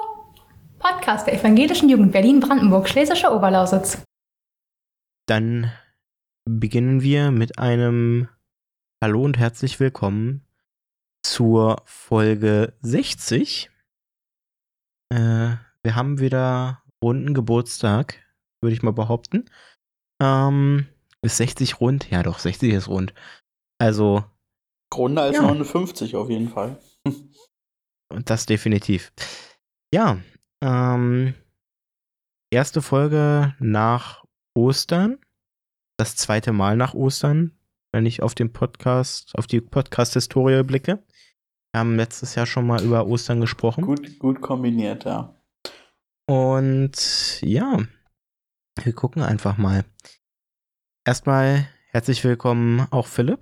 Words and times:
Podcast 0.79 1.27
der 1.29 1.35
Evangelischen 1.39 1.89
Jugend 1.89 2.11
Berlin-Brandenburg, 2.13 2.89
Schlesische 2.89 3.33
Oberlausitz. 3.33 4.03
Dann 5.27 5.71
beginnen 6.45 7.03
wir 7.03 7.31
mit 7.31 7.59
einem 7.59 8.29
Hallo 9.03 9.23
und 9.23 9.39
herzlich 9.39 9.79
willkommen 9.79 10.45
zur 11.23 11.83
Folge 11.85 12.73
60. 12.81 13.71
Äh, 15.11 15.57
wir 15.83 15.95
haben 15.95 16.19
wieder 16.19 16.83
runden 17.03 17.33
Geburtstag, 17.33 18.19
würde 18.61 18.75
ich 18.75 18.83
mal 18.83 18.93
behaupten. 18.93 19.45
Ähm, 20.21 20.89
ist 21.21 21.37
60 21.37 21.81
rund? 21.81 22.11
Ja, 22.11 22.25
doch, 22.25 22.41
60 22.41 22.73
ist 22.73 22.89
rund. 22.89 23.15
Also 23.79 24.25
Runder 24.97 25.23
als 25.23 25.37
Ja. 25.37 25.43
59 25.43 26.17
auf 26.17 26.31
jeden 26.31 26.49
Fall. 26.49 26.79
Und 28.13 28.29
das 28.31 28.47
definitiv. 28.47 29.13
Ja, 29.93 30.19
ähm, 30.63 31.35
erste 32.51 32.83
Folge 32.83 33.55
nach 33.59 34.25
Ostern. 34.55 35.19
Das 35.99 36.17
zweite 36.17 36.53
Mal 36.53 36.77
nach 36.77 36.95
Ostern, 36.95 37.53
wenn 37.93 38.07
ich 38.07 38.23
auf 38.23 38.35
den 38.35 38.53
Podcast, 38.53 39.37
auf 39.37 39.47
die 39.47 39.61
Podcast-Historie 39.61 40.63
blicke. 40.63 41.03
Wir 41.73 41.81
haben 41.81 41.97
letztes 41.97 42.35
Jahr 42.35 42.47
schon 42.47 42.67
mal 42.67 42.83
über 42.83 43.07
Ostern 43.07 43.41
gesprochen. 43.41 43.85
Gut, 43.85 44.19
gut 44.19 44.41
kombiniert, 44.41 45.05
ja. 45.05 45.35
Und 46.27 47.41
ja, 47.43 47.79
wir 48.83 48.93
gucken 48.93 49.23
einfach 49.23 49.57
mal. 49.57 49.85
Erstmal 51.07 51.67
herzlich 51.91 52.23
willkommen 52.25 52.87
auch 52.91 53.07
Philipp. 53.07 53.41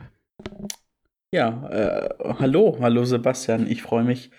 Ja, 1.33 1.69
äh, 1.71 2.09
hallo, 2.41 2.77
hallo 2.81 3.05
Sebastian. 3.05 3.71
Ich 3.71 3.83
freue 3.83 4.03
mich, 4.03 4.31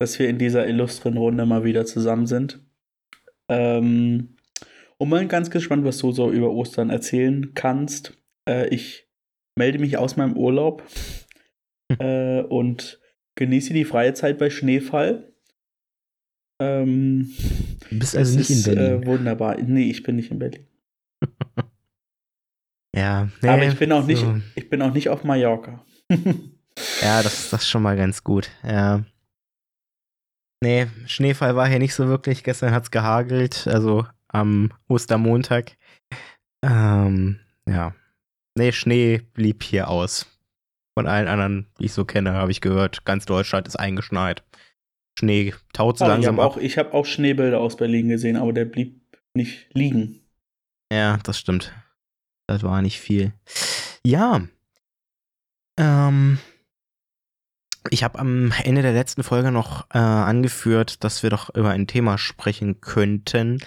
dass 0.00 0.18
wir 0.18 0.28
in 0.28 0.38
dieser 0.38 0.66
illustren 0.66 1.16
Runde 1.16 1.46
mal 1.46 1.62
wieder 1.62 1.86
zusammen 1.86 2.26
sind. 2.26 2.60
Ähm, 3.48 4.36
und 4.98 5.08
mal 5.08 5.26
ganz 5.28 5.50
gespannt, 5.50 5.84
was 5.84 5.98
du 5.98 6.10
so 6.10 6.30
über 6.30 6.50
Ostern 6.50 6.90
erzählen 6.90 7.54
kannst. 7.54 8.18
Äh, 8.48 8.68
ich 8.74 9.08
melde 9.56 9.78
mich 9.78 9.96
aus 9.96 10.16
meinem 10.16 10.36
Urlaub 10.36 10.82
äh, 12.00 12.42
und 12.42 13.00
genieße 13.36 13.72
die 13.72 13.84
freie 13.84 14.14
Zeit 14.14 14.38
bei 14.38 14.50
Schneefall. 14.50 15.32
Ähm, 16.60 17.32
Du 17.90 17.98
bist 17.98 18.16
also 18.16 18.38
nicht 18.38 18.50
in 18.50 18.56
ist 18.56 18.64
Berlin. 18.64 19.02
Äh, 19.02 19.06
wunderbar. 19.06 19.56
Nee, 19.60 19.90
ich 19.90 20.02
bin 20.02 20.16
nicht 20.16 20.30
in 20.30 20.38
Berlin. 20.38 20.66
ja, 22.94 23.28
Aber 23.42 23.56
nee, 23.56 23.68
ich 23.68 23.78
bin 23.78 23.92
auch 23.92 24.06
nicht, 24.06 24.20
so. 24.20 24.40
ich 24.54 24.68
bin 24.68 24.82
auch 24.82 24.92
nicht 24.92 25.08
auf 25.08 25.24
Mallorca. 25.24 25.84
Ja, 27.02 27.22
das, 27.22 27.50
das 27.50 27.62
ist 27.62 27.68
schon 27.68 27.82
mal 27.82 27.96
ganz 27.96 28.24
gut. 28.24 28.50
Ja. 28.62 29.04
Nee, 30.62 30.86
Schneefall 31.06 31.56
war 31.56 31.66
hier 31.66 31.78
nicht 31.78 31.94
so 31.94 32.08
wirklich. 32.08 32.44
Gestern 32.44 32.72
hat's 32.72 32.90
gehagelt, 32.90 33.66
also 33.66 34.06
am 34.28 34.72
Ostermontag. 34.88 35.76
Ähm, 36.64 37.40
ja. 37.68 37.94
Nee, 38.56 38.72
Schnee 38.72 39.18
blieb 39.34 39.62
hier 39.62 39.88
aus. 39.88 40.26
Von 40.96 41.06
allen 41.06 41.28
anderen, 41.28 41.66
die 41.78 41.86
ich 41.86 41.92
so 41.92 42.04
kenne, 42.04 42.32
habe 42.32 42.50
ich 42.50 42.60
gehört, 42.60 43.04
ganz 43.04 43.24
Deutschland 43.24 43.66
ist 43.66 43.76
eingeschneit. 43.76 44.42
Schnee 45.18 45.54
taut 45.72 45.98
so 45.98 46.04
ich 46.04 46.08
langsam 46.08 46.36
habe 46.36 46.44
ab. 46.44 46.52
auch, 46.52 46.56
ich 46.56 46.78
hab 46.78 46.94
auch 46.94 47.06
Schneebilder 47.06 47.60
aus 47.60 47.76
Berlin 47.76 48.08
gesehen, 48.08 48.36
aber 48.36 48.52
der 48.52 48.64
blieb 48.64 49.00
nicht 49.34 49.68
liegen. 49.74 50.20
Ja, 50.92 51.18
das 51.18 51.38
stimmt. 51.38 51.72
Das 52.46 52.62
war 52.62 52.82
nicht 52.82 53.00
viel. 53.00 53.32
Ja. 54.04 54.42
Ähm, 55.80 56.38
ich 57.88 58.04
habe 58.04 58.18
am 58.18 58.52
Ende 58.62 58.82
der 58.82 58.92
letzten 58.92 59.22
Folge 59.22 59.50
noch 59.50 59.86
äh, 59.94 59.98
angeführt, 59.98 61.02
dass 61.02 61.22
wir 61.22 61.30
doch 61.30 61.54
über 61.54 61.70
ein 61.70 61.86
Thema 61.86 62.18
sprechen 62.18 62.80
könnten, 62.82 63.58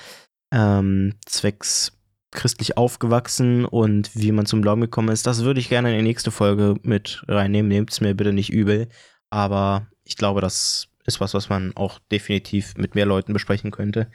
ähm, 0.52 1.16
zwecks 1.25 1.97
christlich 2.31 2.78
aufgewachsen 2.78 3.66
und 3.66 4.16
wie 4.16 4.31
man 4.31 4.46
zum 4.46 4.62
Glauben 4.62 4.81
gekommen 4.81 5.09
ist. 5.09 5.25
Das 5.25 5.44
würde 5.44 5.59
ich 5.59 5.69
gerne 5.69 5.91
in 5.91 5.97
die 5.97 6.03
nächste 6.03 6.31
Folge 6.31 6.75
mit 6.84 7.23
reinnehmen. 7.28 7.69
Nehmt 7.69 7.91
es 7.91 8.02
mir 8.02 8.13
bitte 8.16 8.34
nicht 8.34 8.52
übel. 8.52 8.88
Aber 9.29 9.88
ich 10.03 10.16
glaube, 10.16 10.41
das 10.41 10.88
ist 11.06 11.19
was, 11.19 11.34
was 11.34 11.50
man 11.50 11.75
auch 11.75 12.00
definitiv 12.12 12.75
mit 12.78 12.96
mehr 12.96 13.06
Leuten 13.06 13.34
besprechen 13.34 13.72
könnte. 13.72 14.09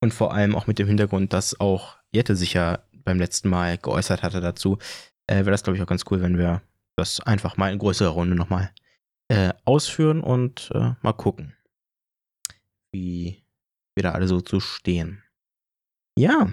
Und 0.00 0.12
vor 0.12 0.34
allem 0.34 0.54
auch 0.54 0.66
mit 0.66 0.78
dem 0.78 0.88
Hintergrund, 0.88 1.32
dass 1.32 1.60
auch 1.60 1.96
Jette 2.10 2.36
sich 2.36 2.54
ja 2.54 2.80
beim 3.04 3.18
letzten 3.18 3.48
Mal 3.48 3.78
geäußert 3.78 4.22
hatte 4.22 4.40
dazu, 4.40 4.78
äh, 5.26 5.36
wäre 5.36 5.50
das, 5.50 5.62
glaube 5.62 5.76
ich, 5.76 5.82
auch 5.82 5.88
ganz 5.88 6.04
cool, 6.10 6.20
wenn 6.20 6.38
wir 6.38 6.62
das 6.96 7.20
einfach 7.20 7.56
mal 7.56 7.72
in 7.72 7.78
größerer 7.78 8.10
Runde 8.10 8.36
nochmal 8.36 8.70
äh, 9.28 9.52
ausführen 9.64 10.20
und 10.22 10.70
äh, 10.74 10.92
mal 11.02 11.12
gucken, 11.12 11.56
wie 12.92 13.42
wir 13.96 14.02
da 14.02 14.12
alle 14.12 14.28
so 14.28 14.40
zu 14.40 14.60
stehen. 14.60 15.22
Ja, 16.18 16.52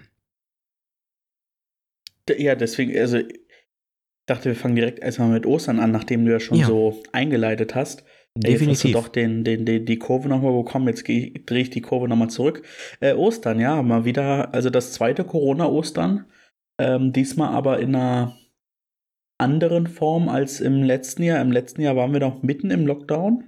Ja, 2.38 2.56
deswegen, 2.56 2.98
also 2.98 3.18
ich 3.18 3.40
dachte, 4.28 4.46
wir 4.50 4.56
fangen 4.56 4.76
direkt 4.76 5.00
erstmal 5.00 5.30
mit 5.30 5.46
Ostern 5.48 5.80
an, 5.80 5.92
nachdem 5.92 6.26
du 6.26 6.32
ja 6.32 6.40
schon 6.40 6.60
Ja. 6.60 6.68
so 6.68 7.02
eingeleitet 7.12 7.74
hast. 7.76 8.02
Äh, 8.02 8.04
Jetzt 8.04 8.46
hast 8.46 8.60
definitiv. 8.60 8.84
du 8.84 8.92
doch 8.92 9.08
den, 9.08 9.44
den, 9.44 9.66
den, 9.66 9.86
die 9.86 9.98
Kurve 9.98 10.30
nochmal 10.30 10.54
bekommen. 10.54 10.88
Jetzt 10.88 11.08
drehe 11.08 11.62
ich 11.62 11.70
die 11.72 11.82
Kurve 11.82 12.08
nochmal 12.08 12.30
zurück. 12.30 12.62
Äh, 13.00 13.14
Ostern, 13.14 13.60
ja, 13.60 13.82
mal 13.82 14.06
wieder, 14.06 14.54
also 14.54 14.70
das 14.70 14.94
zweite 14.94 15.24
Corona-Ostern. 15.24 16.26
Ähm, 16.80 17.12
diesmal 17.14 17.50
aber 17.50 17.80
in 17.80 17.96
einer 17.96 18.38
anderen 19.40 19.88
Form 19.88 20.30
als 20.30 20.60
im 20.60 20.84
letzten 20.84 21.24
Jahr. 21.24 21.42
Im 21.42 21.52
letzten 21.52 21.82
Jahr 21.82 21.96
waren 21.96 22.14
wir 22.14 22.20
noch 22.20 22.44
mitten 22.44 22.72
im 22.72 22.86
Lockdown. 22.86 23.46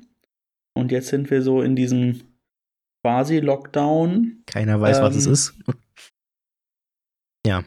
Und 0.73 0.91
jetzt 0.91 1.09
sind 1.09 1.29
wir 1.29 1.41
so 1.41 1.61
in 1.61 1.75
diesem 1.75 2.21
quasi 3.03 3.39
Lockdown. 3.39 4.43
Keiner 4.45 4.79
weiß, 4.79 5.01
was 5.01 5.15
es 5.15 5.27
ähm, 5.27 5.33
ist. 5.33 5.53
ja, 7.45 7.63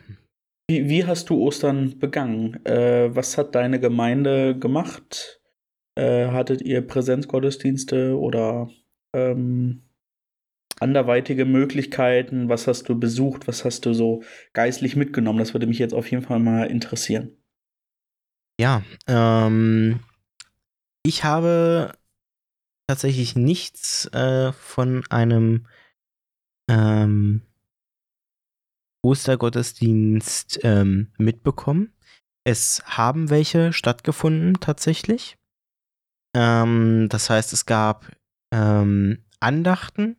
Wie, 0.68 0.88
wie 0.88 1.04
hast 1.04 1.28
du 1.30 1.38
Ostern 1.38 1.98
begangen? 1.98 2.64
Äh, 2.64 3.14
was 3.14 3.36
hat 3.36 3.54
deine 3.54 3.78
Gemeinde 3.78 4.58
gemacht? 4.58 5.40
Äh, 5.96 6.28
hattet 6.28 6.62
ihr 6.62 6.86
Präsenzgottesdienste 6.86 8.18
oder 8.18 8.70
ähm, 9.14 9.82
anderweitige 10.80 11.44
Möglichkeiten? 11.44 12.48
Was 12.48 12.66
hast 12.66 12.88
du 12.88 12.98
besucht? 12.98 13.46
Was 13.46 13.64
hast 13.64 13.84
du 13.86 13.92
so 13.92 14.22
geistlich 14.54 14.96
mitgenommen? 14.96 15.38
Das 15.38 15.52
würde 15.52 15.66
mich 15.66 15.78
jetzt 15.78 15.94
auf 15.94 16.10
jeden 16.10 16.22
Fall 16.22 16.38
mal 16.38 16.70
interessieren. 16.70 17.36
Ja, 18.60 18.82
ähm, 19.06 20.00
ich 21.04 21.24
habe 21.24 21.92
tatsächlich 22.86 23.34
nichts 23.34 24.06
äh, 24.12 24.52
von 24.52 25.04
einem 25.10 25.66
ähm, 26.68 27.42
Ostergottesdienst 29.02 30.60
ähm, 30.62 31.12
mitbekommen. 31.18 31.92
Es 32.44 32.82
haben 32.86 33.30
welche 33.30 33.72
stattgefunden 33.72 34.60
tatsächlich. 34.60 35.36
Ähm, 36.34 37.08
das 37.10 37.28
heißt, 37.28 37.52
es 37.52 37.66
gab 37.66 38.10
ähm, 38.52 39.24
Andachten 39.40 40.16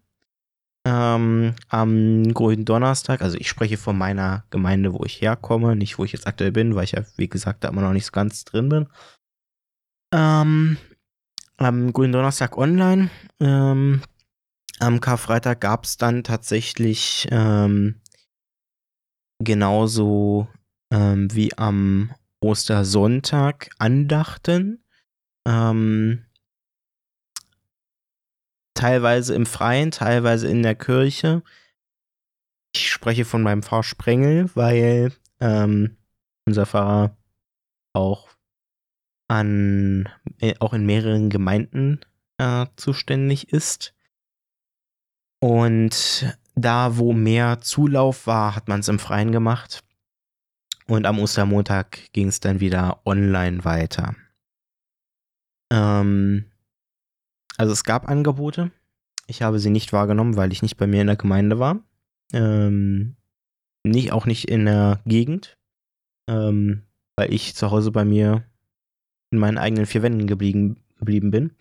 ähm, 0.85 1.55
am 1.67 2.33
grünen 2.33 2.63
Donnerstag. 2.63 3.21
Also 3.21 3.37
ich 3.37 3.49
spreche 3.49 3.77
von 3.77 3.97
meiner 3.97 4.45
Gemeinde, 4.51 4.93
wo 4.93 5.03
ich 5.03 5.19
herkomme, 5.19 5.75
nicht 5.75 5.97
wo 5.97 6.05
ich 6.05 6.13
jetzt 6.13 6.27
aktuell 6.27 6.51
bin, 6.51 6.75
weil 6.75 6.83
ich 6.83 6.91
ja, 6.91 7.03
wie 7.17 7.27
gesagt, 7.27 7.63
da 7.63 7.69
immer 7.69 7.81
noch 7.81 7.93
nicht 7.93 8.05
so 8.05 8.11
ganz 8.11 8.45
drin 8.45 8.69
bin. 8.69 8.87
Ähm, 10.13 10.77
am 11.57 11.91
grünen 11.91 12.13
Donnerstag 12.13 12.57
online. 12.57 13.09
Ähm, 13.39 14.01
am 14.79 15.01
Karfreitag 15.01 15.59
gab 15.59 15.85
es 15.85 15.97
dann 15.97 16.23
tatsächlich 16.23 17.27
ähm, 17.31 18.01
genauso 19.39 20.47
ähm, 20.91 21.33
wie 21.33 21.57
am 21.57 22.13
Ostersonntag 22.41 23.69
Andachten. 23.79 24.83
Ähm, 25.47 26.24
teilweise 28.75 29.33
im 29.33 29.45
Freien, 29.45 29.89
teilweise 29.89 30.47
in 30.47 30.61
der 30.61 30.75
Kirche. 30.75 31.41
Ich 32.75 32.91
spreche 32.91 33.25
von 33.25 33.41
meinem 33.41 33.63
Pfarrer 33.63 33.83
Sprengel, 33.83 34.49
weil 34.53 35.11
ähm, 35.39 35.97
unser 36.45 36.65
Pfarrer 36.65 37.17
auch 37.93 38.29
an 39.27 40.07
äh, 40.39 40.53
auch 40.59 40.73
in 40.73 40.85
mehreren 40.85 41.29
Gemeinden 41.29 42.01
äh, 42.37 42.67
zuständig 42.75 43.51
ist. 43.51 43.95
Und 45.39 46.37
da, 46.55 46.97
wo 46.97 47.13
mehr 47.13 47.61
Zulauf 47.61 48.27
war, 48.27 48.55
hat 48.55 48.67
man 48.67 48.79
es 48.81 48.87
im 48.87 48.99
Freien 48.99 49.31
gemacht. 49.31 49.83
Und 50.87 51.05
am 51.05 51.19
Ostermontag 51.19 52.11
ging 52.13 52.27
es 52.27 52.39
dann 52.39 52.59
wieder 52.59 53.01
online 53.05 53.65
weiter. 53.65 54.15
Ähm, 55.71 56.51
also 57.57 57.73
es 57.73 57.83
gab 57.83 58.07
Angebote. 58.09 58.71
Ich 59.27 59.41
habe 59.41 59.59
sie 59.59 59.69
nicht 59.69 59.93
wahrgenommen, 59.93 60.35
weil 60.35 60.51
ich 60.51 60.61
nicht 60.61 60.77
bei 60.77 60.87
mir 60.87 61.01
in 61.01 61.07
der 61.07 61.15
Gemeinde 61.15 61.59
war. 61.59 61.79
Ähm, 62.33 63.15
nicht, 63.83 64.11
auch 64.11 64.25
nicht 64.25 64.49
in 64.49 64.65
der 64.65 65.01
Gegend. 65.05 65.57
Ähm, 66.29 66.83
weil 67.15 67.33
ich 67.33 67.55
zu 67.55 67.71
Hause 67.71 67.91
bei 67.91 68.05
mir 68.05 68.43
in 69.31 69.39
meinen 69.39 69.57
eigenen 69.57 69.85
vier 69.85 70.03
Wänden 70.03 70.27
geblieben 70.27 70.77
geblieben 70.97 71.31
bin. 71.31 71.51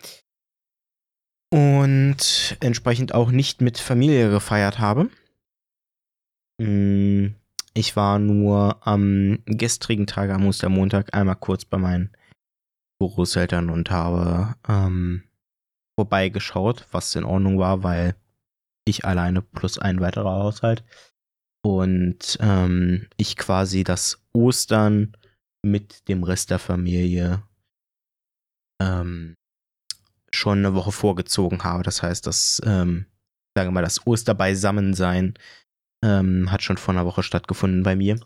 Und 1.51 2.57
entsprechend 2.61 3.15
auch 3.15 3.31
nicht 3.31 3.61
mit 3.61 3.79
Familie 3.79 4.31
gefeiert 4.31 4.79
habe. 4.79 5.11
Mm, 6.61 7.35
ich 7.75 7.97
war 7.97 8.19
nur 8.19 8.87
am 8.87 9.39
gestrigen 9.47 10.07
Tag, 10.07 10.31
am 10.31 10.47
Ostermontag, 10.47 11.15
einmal 11.15 11.37
kurz 11.37 11.65
bei 11.65 11.79
meinen 11.79 12.11
Großeltern 13.01 13.71
und 13.71 13.91
habe 13.91 14.55
ähm, 14.69 15.25
vorbeigeschaut, 15.99 16.87
was 16.91 17.15
in 17.15 17.25
Ordnung 17.25 17.59
war, 17.59 17.83
weil 17.83 18.17
ich 18.87 19.05
alleine 19.05 19.43
plus 19.43 19.79
ein 19.79 20.01
weiterer 20.01 20.33
Haushalt 20.33 20.85
und 21.65 22.37
ähm, 22.41 23.09
ich 23.17 23.37
quasi 23.37 23.85
das 23.85 24.23
Ostern 24.33 25.17
mit 25.65 26.09
dem 26.09 26.23
Rest 26.23 26.51
der 26.51 26.59
Familie 26.59 27.43
ähm, 28.83 29.35
schon 30.31 30.59
eine 30.59 30.75
Woche 30.75 30.93
vorgezogen 30.93 31.65
habe. 31.65 31.83
Das 31.83 32.03
heißt, 32.03 32.27
das, 32.27 32.61
ähm, 32.67 33.07
sagen 33.57 33.69
wir 33.69 33.73
mal, 33.73 33.83
das 33.83 34.07
Osterbeisammensein 34.07 35.35
ähm, 36.05 36.51
hat 36.51 36.63
schon 36.63 36.77
vor 36.77 36.93
einer 36.93 37.07
Woche 37.07 37.23
stattgefunden 37.23 37.83
bei 37.83 37.97
mir. 37.97 38.21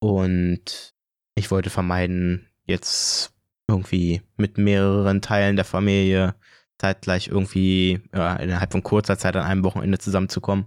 Und 0.00 0.94
ich 1.34 1.50
wollte 1.50 1.70
vermeiden, 1.70 2.48
jetzt 2.66 3.32
irgendwie 3.68 4.22
mit 4.36 4.58
mehreren 4.58 5.22
Teilen 5.22 5.56
der 5.56 5.64
Familie 5.64 6.34
zeitgleich 6.82 7.28
irgendwie 7.28 8.00
ja, 8.12 8.34
innerhalb 8.36 8.72
von 8.72 8.82
kurzer 8.82 9.16
Zeit 9.16 9.36
an 9.36 9.44
einem 9.44 9.62
Wochenende 9.62 9.98
zusammenzukommen. 9.98 10.66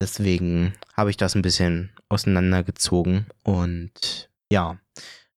Deswegen 0.00 0.74
habe 0.96 1.10
ich 1.10 1.16
das 1.16 1.36
ein 1.36 1.42
bisschen 1.42 1.92
auseinandergezogen 2.08 3.26
und 3.44 4.30
ja. 4.52 4.78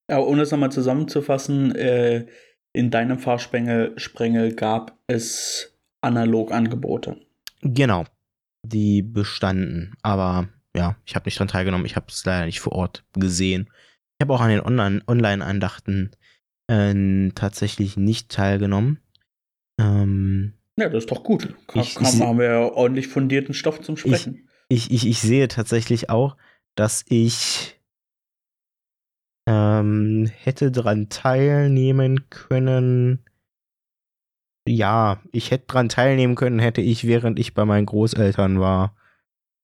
Aber 0.08 0.26
um 0.26 0.40
das 0.40 0.50
nochmal 0.50 0.72
zusammenzufassen, 0.72 1.76
äh, 1.76 2.26
in 2.74 2.90
deinem 2.90 3.20
Fahrsprengel 3.20 4.56
gab 4.56 4.98
es 5.06 5.78
Analogangebote. 6.02 7.22
Genau, 7.62 8.06
die 8.64 9.04
bestanden. 9.04 9.94
Aber 10.02 10.50
ja, 10.76 10.96
ich 11.06 11.16
habe 11.16 11.26
nicht 11.26 11.38
daran 11.38 11.48
teilgenommen. 11.48 11.86
Ich 11.86 11.96
habe 11.96 12.08
es 12.10 12.26
leider 12.26 12.48
nicht 12.48 12.60
vor 12.60 12.74
Ort 12.74 13.06
gesehen. 13.14 13.70
Ich 14.18 14.24
habe 14.24 14.34
auch 14.34 14.42
an 14.42 14.50
den 14.50 14.62
Online-Andachten 15.08 16.12
äh, 16.68 17.30
tatsächlich 17.36 17.98
nicht 17.98 18.30
teilgenommen. 18.30 19.00
Ähm, 19.80 20.54
ja, 20.77 20.89
das 20.89 21.04
ist 21.04 21.12
doch 21.12 21.24
gut. 21.24 21.56
Kann, 21.68 21.81
ich, 21.81 21.95
kann, 21.95 22.13
ich, 22.13 22.22
haben 22.22 22.39
wir 22.39 22.45
ja 22.45 22.60
ordentlich 22.60 23.07
fundierten 23.07 23.54
Stoff 23.54 23.81
zum 23.81 23.98
Sprechen. 23.98 24.50
Ich, 24.68 24.92
ich, 24.92 25.07
ich 25.07 25.19
sehe 25.19 25.48
tatsächlich 25.48 26.10
auch, 26.10 26.38
dass 26.75 27.06
ich 27.07 27.80
ähm, 29.48 30.30
hätte 30.33 30.72
daran 30.72 31.10
teilnehmen 31.10 32.30
können. 32.30 33.24
Ja, 34.68 35.22
ich 35.31 35.51
hätte 35.51 35.68
daran 35.68 35.89
teilnehmen 35.89 36.36
können, 36.36 36.60
hätte 36.60 36.81
ich, 36.81 37.06
während 37.06 37.38
ich 37.39 37.54
bei 37.54 37.66
meinen 37.66 37.86
Großeltern 37.86 38.60
war, 38.60 38.95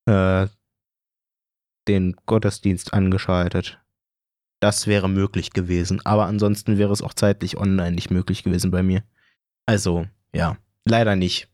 äh, 0.05 0.47
den 1.87 2.15
Gottesdienst 2.27 2.93
angeschaltet. 2.93 3.81
Das 4.61 4.85
wäre 4.85 5.09
möglich 5.09 5.51
gewesen, 5.53 5.99
aber 6.05 6.27
ansonsten 6.27 6.77
wäre 6.77 6.93
es 6.93 7.01
auch 7.01 7.15
zeitlich 7.15 7.57
online 7.57 7.93
nicht 7.93 8.11
möglich 8.11 8.43
gewesen 8.43 8.69
bei 8.69 8.83
mir. 8.83 9.03
Also, 9.71 10.05
ja, 10.35 10.57
leider 10.83 11.15
nicht. 11.15 11.47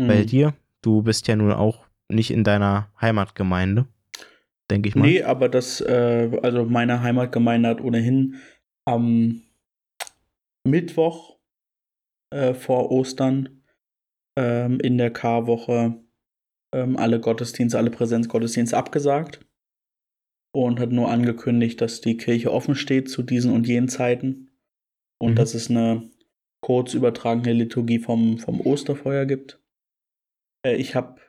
Mhm. 0.00 0.08
Bei 0.08 0.24
dir, 0.24 0.54
du 0.82 1.02
bist 1.02 1.28
ja 1.28 1.36
nun 1.36 1.52
auch 1.52 1.86
nicht 2.08 2.32
in 2.32 2.42
deiner 2.42 2.90
Heimatgemeinde, 3.00 3.86
denke 4.68 4.88
ich 4.88 4.96
mal. 4.96 5.06
Nee, 5.06 5.22
aber 5.22 5.48
das, 5.48 5.80
äh, 5.80 6.36
also 6.42 6.64
meine 6.64 7.00
Heimatgemeinde 7.02 7.68
hat 7.68 7.80
ohnehin 7.80 8.40
am 8.86 9.42
Mittwoch 10.66 11.38
äh, 12.30 12.54
vor 12.54 12.90
Ostern 12.90 13.62
ähm, 14.36 14.80
in 14.80 14.98
der 14.98 15.12
Karwoche 15.12 16.02
ähm, 16.74 16.96
alle 16.96 17.20
Gottesdienste, 17.20 17.78
alle 17.78 17.90
Präsenzgottesdienste 17.90 18.76
abgesagt 18.76 19.46
und 20.52 20.80
hat 20.80 20.90
nur 20.90 21.08
angekündigt, 21.08 21.80
dass 21.80 22.00
die 22.00 22.16
Kirche 22.16 22.52
offen 22.52 22.74
steht 22.74 23.08
zu 23.08 23.22
diesen 23.22 23.52
und 23.52 23.68
jenen 23.68 23.88
Zeiten 23.88 24.50
und 25.20 25.32
mhm. 25.32 25.36
dass 25.36 25.54
es 25.54 25.70
eine 25.70 26.10
kurz 26.64 26.94
übertragene 26.94 27.52
Liturgie 27.52 27.98
vom, 27.98 28.38
vom 28.38 28.62
Osterfeuer 28.62 29.26
gibt. 29.26 29.62
Äh, 30.64 30.76
ich 30.76 30.94
habe 30.94 31.20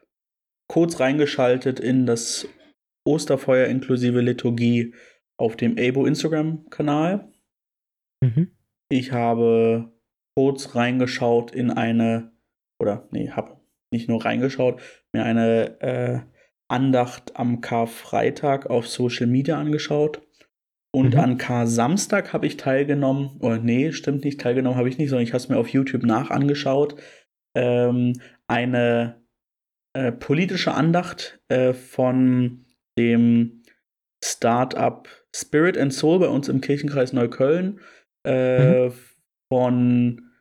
kurz 0.71 1.01
reingeschaltet 1.01 1.81
in 1.81 2.05
das 2.05 2.47
Osterfeuer 3.05 3.67
inklusive 3.67 4.21
Liturgie 4.21 4.95
auf 5.37 5.57
dem 5.57 5.77
Abo 5.77 6.05
Instagram-Kanal. 6.05 7.33
Mhm. 8.23 8.55
Ich 8.89 9.11
habe 9.11 9.91
kurz 10.37 10.73
reingeschaut 10.73 11.51
in 11.51 11.69
eine, 11.69 12.31
oder 12.81 13.09
nee, 13.11 13.29
habe 13.29 13.59
nicht 13.91 14.07
nur 14.07 14.23
reingeschaut, 14.23 14.81
mir 15.11 15.25
eine 15.25 15.81
äh, 15.81 16.19
Andacht 16.69 17.35
am 17.35 17.59
Karfreitag 17.59 18.67
auf 18.67 18.87
Social 18.87 19.27
Media 19.27 19.59
angeschaut. 19.59 20.24
Und 20.95 21.13
mhm. 21.13 21.19
an 21.19 21.37
Kar-Samstag 21.37 22.31
habe 22.31 22.47
ich 22.47 22.55
teilgenommen, 22.55 23.35
oder 23.41 23.57
nee, 23.57 23.91
stimmt 23.91 24.23
nicht, 24.23 24.39
teilgenommen 24.39 24.77
habe 24.77 24.87
ich 24.87 24.97
nicht, 24.97 25.09
sondern 25.09 25.25
ich 25.25 25.31
habe 25.31 25.39
es 25.39 25.49
mir 25.49 25.57
auf 25.57 25.67
YouTube 25.67 26.03
nach 26.03 26.31
angeschaut. 26.31 26.95
Ähm, 27.53 28.13
eine 28.47 29.21
äh, 29.93 30.13
politische 30.13 30.73
Andacht 30.73 31.41
äh, 31.49 31.73
von 31.73 32.63
dem 32.97 33.63
Startup 34.23 35.09
Spirit 35.35 35.77
and 35.77 35.93
Soul 35.93 36.19
bei 36.19 36.29
uns 36.29 36.47
im 36.47 36.61
Kirchenkreis 36.61 37.11
Neukölln 37.11 37.81
äh, 38.25 38.85
mhm. 38.85 38.93
von 39.51 40.31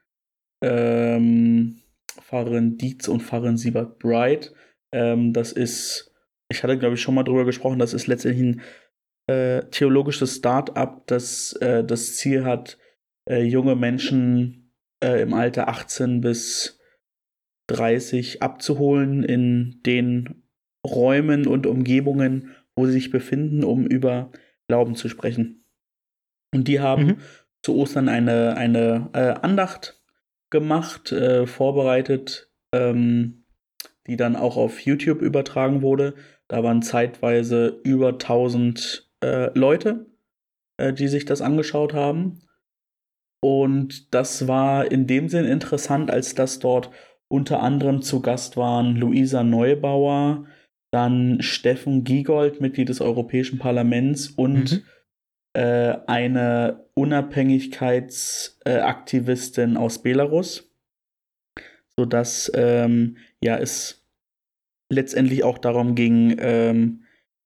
ähm, 0.62 1.80
Pfarrerin 2.20 2.78
Dietz 2.78 3.08
und 3.08 3.24
Pfarrerin 3.24 3.56
Siebert 3.56 3.98
Bright. 3.98 4.54
Ähm, 4.94 5.32
das 5.32 5.50
ist, 5.50 6.14
ich 6.48 6.62
hatte 6.62 6.78
glaube 6.78 6.94
ich 6.94 7.02
schon 7.02 7.16
mal 7.16 7.24
drüber 7.24 7.44
gesprochen, 7.44 7.80
das 7.80 7.92
ist 7.92 8.06
letztendlich 8.06 8.44
ein 8.44 8.62
äh, 9.26 9.62
theologisches 9.70 10.36
Start-up, 10.36 11.06
das 11.06 11.52
äh, 11.54 11.84
das 11.84 12.16
Ziel 12.16 12.44
hat, 12.44 12.78
äh, 13.28 13.42
junge 13.42 13.76
Menschen 13.76 14.72
äh, 15.02 15.22
im 15.22 15.34
Alter 15.34 15.68
18 15.68 16.20
bis 16.20 16.78
30 17.68 18.42
abzuholen 18.42 19.22
in 19.22 19.80
den 19.86 20.42
Räumen 20.86 21.46
und 21.46 21.66
Umgebungen, 21.66 22.54
wo 22.76 22.86
sie 22.86 22.92
sich 22.92 23.10
befinden, 23.10 23.64
um 23.64 23.86
über 23.86 24.30
Glauben 24.68 24.94
zu 24.94 25.08
sprechen. 25.08 25.64
Und 26.54 26.68
die 26.68 26.80
haben 26.80 27.06
mhm. 27.06 27.16
zu 27.62 27.76
Ostern 27.76 28.08
eine, 28.08 28.56
eine 28.56 29.10
äh, 29.12 29.34
Andacht 29.40 30.02
gemacht, 30.50 31.10
äh, 31.12 31.46
vorbereitet, 31.46 32.50
ähm, 32.72 33.44
die 34.06 34.16
dann 34.16 34.36
auch 34.36 34.56
auf 34.56 34.80
YouTube 34.80 35.22
übertragen 35.22 35.82
wurde. 35.82 36.14
Da 36.48 36.62
waren 36.62 36.82
zeitweise 36.82 37.80
über 37.84 38.10
1000 38.10 39.03
äh, 39.24 39.50
Leute, 39.58 40.06
äh, 40.76 40.92
die 40.92 41.08
sich 41.08 41.24
das 41.24 41.40
angeschaut 41.40 41.94
haben. 41.94 42.42
Und 43.42 44.14
das 44.14 44.46
war 44.48 44.90
in 44.90 45.06
dem 45.06 45.28
Sinn 45.28 45.46
interessant, 45.46 46.10
als 46.10 46.34
dass 46.34 46.58
dort 46.58 46.90
unter 47.28 47.62
anderem 47.62 48.02
zu 48.02 48.20
Gast 48.20 48.56
waren 48.56 48.96
Luisa 48.96 49.42
Neubauer, 49.42 50.46
dann 50.92 51.40
Steffen 51.42 52.04
Giegold, 52.04 52.60
Mitglied 52.60 52.88
des 52.88 53.00
Europäischen 53.00 53.58
Parlaments 53.58 54.28
und 54.28 54.70
mhm. 54.72 54.82
äh, 55.54 55.96
eine 56.06 56.86
Unabhängigkeitsaktivistin 56.94 59.76
aus 59.76 60.00
Belarus, 60.02 60.70
sodass 61.96 62.52
ähm, 62.54 63.16
ja, 63.42 63.58
es 63.58 64.06
letztendlich 64.92 65.42
auch 65.42 65.58
darum 65.58 65.96
ging, 65.96 66.36
ähm, 66.38 67.02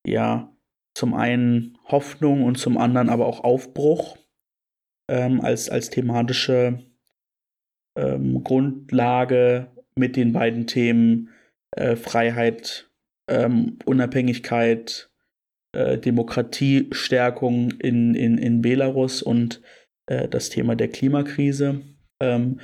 ja, 0.07 0.55
zum 0.99 1.15
einen 1.15 1.79
Hoffnung 1.85 2.43
und 2.43 2.59
zum 2.59 2.77
anderen 2.77 3.09
aber 3.09 3.27
auch 3.27 3.45
Aufbruch 3.45 4.19
ähm, 5.09 5.41
als, 5.41 5.71
als 5.71 5.91
thematische 5.91 6.85
ähm, 7.97 8.43
Grundlage 8.43 9.71
mit 9.95 10.17
den 10.17 10.33
beiden 10.33 10.67
Themen 10.67 11.29
äh, 11.77 11.95
Freiheit, 11.95 12.91
ähm, 13.31 13.79
Unabhängigkeit, 13.85 15.09
äh, 15.73 15.99
Demokratiestärkung 15.99 17.71
in, 17.81 18.17
in, 18.17 18.37
in 18.37 18.61
Belarus 18.61 19.23
und 19.23 19.63
äh, 20.07 20.29
das 20.29 20.49
Thema 20.51 20.75
der 20.75 20.89
Klimakrise. 20.89 21.81
Ähm, 22.21 22.59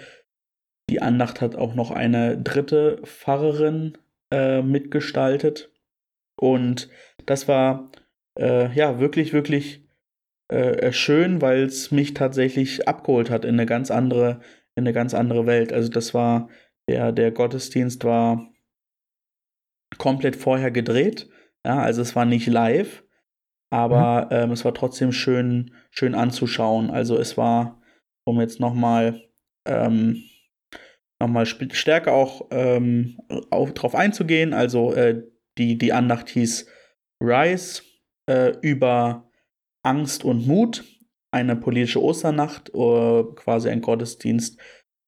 die 0.90 1.00
Andacht 1.00 1.40
hat 1.40 1.54
auch 1.54 1.76
noch 1.76 1.92
eine 1.92 2.36
dritte 2.36 3.00
Pfarrerin 3.04 3.96
äh, 4.32 4.60
mitgestaltet. 4.60 5.70
Und 6.36 6.88
das 7.26 7.46
war 7.46 7.92
äh, 8.38 8.72
ja 8.74 9.00
wirklich, 9.00 9.32
wirklich 9.32 9.84
äh, 10.48 10.92
schön, 10.92 11.40
weil 11.40 11.64
es 11.64 11.90
mich 11.90 12.14
tatsächlich 12.14 12.86
abgeholt 12.88 13.30
hat 13.30 13.44
in 13.44 13.54
eine 13.54 13.66
ganz 13.66 13.90
andere, 13.90 14.40
in 14.74 14.84
eine 14.84 14.92
ganz 14.92 15.14
andere 15.14 15.46
Welt. 15.46 15.72
Also 15.72 15.88
das 15.88 16.14
war 16.14 16.48
der, 16.88 17.12
der 17.12 17.30
Gottesdienst 17.30 18.04
war 18.04 18.52
komplett 19.98 20.36
vorher 20.36 20.70
gedreht. 20.70 21.28
Ja, 21.64 21.78
also 21.78 22.02
es 22.02 22.14
war 22.14 22.26
nicht 22.26 22.46
live, 22.46 23.04
aber 23.70 24.26
mhm. 24.26 24.36
ähm, 24.36 24.50
es 24.50 24.64
war 24.64 24.74
trotzdem 24.74 25.12
schön, 25.12 25.74
schön 25.90 26.14
anzuschauen. 26.14 26.90
Also 26.90 27.16
es 27.16 27.38
war, 27.38 27.80
um 28.26 28.40
jetzt 28.40 28.60
nochmal 28.60 29.22
ähm, 29.66 30.22
nochmal 31.20 31.46
stärker 31.46 32.12
auch 32.12 32.48
ähm, 32.50 33.18
auf, 33.50 33.72
drauf 33.72 33.94
einzugehen. 33.94 34.52
Also 34.52 34.92
äh, 34.92 35.22
die, 35.56 35.78
die 35.78 35.92
Andacht 35.92 36.28
hieß 36.28 36.68
Rise 37.22 37.82
äh, 38.26 38.56
über 38.60 39.30
Angst 39.82 40.24
und 40.24 40.46
Mut, 40.46 40.84
eine 41.30 41.56
politische 41.56 42.02
Osternacht, 42.02 42.70
äh, 42.74 43.24
quasi 43.34 43.68
ein 43.68 43.80
Gottesdienst 43.80 44.58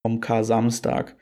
vom 0.05 0.19
Kar-Samstag. 0.19 1.15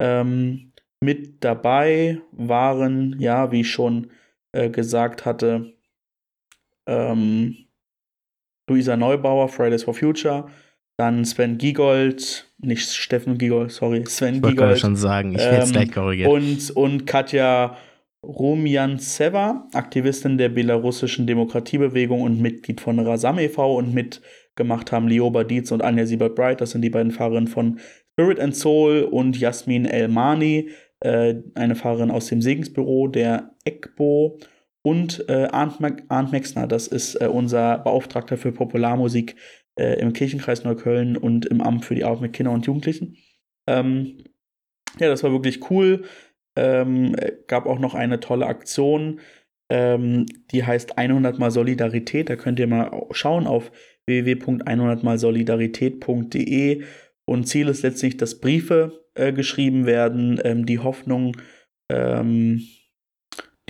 Ähm, 0.00 0.72
mit 1.02 1.42
dabei 1.42 2.20
waren, 2.32 3.18
ja, 3.18 3.50
wie 3.52 3.62
ich 3.62 3.70
schon 3.70 4.10
äh, 4.52 4.68
gesagt 4.70 5.24
hatte, 5.24 5.72
ähm, 6.86 7.56
Luisa 8.68 8.96
Neubauer, 8.96 9.48
Fridays 9.48 9.84
for 9.84 9.94
Future, 9.94 10.48
dann 10.98 11.24
Sven 11.24 11.56
Giegold, 11.56 12.46
nicht 12.58 12.90
Steffen 12.90 13.38
Giegold, 13.38 13.72
sorry, 13.72 14.04
Sven 14.06 14.36
ich 14.36 14.42
Giegold. 14.42 14.74
Ich 14.74 14.80
schon 14.80 14.96
sagen, 14.96 15.32
ich 15.32 15.38
werde 15.38 15.58
es 15.58 15.68
ähm, 15.68 15.72
gleich 15.72 15.92
korrigieren. 15.92 16.30
Und, 16.30 16.70
und 16.72 17.06
Katja 17.06 17.76
Rumjantseva, 18.22 19.68
Aktivistin 19.72 20.36
der 20.36 20.50
belarussischen 20.50 21.26
Demokratiebewegung 21.26 22.20
und 22.22 22.40
Mitglied 22.40 22.80
von 22.80 22.98
Rasam 22.98 23.38
e.V. 23.38 23.76
und 23.76 23.94
mitgemacht 23.94 24.92
haben 24.92 25.08
Lioba 25.08 25.44
Dietz 25.44 25.72
und 25.72 25.82
Anja 25.82 26.04
Siebert-Bright, 26.04 26.60
das 26.60 26.72
sind 26.72 26.82
die 26.82 26.90
beiden 26.90 27.12
Fahrerinnen 27.12 27.48
von 27.48 27.80
Spirit 28.12 28.38
and 28.38 28.54
Soul 28.54 29.02
und 29.02 29.38
Jasmin 29.38 29.86
Elmani, 29.86 30.70
äh, 31.00 31.36
eine 31.54 31.74
Fahrerin 31.74 32.10
aus 32.10 32.26
dem 32.26 32.42
Segensbüro 32.42 33.08
der 33.08 33.54
ECBO 33.64 34.38
und 34.82 35.24
äh, 35.28 35.48
Arndt, 35.50 35.78
Arndt 36.08 36.32
Mexner, 36.32 36.66
das 36.66 36.88
ist 36.88 37.14
äh, 37.20 37.26
unser 37.26 37.78
Beauftragter 37.78 38.36
für 38.36 38.52
Popularmusik 38.52 39.36
äh, 39.78 39.98
im 39.98 40.12
Kirchenkreis 40.12 40.64
Neukölln 40.64 41.16
und 41.16 41.46
im 41.46 41.62
Amt 41.62 41.86
für 41.86 41.94
die 41.94 42.04
Arbeit 42.04 42.20
mit 42.20 42.32
Kindern 42.34 42.56
und 42.56 42.66
Jugendlichen. 42.66 43.16
Ähm, 43.66 44.24
ja, 44.98 45.08
das 45.08 45.22
war 45.22 45.32
wirklich 45.32 45.70
cool. 45.70 46.04
Ähm, 46.60 47.16
gab 47.46 47.64
auch 47.64 47.78
noch 47.78 47.94
eine 47.94 48.20
tolle 48.20 48.46
Aktion, 48.46 49.20
ähm, 49.70 50.26
die 50.52 50.64
heißt 50.64 50.98
100 50.98 51.38
mal 51.38 51.50
Solidarität. 51.50 52.28
Da 52.28 52.36
könnt 52.36 52.58
ihr 52.58 52.66
mal 52.66 53.06
schauen 53.12 53.46
auf 53.46 53.72
www.100malsolidarität.de. 54.06 56.82
Und 57.24 57.48
Ziel 57.48 57.68
ist 57.68 57.82
letztlich, 57.82 58.18
dass 58.18 58.40
Briefe 58.40 59.06
äh, 59.14 59.32
geschrieben 59.32 59.86
werden, 59.86 60.38
ähm, 60.44 60.66
die 60.66 60.80
Hoffnung, 60.80 61.34
ähm, 61.88 62.60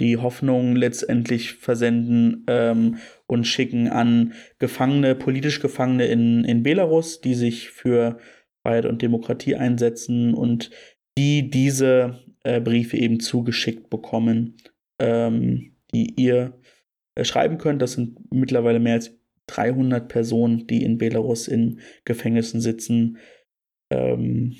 die 0.00 0.16
Hoffnung 0.16 0.74
letztendlich 0.74 1.52
versenden 1.54 2.44
ähm, 2.48 2.96
und 3.28 3.46
schicken 3.46 3.86
an 3.88 4.32
Gefangene, 4.58 5.14
politisch 5.14 5.60
Gefangene 5.60 6.06
in, 6.06 6.44
in 6.44 6.64
Belarus, 6.64 7.20
die 7.20 7.34
sich 7.34 7.70
für 7.70 8.18
Freiheit 8.62 8.86
und 8.86 9.02
Demokratie 9.02 9.54
einsetzen 9.54 10.34
und 10.34 10.72
die 11.16 11.50
diese 11.50 12.18
äh, 12.44 12.60
Briefe 12.60 12.96
eben 12.96 13.20
zugeschickt 13.20 13.90
bekommen, 13.90 14.56
ähm, 14.98 15.76
die 15.92 16.14
ihr 16.20 16.58
äh, 17.14 17.24
schreiben 17.24 17.58
könnt. 17.58 17.82
Das 17.82 17.92
sind 17.92 18.32
mittlerweile 18.32 18.80
mehr 18.80 18.94
als 18.94 19.18
300 19.46 20.08
Personen, 20.08 20.66
die 20.66 20.84
in 20.84 20.98
Belarus 20.98 21.48
in 21.48 21.80
Gefängnissen 22.04 22.60
sitzen. 22.60 23.18
Ähm, 23.90 24.56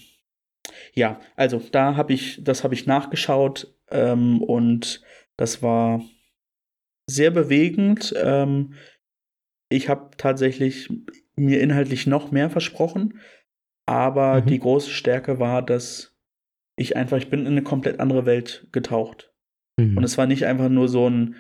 ja, 0.95 1.21
also 1.37 1.63
da 1.73 1.97
habe 1.97 2.13
ich, 2.13 2.43
das 2.43 2.65
habe 2.65 2.75
ich 2.75 2.87
nachgeschaut 2.87 3.75
ähm, 3.91 4.43
und 4.43 5.03
das 5.37 5.63
war 5.63 6.03
sehr 7.09 7.31
bewegend. 7.31 8.15
Ähm, 8.17 8.75
ich 9.69 9.89
habe 9.89 10.11
tatsächlich 10.17 10.89
mir 11.37 11.61
inhaltlich 11.61 12.07
noch 12.07 12.33
mehr 12.33 12.51
versprochen, 12.51 13.21
aber 13.87 14.43
mhm. 14.43 14.47
die 14.47 14.59
große 14.59 14.91
Stärke 14.91 15.39
war, 15.39 15.63
dass 15.63 16.10
ich 16.81 16.97
einfach, 16.97 17.19
ich 17.19 17.29
bin 17.29 17.41
in 17.41 17.49
eine 17.49 17.63
komplett 17.63 18.01
andere 18.01 18.25
Welt 18.25 18.67
getaucht. 18.73 19.33
Mhm. 19.79 19.99
Und 19.99 20.05
es 20.05 20.17
war 20.17 20.27
nicht 20.27 20.47
einfach 20.47 20.71
nur 20.71 20.89
so 20.89 21.09
ein, 21.09 21.37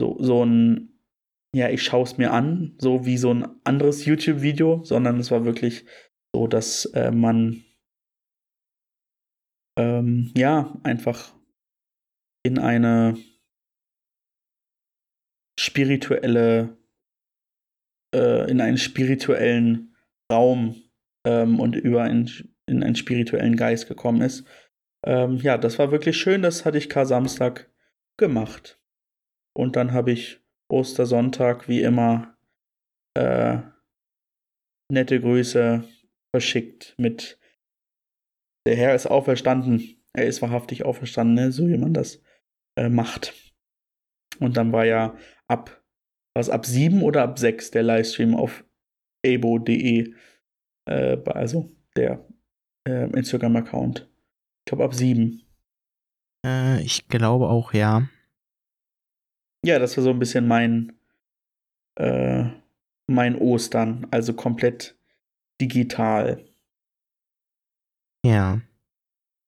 so, 0.00 0.16
so 0.18 0.42
ein, 0.44 0.98
ja, 1.54 1.68
ich 1.68 1.82
schaue 1.82 2.04
es 2.04 2.16
mir 2.16 2.32
an, 2.32 2.76
so 2.78 3.04
wie 3.04 3.18
so 3.18 3.32
ein 3.32 3.46
anderes 3.64 4.06
YouTube-Video, 4.06 4.82
sondern 4.82 5.18
es 5.18 5.30
war 5.30 5.44
wirklich 5.44 5.84
so, 6.34 6.46
dass 6.46 6.86
äh, 6.86 7.10
man 7.10 7.62
ähm, 9.78 10.32
ja 10.34 10.74
einfach 10.82 11.34
in 12.42 12.58
eine 12.58 13.18
spirituelle, 15.58 16.78
äh, 18.14 18.50
in 18.50 18.62
einen 18.62 18.78
spirituellen 18.78 19.94
Raum 20.32 20.76
ähm, 21.26 21.60
und 21.60 21.76
über 21.76 22.04
ein, 22.04 22.30
in 22.66 22.82
einen 22.82 22.96
spirituellen 22.96 23.56
Geist 23.56 23.88
gekommen 23.88 24.22
ist. 24.22 24.46
Ähm, 25.04 25.36
ja, 25.36 25.58
das 25.58 25.78
war 25.78 25.90
wirklich 25.90 26.16
schön. 26.16 26.42
Das 26.42 26.64
hatte 26.64 26.78
ich 26.78 26.88
Kar-Samstag 26.88 27.70
gemacht. 28.18 28.80
Und 29.56 29.76
dann 29.76 29.92
habe 29.92 30.12
ich 30.12 30.40
Ostersonntag 30.68 31.68
wie 31.68 31.82
immer 31.82 32.36
äh, 33.14 33.58
nette 34.90 35.20
Grüße 35.20 35.84
verschickt 36.34 36.94
mit 36.98 37.38
Der 38.66 38.76
Herr 38.76 38.94
ist 38.94 39.06
auferstanden. 39.06 40.02
Er 40.12 40.26
ist 40.26 40.42
wahrhaftig 40.42 40.84
auferstanden, 40.84 41.34
ne? 41.34 41.52
so 41.52 41.68
wie 41.68 41.78
man 41.78 41.94
das 41.94 42.22
äh, 42.76 42.88
macht. 42.88 43.34
Und 44.38 44.56
dann 44.56 44.72
war 44.72 44.84
ja 44.84 45.16
ab, 45.48 45.82
was 46.34 46.50
ab 46.50 46.66
sieben 46.66 47.02
oder 47.02 47.22
ab 47.22 47.38
sechs 47.38 47.70
der 47.70 47.82
Livestream 47.82 48.34
auf 48.34 48.64
abo.de, 49.24 50.14
äh, 50.88 51.16
also 51.26 51.76
der 51.96 52.26
äh, 52.88 53.10
Instagram-Account. 53.10 54.09
Ich 54.70 54.72
glaube 54.72 54.84
ab 54.84 54.94
sieben. 54.94 55.42
Äh, 56.46 56.80
ich 56.84 57.08
glaube 57.08 57.48
auch, 57.48 57.72
ja. 57.72 58.08
Ja, 59.66 59.80
das 59.80 59.96
war 59.96 60.04
so 60.04 60.10
ein 60.10 60.20
bisschen 60.20 60.46
mein, 60.46 60.92
äh, 61.96 62.44
mein 63.08 63.34
Ostern, 63.34 64.06
also 64.12 64.32
komplett 64.32 64.96
digital. 65.60 66.44
Ja. 68.24 68.60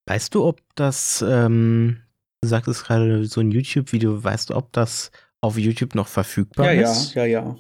Weißt 0.09 0.35
du, 0.35 0.45
ob 0.45 0.61
das, 0.75 1.25
ähm, 1.25 2.03
du 2.41 2.49
sagtest 2.49 2.83
gerade 2.83 3.25
so 3.27 3.41
ein 3.43 3.53
YouTube-Video, 3.53 4.25
weißt 4.25 4.51
du, 4.51 4.57
ob 4.57 4.73
das 4.73 5.13
auf 5.41 5.57
YouTube 5.57 5.95
noch 5.95 6.09
verfügbar 6.09 6.73
ja, 6.73 6.91
ist? 6.91 7.15
Ja, 7.15 7.27
ja, 7.27 7.45
ja. 7.45 7.57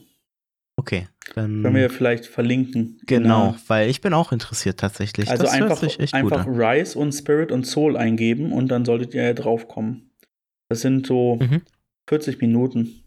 Okay, 0.77 1.07
dann. 1.35 1.63
Können 1.63 1.75
wir 1.75 1.91
vielleicht 1.91 2.27
verlinken. 2.27 3.01
Genau, 3.07 3.57
weil 3.67 3.89
ich 3.89 4.01
bin 4.01 4.15
auch 4.15 4.33
interessiert 4.33 4.81
tatsächlich. 4.81 5.31
Also 5.31 5.45
das 5.45 5.53
einfach, 5.53 5.83
einfach 6.13 6.47
Rise 6.47 6.99
und 6.99 7.13
Spirit 7.13 7.53
und 7.53 7.65
Soul 7.65 7.97
eingeben 7.97 8.53
und 8.53 8.69
dann 8.69 8.85
solltet 8.85 9.15
ihr 9.15 9.23
ja 9.23 9.35
drauf 9.35 9.69
kommen. 9.69 10.11
Das 10.69 10.81
sind 10.81 11.07
so 11.07 11.37
mhm. 11.37 11.63
40 12.09 12.41
Minuten. 12.41 13.05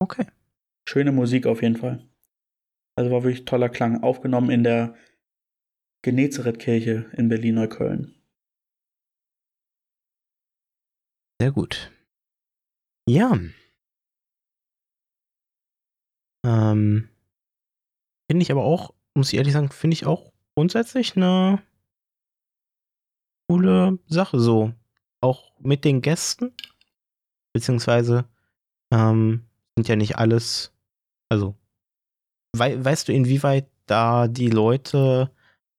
Okay. 0.00 0.26
Schöne 0.88 1.12
Musik 1.12 1.46
auf 1.46 1.62
jeden 1.62 1.76
Fall. 1.76 2.08
Also 2.96 3.10
war 3.10 3.22
wirklich 3.22 3.44
toller 3.44 3.68
Klang. 3.68 4.02
Aufgenommen 4.02 4.50
in 4.50 4.64
der 4.64 4.94
Genezareth-Kirche 6.02 7.10
in 7.12 7.28
Berlin-Neukölln. 7.28 8.14
Sehr 11.40 11.52
gut. 11.52 11.92
Ja. 13.08 13.38
Ähm, 16.44 17.08
finde 18.30 18.42
ich 18.42 18.50
aber 18.50 18.64
auch, 18.64 18.94
muss 19.14 19.32
ich 19.32 19.38
ehrlich 19.38 19.52
sagen, 19.52 19.70
finde 19.70 19.94
ich 19.94 20.06
auch 20.06 20.32
grundsätzlich 20.56 21.16
eine 21.16 21.62
coole 23.48 23.98
Sache 24.06 24.38
so. 24.38 24.72
Auch 25.20 25.58
mit 25.60 25.84
den 25.84 26.00
Gästen, 26.00 26.54
beziehungsweise 27.52 28.28
ähm, 28.92 29.46
sind 29.76 29.88
ja 29.88 29.96
nicht 29.96 30.16
alles, 30.16 30.72
also 31.28 31.56
wei 32.56 32.82
weißt 32.82 33.08
du, 33.08 33.12
inwieweit 33.12 33.68
da 33.86 34.28
die 34.28 34.50
Leute 34.50 35.32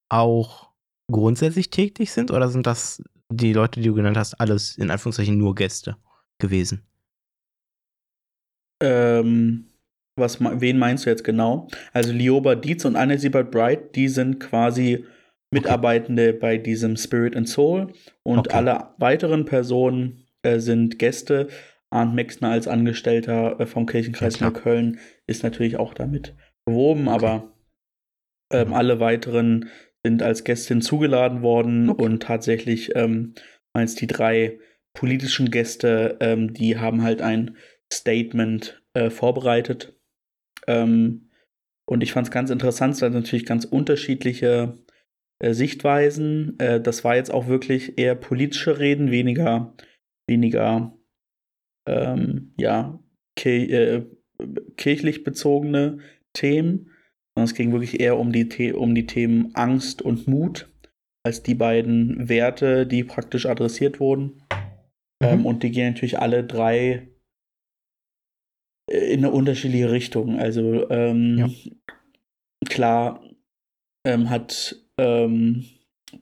auch 0.09 0.71
grundsätzlich 1.11 1.69
tätig 1.69 2.11
sind 2.11 2.31
oder 2.31 2.49
sind 2.49 2.67
das 2.67 3.03
die 3.31 3.53
Leute, 3.53 3.79
die 3.79 3.87
du 3.87 3.93
genannt 3.93 4.17
hast, 4.17 4.33
alles 4.35 4.77
in 4.77 4.89
Anführungszeichen 4.91 5.37
nur 5.37 5.55
Gäste 5.55 5.97
gewesen? 6.39 6.83
Ähm, 8.81 9.68
was, 10.19 10.39
wen 10.39 10.77
meinst 10.77 11.05
du 11.05 11.09
jetzt 11.09 11.23
genau? 11.23 11.67
Also 11.93 12.11
Lioba 12.11 12.55
Dietz 12.55 12.85
und 12.85 12.95
Anne 12.95 13.17
Siebert 13.17 13.51
Bright, 13.51 13.95
die 13.95 14.07
sind 14.07 14.39
quasi 14.39 15.05
Mitarbeitende 15.51 16.29
okay. 16.29 16.37
bei 16.39 16.57
diesem 16.57 16.95
Spirit 16.95 17.35
and 17.35 17.49
Soul 17.49 17.93
und 18.23 18.39
okay. 18.39 18.55
alle 18.55 18.87
weiteren 18.97 19.45
Personen 19.45 20.27
äh, 20.43 20.59
sind 20.59 20.99
Gäste. 20.99 21.47
Arndt 21.91 22.13
Mexner 22.13 22.51
als 22.51 22.67
Angestellter 22.67 23.59
äh, 23.59 23.65
vom 23.65 23.87
Kirchenkreis 23.87 24.39
ja, 24.39 24.47
Neukölln 24.47 24.99
ist 25.25 25.43
natürlich 25.43 25.77
auch 25.77 25.95
damit 25.95 26.35
beworben, 26.65 27.07
okay. 27.07 27.15
aber 27.15 27.53
ähm, 28.53 28.73
alle 28.73 28.99
weiteren 28.99 29.69
sind 30.05 30.21
als 30.21 30.43
Gästin 30.43 30.81
zugeladen 30.81 31.41
worden 31.41 31.89
und 31.89 32.23
tatsächlich 32.23 32.95
ähm, 32.95 33.33
als 33.73 33.95
die 33.95 34.07
drei 34.07 34.59
politischen 34.93 35.51
Gäste, 35.51 36.17
ähm, 36.19 36.53
die 36.53 36.77
haben 36.77 37.03
halt 37.03 37.21
ein 37.21 37.57
Statement 37.91 38.81
äh, 38.93 39.09
vorbereitet 39.09 39.98
ähm, 40.69 41.29
und 41.89 42.03
ich 42.03 42.13
fand 42.13 42.27
es 42.27 42.31
ganz 42.31 42.51
interessant, 42.51 43.01
dass 43.01 43.11
natürlich 43.11 43.47
ganz 43.47 43.65
unterschiedliche 43.65 44.77
äh, 45.39 45.53
Sichtweisen. 45.53 46.57
Äh, 46.59 46.79
das 46.79 47.03
war 47.03 47.15
jetzt 47.15 47.31
auch 47.33 47.47
wirklich 47.47 47.97
eher 47.97 48.13
politische 48.13 48.77
Reden, 48.77 49.09
weniger, 49.09 49.73
weniger 50.27 50.95
ähm, 51.87 52.53
ja, 52.57 52.99
äh, 53.43 54.03
kirchlich 54.77 55.23
bezogene 55.23 55.97
Themen. 56.33 56.91
Sondern 57.33 57.45
es 57.45 57.55
ging 57.55 57.71
wirklich 57.71 57.99
eher 57.99 58.19
um 58.19 58.31
die, 58.31 58.73
um 58.73 58.93
die 58.93 59.07
Themen 59.07 59.55
Angst 59.55 60.03
und 60.03 60.27
Mut 60.27 60.69
als 61.25 61.41
die 61.41 61.55
beiden 61.55 62.29
Werte, 62.29 62.85
die 62.85 63.03
praktisch 63.03 63.47
adressiert 63.47 63.99
wurden. 63.99 64.43
Mhm. 65.21 65.27
Ähm, 65.27 65.45
und 65.47 65.63
die 65.63 65.71
gehen 65.71 65.93
natürlich 65.93 66.19
alle 66.19 66.43
drei 66.43 67.07
in 68.89 69.19
eine 69.19 69.31
unterschiedliche 69.31 69.91
Richtung. 69.91 70.39
Also 70.39 70.89
ähm, 70.89 71.37
ja. 71.37 71.49
klar 72.67 73.23
ähm, 74.05 74.29
hat 74.29 74.75
ähm, 74.97 75.65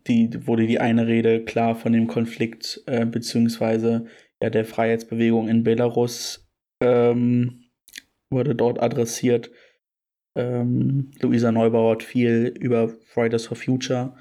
die, 0.08 0.48
wurde 0.48 0.68
die 0.68 0.80
eine 0.80 1.08
Rede 1.08 1.44
klar 1.46 1.76
von 1.76 1.94
dem 1.94 2.08
Konflikt 2.08 2.84
äh, 2.88 3.06
beziehungsweise 3.06 4.08
ja, 4.42 4.50
der 4.50 4.66
Freiheitsbewegung 4.66 5.48
in 5.48 5.64
Belarus 5.64 6.48
ähm, 6.82 7.64
wurde 8.30 8.56
dort 8.56 8.82
adressiert. 8.82 9.50
Ähm, 10.38 11.12
Luisa 11.20 11.52
Neubauer 11.52 11.94
hat 11.94 12.04
viel 12.04 12.54
über 12.60 12.90
Fridays 12.90 13.48
for 13.48 13.58
Future 13.58 14.16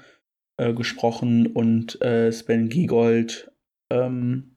äh, 0.57 0.73
gesprochen 0.73 1.47
und 1.47 2.01
äh, 2.01 2.31
Sven 2.31 2.69
Giegold 2.69 3.51
ähm, 3.91 4.56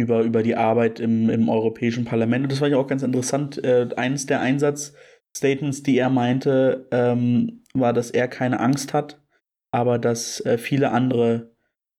über, 0.00 0.22
über 0.22 0.42
die 0.42 0.56
Arbeit 0.56 1.00
im, 1.00 1.30
im 1.30 1.48
Europäischen 1.48 2.04
Parlament. 2.04 2.44
Und 2.44 2.52
das 2.52 2.60
war 2.60 2.68
ja 2.68 2.76
auch 2.76 2.86
ganz 2.86 3.02
interessant. 3.02 3.62
Äh, 3.62 3.88
eines 3.96 4.26
der 4.26 4.40
Einsatzstatements, 4.40 5.82
die 5.82 5.98
er 5.98 6.10
meinte, 6.10 6.88
ähm, 6.90 7.64
war, 7.74 7.92
dass 7.92 8.10
er 8.10 8.28
keine 8.28 8.60
Angst 8.60 8.94
hat, 8.94 9.22
aber 9.70 9.98
dass 9.98 10.40
äh, 10.44 10.58
viele 10.58 10.90
andere 10.90 11.54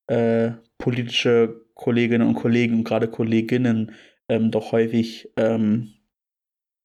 äh, 0.08 0.52
politische 0.78 1.66
Kolleginnen 1.76 2.28
und 2.28 2.36
Kollegen 2.36 2.76
und 2.76 2.84
gerade 2.84 3.08
Kolleginnen 3.08 3.94
ähm, 4.28 4.52
doch 4.52 4.72
häufig 4.72 5.32
ähm, 5.38 5.94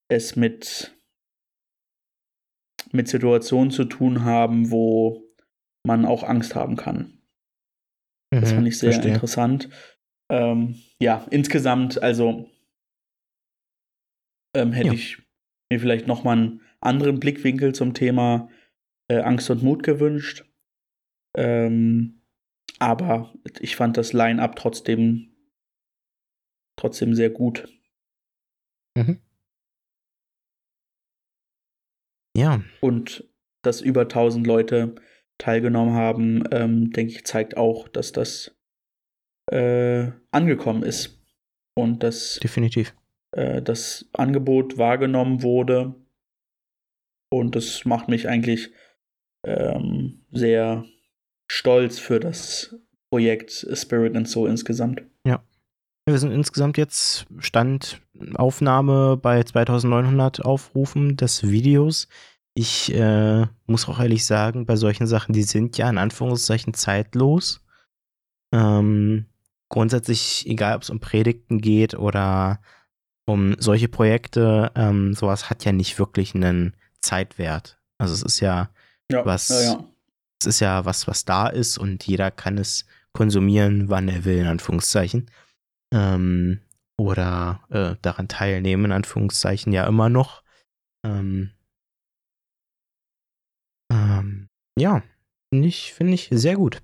es 0.08 0.36
mit, 0.36 0.96
mit 2.92 3.08
Situationen 3.08 3.70
zu 3.70 3.84
tun 3.84 4.24
haben, 4.24 4.70
wo 4.70 5.24
man 5.84 6.04
auch 6.04 6.22
Angst 6.22 6.54
haben 6.54 6.76
kann. 6.76 7.18
Mhm, 8.30 8.40
das 8.40 8.52
fand 8.52 8.68
ich 8.68 8.78
sehr 8.78 8.92
verstehe. 8.92 9.14
interessant. 9.14 9.68
Ähm, 10.30 10.80
ja, 11.00 11.26
insgesamt, 11.30 12.02
also 12.02 12.48
ähm, 14.54 14.72
hätte 14.72 14.88
ja. 14.88 14.92
ich 14.94 15.18
mir 15.70 15.80
vielleicht 15.80 16.06
nochmal 16.06 16.36
einen 16.36 16.60
anderen 16.80 17.20
Blickwinkel 17.20 17.74
zum 17.74 17.94
Thema 17.94 18.48
äh, 19.10 19.20
Angst 19.20 19.50
und 19.50 19.62
Mut 19.62 19.82
gewünscht. 19.82 20.44
Ähm, 21.36 22.22
aber 22.78 23.32
ich 23.60 23.76
fand 23.76 23.96
das 23.96 24.12
Line-up 24.12 24.56
trotzdem, 24.56 25.34
trotzdem 26.76 27.14
sehr 27.14 27.30
gut. 27.30 27.68
Mhm. 28.96 29.20
Ja. 32.36 32.62
Und 32.80 33.28
dass 33.62 33.80
über 33.80 34.02
1000 34.02 34.46
Leute 34.46 34.94
teilgenommen 35.38 35.94
haben, 35.94 36.44
ähm, 36.52 36.90
denke 36.90 37.14
ich, 37.14 37.24
zeigt 37.24 37.56
auch, 37.56 37.88
dass 37.88 38.12
das 38.12 38.56
äh, 39.50 40.10
angekommen 40.30 40.82
ist. 40.82 41.20
Und 41.76 42.02
dass 42.02 42.38
definitiv 42.40 42.94
äh, 43.32 43.60
das 43.62 44.08
Angebot 44.12 44.78
wahrgenommen 44.78 45.42
wurde. 45.42 45.94
Und 47.32 47.56
das 47.56 47.84
macht 47.84 48.08
mich 48.08 48.28
eigentlich 48.28 48.70
ähm, 49.44 50.24
sehr 50.30 50.84
stolz 51.50 51.98
für 51.98 52.20
das 52.20 52.76
Projekt 53.10 53.66
Spirit 53.72 54.16
and 54.16 54.28
Soul 54.28 54.50
insgesamt. 54.50 55.02
Ja. 55.26 55.42
Wir 56.06 56.18
sind 56.18 56.32
insgesamt 56.32 56.76
jetzt 56.76 57.26
Stand 57.38 58.02
Aufnahme 58.34 59.16
bei 59.16 59.42
2900 59.42 60.44
Aufrufen 60.44 61.16
des 61.16 61.48
Videos. 61.48 62.08
Ich 62.54 62.94
äh, 62.94 63.46
muss 63.66 63.88
auch 63.88 63.98
ehrlich 63.98 64.26
sagen, 64.26 64.66
bei 64.66 64.76
solchen 64.76 65.06
Sachen, 65.06 65.32
die 65.32 65.42
sind 65.42 65.76
ja 65.78 65.88
in 65.88 65.98
Anführungszeichen 65.98 66.74
zeitlos. 66.74 67.64
Ähm, 68.52 69.26
grundsätzlich, 69.74 70.46
egal 70.46 70.76
ob 70.76 70.82
es 70.82 70.90
um 70.90 71.00
Predigten 71.00 71.60
geht 71.60 71.94
oder 71.94 72.60
um 73.26 73.56
solche 73.58 73.88
Projekte, 73.88 74.70
ähm, 74.76 75.14
sowas 75.14 75.50
hat 75.50 75.64
ja 75.64 75.72
nicht 75.72 75.98
wirklich 75.98 76.32
einen 76.36 76.76
Zeitwert. 77.00 77.80
Also 77.98 78.14
es 78.14 78.22
ist 78.22 78.38
ja, 78.38 78.70
ja 79.10 79.26
was, 79.26 79.48
ja, 79.48 79.84
es 80.40 80.46
ist 80.46 80.60
ja 80.60 80.84
was, 80.84 81.08
was 81.08 81.24
da 81.24 81.48
ist 81.48 81.76
und 81.76 82.06
jeder 82.06 82.30
kann 82.30 82.56
es 82.56 82.86
konsumieren, 83.12 83.88
wann 83.88 84.08
er 84.08 84.24
will, 84.24 84.38
in 84.38 84.46
Anführungszeichen. 84.46 85.28
Ähm, 85.92 86.60
oder 86.96 87.64
äh, 87.70 87.96
daran 88.00 88.28
teilnehmen, 88.28 88.84
in 88.84 88.92
Anführungszeichen, 88.92 89.72
ja 89.72 89.88
immer 89.88 90.08
noch. 90.08 90.44
Ähm, 91.04 91.50
ähm, 93.92 94.48
ja, 94.78 95.02
finde 95.52 95.66
ich, 95.66 95.92
find 95.94 96.14
ich 96.14 96.28
sehr 96.30 96.54
gut. 96.54 96.80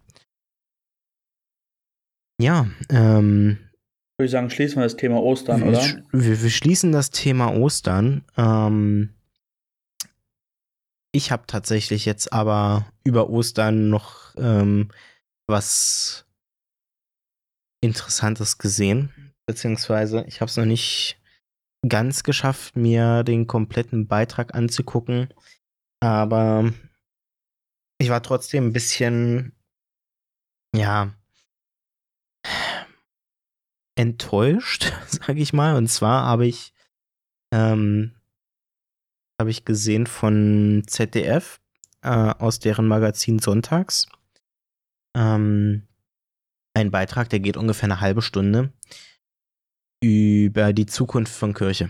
Ja, 2.40 2.66
ähm. 2.88 3.58
Würde 4.16 4.26
ich 4.26 4.30
sagen, 4.30 4.50
schließen 4.50 4.76
wir 4.76 4.84
das 4.84 4.96
Thema 4.96 5.22
Ostern, 5.22 5.60
wir, 5.60 5.68
oder? 5.68 6.02
Wir, 6.12 6.42
wir, 6.42 6.50
schließen 6.50 6.90
das 6.92 7.10
Thema 7.10 7.54
Ostern. 7.54 8.24
Ähm, 8.36 9.14
ich 11.12 11.30
habe 11.30 11.44
tatsächlich 11.46 12.06
jetzt 12.06 12.32
aber 12.32 12.86
über 13.04 13.28
Ostern 13.28 13.90
noch 13.90 14.34
ähm, 14.36 14.90
was 15.46 16.26
Interessantes 17.82 18.58
gesehen. 18.58 19.34
Beziehungsweise 19.46 20.24
ich 20.26 20.40
habe 20.40 20.48
es 20.48 20.56
noch 20.56 20.66
nicht 20.66 21.18
ganz 21.86 22.22
geschafft, 22.22 22.76
mir 22.76 23.22
den 23.22 23.46
kompletten 23.46 24.06
Beitrag 24.06 24.54
anzugucken. 24.54 25.28
Aber 26.00 26.72
ich 27.98 28.08
war 28.08 28.22
trotzdem 28.22 28.68
ein 28.68 28.72
bisschen, 28.72 29.52
ja, 30.74 31.14
enttäuscht, 33.96 34.92
sage 35.06 35.40
ich 35.40 35.52
mal. 35.52 35.76
Und 35.76 35.88
zwar 35.88 36.24
habe 36.24 36.46
ich, 36.46 36.72
ähm, 37.52 38.14
habe 39.40 39.50
ich 39.50 39.64
gesehen 39.64 40.06
von 40.06 40.82
ZDF 40.86 41.60
äh, 42.02 42.08
aus 42.08 42.58
deren 42.58 42.86
Magazin 42.86 43.38
Sonntags 43.38 44.08
ähm, 45.16 45.86
einen 46.74 46.90
Beitrag, 46.90 47.28
der 47.28 47.40
geht 47.40 47.56
ungefähr 47.56 47.84
eine 47.84 48.00
halbe 48.00 48.22
Stunde 48.22 48.72
über 50.02 50.72
die 50.72 50.86
Zukunft 50.86 51.32
von 51.32 51.52
Kirche. 51.52 51.86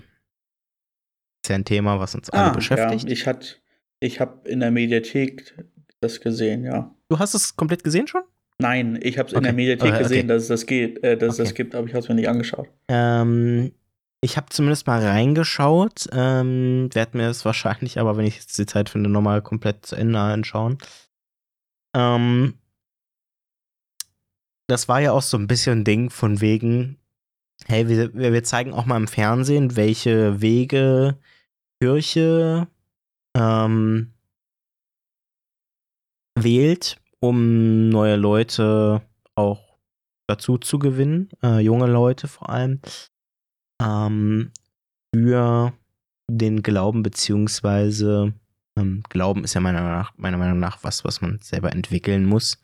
Das 1.42 1.44
ist 1.44 1.50
ja 1.50 1.54
ein 1.56 1.64
Thema, 1.64 2.00
was 2.00 2.14
uns 2.14 2.30
ah, 2.30 2.46
alle 2.46 2.54
beschäftigt. 2.54 3.04
Ja, 3.04 3.10
ich 3.10 3.26
hat, 3.26 3.60
ich 4.00 4.20
habe 4.20 4.48
in 4.48 4.60
der 4.60 4.70
Mediathek 4.70 5.54
das 6.00 6.20
gesehen, 6.20 6.64
ja. 6.64 6.94
Du 7.08 7.18
hast 7.18 7.34
es 7.34 7.56
komplett 7.56 7.84
gesehen 7.84 8.06
schon? 8.06 8.22
Nein, 8.60 8.98
ich 9.02 9.18
habe 9.18 9.28
es 9.28 9.34
okay. 9.34 9.38
in 9.38 9.44
der 9.44 9.52
Mediathek 9.52 9.94
okay. 9.94 10.02
gesehen, 10.02 10.28
dass 10.28 10.42
es 10.42 10.48
das 10.48 10.66
geht, 10.66 11.02
äh, 11.02 11.16
dass 11.16 11.34
okay. 11.34 11.42
es 11.42 11.48
das 11.48 11.54
gibt, 11.54 11.74
aber 11.74 11.86
ich 11.86 11.94
habe 11.94 12.02
es 12.02 12.08
mir 12.08 12.14
nicht 12.14 12.28
angeschaut. 12.28 12.68
Ähm, 12.88 13.72
ich 14.22 14.36
habe 14.36 14.48
zumindest 14.50 14.86
mal 14.86 15.02
reingeschaut. 15.02 16.08
Ähm, 16.12 16.90
Werde 16.92 17.16
mir 17.16 17.28
das 17.28 17.44
wahrscheinlich, 17.44 17.98
aber 17.98 18.16
wenn 18.16 18.26
ich 18.26 18.36
jetzt 18.36 18.58
die 18.58 18.66
Zeit 18.66 18.88
finde, 18.88 19.08
nochmal 19.08 19.42
komplett 19.42 19.86
zu 19.86 19.96
Ende 19.96 20.18
anschauen. 20.18 20.78
Ähm, 21.96 22.54
das 24.68 24.88
war 24.88 25.00
ja 25.00 25.12
auch 25.12 25.22
so 25.22 25.36
ein 25.36 25.48
bisschen 25.48 25.80
ein 25.80 25.84
Ding 25.84 26.10
von 26.10 26.40
wegen, 26.40 26.98
hey, 27.66 27.88
wir, 27.88 28.14
wir 28.14 28.44
zeigen 28.44 28.72
auch 28.72 28.86
mal 28.86 28.96
im 28.96 29.08
Fernsehen, 29.08 29.74
welche 29.76 30.40
Wege 30.40 31.18
Kirche 31.80 32.68
ähm, 33.34 34.12
wählt, 36.38 36.99
um 37.20 37.88
neue 37.88 38.16
Leute 38.16 39.02
auch 39.34 39.78
dazu 40.26 40.58
zu 40.58 40.78
gewinnen, 40.78 41.28
äh, 41.42 41.60
junge 41.60 41.86
Leute 41.86 42.28
vor 42.28 42.50
allem, 42.50 42.80
ähm, 43.80 44.52
für 45.14 45.72
den 46.30 46.62
Glauben, 46.62 47.02
beziehungsweise 47.02 48.34
ähm, 48.76 49.02
Glauben 49.08 49.44
ist 49.44 49.54
ja 49.54 49.60
meiner, 49.60 49.82
nach, 49.82 50.12
meiner 50.16 50.38
Meinung 50.38 50.58
nach 50.58 50.82
was, 50.82 51.04
was 51.04 51.20
man 51.20 51.38
selber 51.40 51.72
entwickeln 51.72 52.24
muss. 52.24 52.58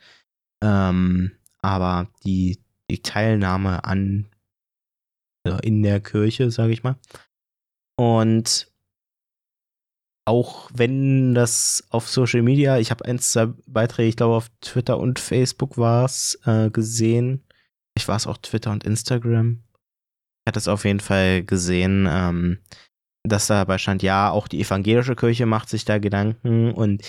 Ähm, 0.63 1.33
aber 1.61 2.09
die, 2.25 2.61
die 2.91 3.03
Teilnahme 3.03 3.85
an 3.85 4.29
äh, 5.45 5.59
in 5.67 5.83
der 5.83 6.01
Kirche, 6.01 6.51
sage 6.51 6.73
ich 6.73 6.83
mal. 6.83 6.97
Und 7.97 8.71
auch 10.27 10.69
wenn 10.75 11.35
das 11.35 11.85
auf 11.91 12.09
Social 12.09 12.43
Media, 12.43 12.79
ich 12.79 12.91
habe 12.91 13.05
ein, 13.05 13.19
zwei 13.21 13.47
Beiträge, 13.67 14.09
ich 14.09 14.17
glaube 14.17 14.35
auf 14.35 14.51
Twitter 14.61 14.99
und 14.99 15.19
Facebook 15.19 15.79
war 15.79 16.05
es, 16.05 16.39
äh, 16.45 16.69
gesehen. 16.71 17.45
Ich 17.97 18.09
war 18.09 18.17
es 18.17 18.27
auch 18.27 18.37
Twitter 18.37 18.73
und 18.73 18.85
Instagram. 18.85 19.63
Ich 20.45 20.51
hatte 20.51 20.59
es 20.59 20.69
auf 20.69 20.85
jeden 20.85 21.01
Fall 21.01 21.45
gesehen, 21.45 22.07
ähm, 22.11 22.59
dass 23.27 23.47
dabei 23.47 23.79
stand, 23.79 24.03
ja, 24.03 24.31
auch 24.31 24.49
die 24.49 24.61
evangelische 24.61 25.17
Kirche 25.17 25.47
macht 25.47 25.69
sich 25.69 25.85
da 25.85 25.99
Gedanken 25.99 26.73
und 26.73 27.03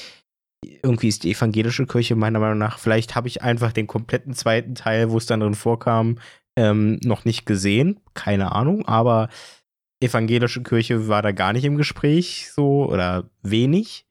irgendwie 0.64 1.08
ist 1.08 1.24
die 1.24 1.32
evangelische 1.32 1.86
Kirche 1.86 2.16
meiner 2.16 2.40
Meinung 2.40 2.58
nach, 2.58 2.80
vielleicht 2.80 3.16
habe 3.16 3.28
ich 3.28 3.42
einfach 3.42 3.72
den 3.72 3.88
kompletten 3.88 4.34
zweiten 4.34 4.76
Teil, 4.76 5.10
wo 5.10 5.18
es 5.18 5.26
dann 5.26 5.40
drin 5.40 5.56
vorkam, 5.56 6.20
ähm, 6.58 7.00
noch 7.04 7.26
nicht 7.26 7.46
gesehen. 7.46 8.00
Keine 8.14 8.52
Ahnung, 8.52 8.88
aber 8.88 9.30
evangelische 10.00 10.64
Kirche 10.64 11.08
war 11.08 11.22
da 11.22 11.32
gar 11.32 11.54
nicht 11.54 11.66
im 11.66 11.78
Gespräch, 11.78 12.52
so 12.54 12.86
oder 12.90 13.30
wenig. 13.42 14.06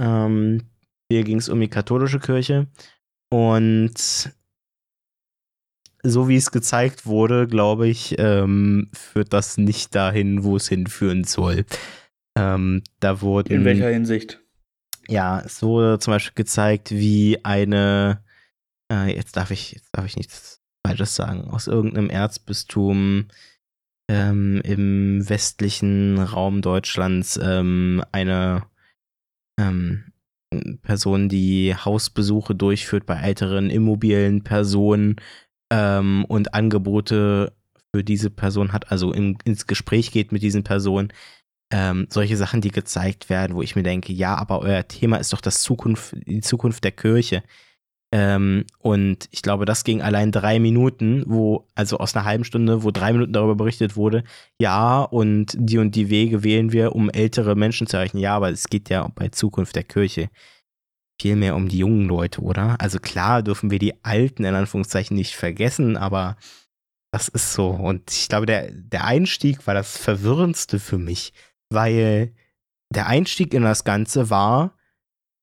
Ähm, 0.00 0.62
hier 1.10 1.24
ging 1.24 1.38
es 1.38 1.48
um 1.48 1.60
die 1.60 1.68
katholische 1.68 2.20
Kirche. 2.20 2.68
Und 3.30 4.32
so 6.02 6.28
wie 6.28 6.36
es 6.36 6.50
gezeigt 6.50 7.06
wurde, 7.06 7.46
glaube 7.46 7.88
ich, 7.88 8.16
ähm, 8.18 8.88
führt 8.92 9.32
das 9.32 9.58
nicht 9.58 9.94
dahin, 9.94 10.44
wo 10.44 10.56
es 10.56 10.68
hinführen 10.68 11.24
soll. 11.24 11.64
Ähm, 12.36 12.82
da 13.00 13.20
wurden. 13.20 13.52
In 13.52 13.64
welcher 13.64 13.90
Hinsicht? 13.90 14.40
Ja, 15.08 15.40
es 15.40 15.62
wurde 15.62 15.98
zum 15.98 16.12
Beispiel 16.12 16.34
gezeigt, 16.34 16.92
wie 16.92 17.44
eine, 17.44 18.22
äh, 18.90 19.14
jetzt 19.14 19.36
darf 19.36 19.50
ich, 19.50 19.72
jetzt 19.72 19.90
darf 19.92 20.06
ich 20.06 20.16
nichts 20.16 20.62
Falsches 20.86 21.14
sagen, 21.14 21.50
aus 21.50 21.66
irgendeinem 21.66 22.08
Erzbistum 22.08 23.26
ähm, 24.10 24.60
im 24.64 25.28
westlichen 25.28 26.18
Raum 26.18 26.62
Deutschlands 26.62 27.38
ähm, 27.40 28.02
eine 28.10 28.64
ähm, 29.56 30.12
Person, 30.82 31.28
die 31.28 31.76
Hausbesuche 31.76 32.56
durchführt 32.56 33.06
bei 33.06 33.14
älteren 33.14 33.70
immobilen 33.70 34.42
Personen 34.42 35.14
ähm, 35.72 36.24
und 36.24 36.54
Angebote 36.54 37.52
für 37.94 38.02
diese 38.02 38.30
Person 38.30 38.72
hat, 38.72 38.90
also 38.90 39.12
in, 39.12 39.38
ins 39.44 39.68
Gespräch 39.68 40.10
geht 40.10 40.32
mit 40.32 40.42
diesen 40.42 40.64
Personen, 40.64 41.12
ähm, 41.72 42.08
solche 42.10 42.36
Sachen, 42.36 42.60
die 42.60 42.72
gezeigt 42.72 43.30
werden, 43.30 43.54
wo 43.54 43.62
ich 43.62 43.76
mir 43.76 43.84
denke, 43.84 44.12
ja, 44.12 44.34
aber 44.34 44.58
euer 44.58 44.88
Thema 44.88 45.18
ist 45.18 45.32
doch 45.32 45.40
das 45.40 45.62
Zukunft, 45.62 46.16
die 46.26 46.40
Zukunft 46.40 46.82
der 46.82 46.90
Kirche. 46.90 47.44
Ähm, 48.12 48.64
und 48.78 49.28
ich 49.30 49.42
glaube, 49.42 49.66
das 49.66 49.84
ging 49.84 50.02
allein 50.02 50.32
drei 50.32 50.58
Minuten, 50.58 51.22
wo, 51.26 51.68
also 51.76 51.98
aus 51.98 52.16
einer 52.16 52.24
halben 52.24 52.44
Stunde, 52.44 52.82
wo 52.82 52.90
drei 52.90 53.12
Minuten 53.12 53.32
darüber 53.32 53.54
berichtet 53.54 53.94
wurde, 53.94 54.24
ja, 54.60 55.02
und 55.02 55.54
die 55.56 55.78
und 55.78 55.94
die 55.94 56.10
Wege 56.10 56.42
wählen 56.42 56.72
wir, 56.72 56.96
um 56.96 57.08
ältere 57.08 57.54
Menschen 57.54 57.86
zu 57.86 57.96
erreichen. 57.96 58.18
Ja, 58.18 58.34
aber 58.34 58.50
es 58.50 58.68
geht 58.68 58.90
ja 58.90 59.06
bei 59.14 59.28
Zukunft 59.28 59.76
der 59.76 59.84
Kirche 59.84 60.28
viel 61.20 61.36
mehr 61.36 61.54
um 61.54 61.68
die 61.68 61.78
jungen 61.78 62.08
Leute, 62.08 62.40
oder? 62.40 62.76
Also 62.80 62.98
klar 62.98 63.42
dürfen 63.42 63.70
wir 63.70 63.78
die 63.78 64.04
Alten 64.04 64.44
in 64.44 64.54
Anführungszeichen 64.54 65.16
nicht 65.16 65.36
vergessen, 65.36 65.96
aber 65.96 66.36
das 67.12 67.28
ist 67.28 67.52
so. 67.52 67.68
Und 67.68 68.10
ich 68.10 68.28
glaube, 68.28 68.46
der, 68.46 68.70
der 68.72 69.04
Einstieg 69.04 69.66
war 69.66 69.74
das 69.74 69.98
Verwirrendste 69.98 70.80
für 70.80 70.98
mich, 70.98 71.32
weil 71.68 72.32
der 72.92 73.06
Einstieg 73.06 73.54
in 73.54 73.62
das 73.62 73.84
Ganze 73.84 74.30
war, 74.30 74.74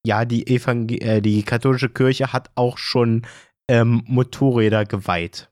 ja, 0.08 0.24
die, 0.24 0.48
Evangel 0.48 1.04
äh, 1.04 1.22
die 1.22 1.44
katholische 1.44 1.90
Kirche 1.90 2.32
hat 2.32 2.50
auch 2.56 2.78
schon 2.78 3.28
ähm, 3.70 4.04
Motorräder 4.08 4.86
geweiht. 4.86 5.52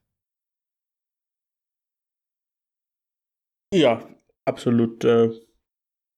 Ja, 3.74 4.08
absolut. 4.46 5.04
Äh, 5.04 5.30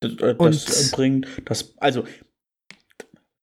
das, 0.02 0.14
äh, 0.22 0.36
das 0.38 0.92
bringt 0.92 1.28
das, 1.46 1.76
also 1.80 2.06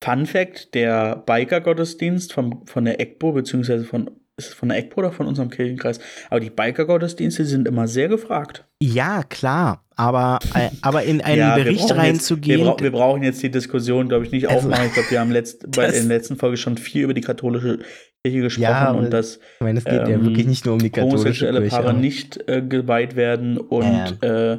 Fun 0.02 0.26
Fact: 0.26 0.74
Der 0.74 1.16
Biker-Gottesdienst 1.16 2.32
von 2.32 2.84
der 2.84 3.00
EGBO, 3.00 3.32
beziehungsweise 3.32 3.84
von 3.84 4.23
ist 4.36 4.48
es 4.48 4.54
von 4.54 4.68
der 4.68 4.78
EGPO 4.78 4.98
oder 4.98 5.12
von 5.12 5.26
unserem 5.26 5.50
Kirchenkreis? 5.50 6.00
Aber 6.28 6.40
die 6.40 6.50
Biker-Gottesdienste 6.50 7.44
sind 7.44 7.68
immer 7.68 7.86
sehr 7.86 8.08
gefragt. 8.08 8.64
Ja, 8.80 9.22
klar. 9.22 9.84
Aber, 9.96 10.40
äh, 10.54 10.70
aber 10.82 11.04
in 11.04 11.20
einen 11.20 11.38
ja, 11.38 11.54
Bericht 11.54 11.94
reinzugehen. 11.94 12.60
Wir, 12.60 12.66
bra 12.66 12.76
wir, 12.80 12.90
brauchen 12.90 13.22
jetzt 13.22 13.42
die 13.44 13.50
Diskussion, 13.50 14.08
glaube 14.08 14.24
ich, 14.24 14.32
nicht 14.32 14.48
also, 14.48 14.66
aufmachen. 14.66 14.86
Ich 14.86 14.94
glaube, 14.94 15.10
wir 15.10 15.20
haben 15.20 15.30
letzt, 15.30 15.70
bei, 15.76 15.86
in 15.86 16.08
der 16.08 16.18
letzten 16.18 16.36
Folge 16.36 16.56
schon 16.56 16.76
viel 16.76 17.04
über 17.04 17.14
die 17.14 17.20
katholische 17.20 17.78
Kirche 18.24 18.40
gesprochen 18.40 18.62
ja, 18.64 18.90
und 18.90 19.12
dass 19.12 19.36
ich 19.36 19.60
meine, 19.60 19.78
es 19.78 19.84
geht 19.84 20.00
ähm, 20.00 20.10
ja 20.10 20.22
wirklich 20.24 20.46
nicht 20.46 20.64
nur 20.64 20.74
um 20.74 20.80
die 20.80 20.90
katholische 20.90 21.18
homosexuelle 21.18 21.68
Paare 21.68 21.82
Kirche, 21.84 21.98
nicht 21.98 22.48
äh, 22.48 22.62
geweiht 22.62 23.14
werden 23.14 23.58
und 23.58 24.22
äh, 24.22 24.58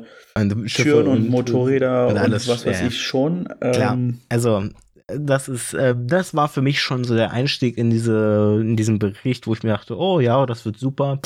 Türen 0.68 1.08
und, 1.08 1.18
und 1.18 1.30
Motorräder 1.30 2.08
und, 2.08 2.18
alles, 2.18 2.48
was 2.48 2.66
weiß 2.66 2.84
ich 2.84 3.02
schon. 3.02 3.50
Ähm, 3.62 3.72
Klar, 3.74 3.98
also 4.30 4.70
das 5.08 5.48
ist, 5.48 5.74
äh, 5.74 5.96
das 5.98 6.34
war 6.34 6.48
für 6.48 6.62
mich 6.62 6.82
schon 6.82 7.04
so 7.04 7.16
der 7.16 7.32
Einstieg 7.32 7.78
in 7.78 7.90
diese, 7.90 8.58
in 8.62 8.76
diesen 8.76 9.00
Bericht, 9.00 9.48
wo 9.48 9.54
ich 9.54 9.64
mir 9.64 9.70
dachte, 9.70 9.98
oh 9.98 10.20
ja, 10.20 10.46
das 10.46 10.66
wird 10.66 10.80
super. 10.80 11.20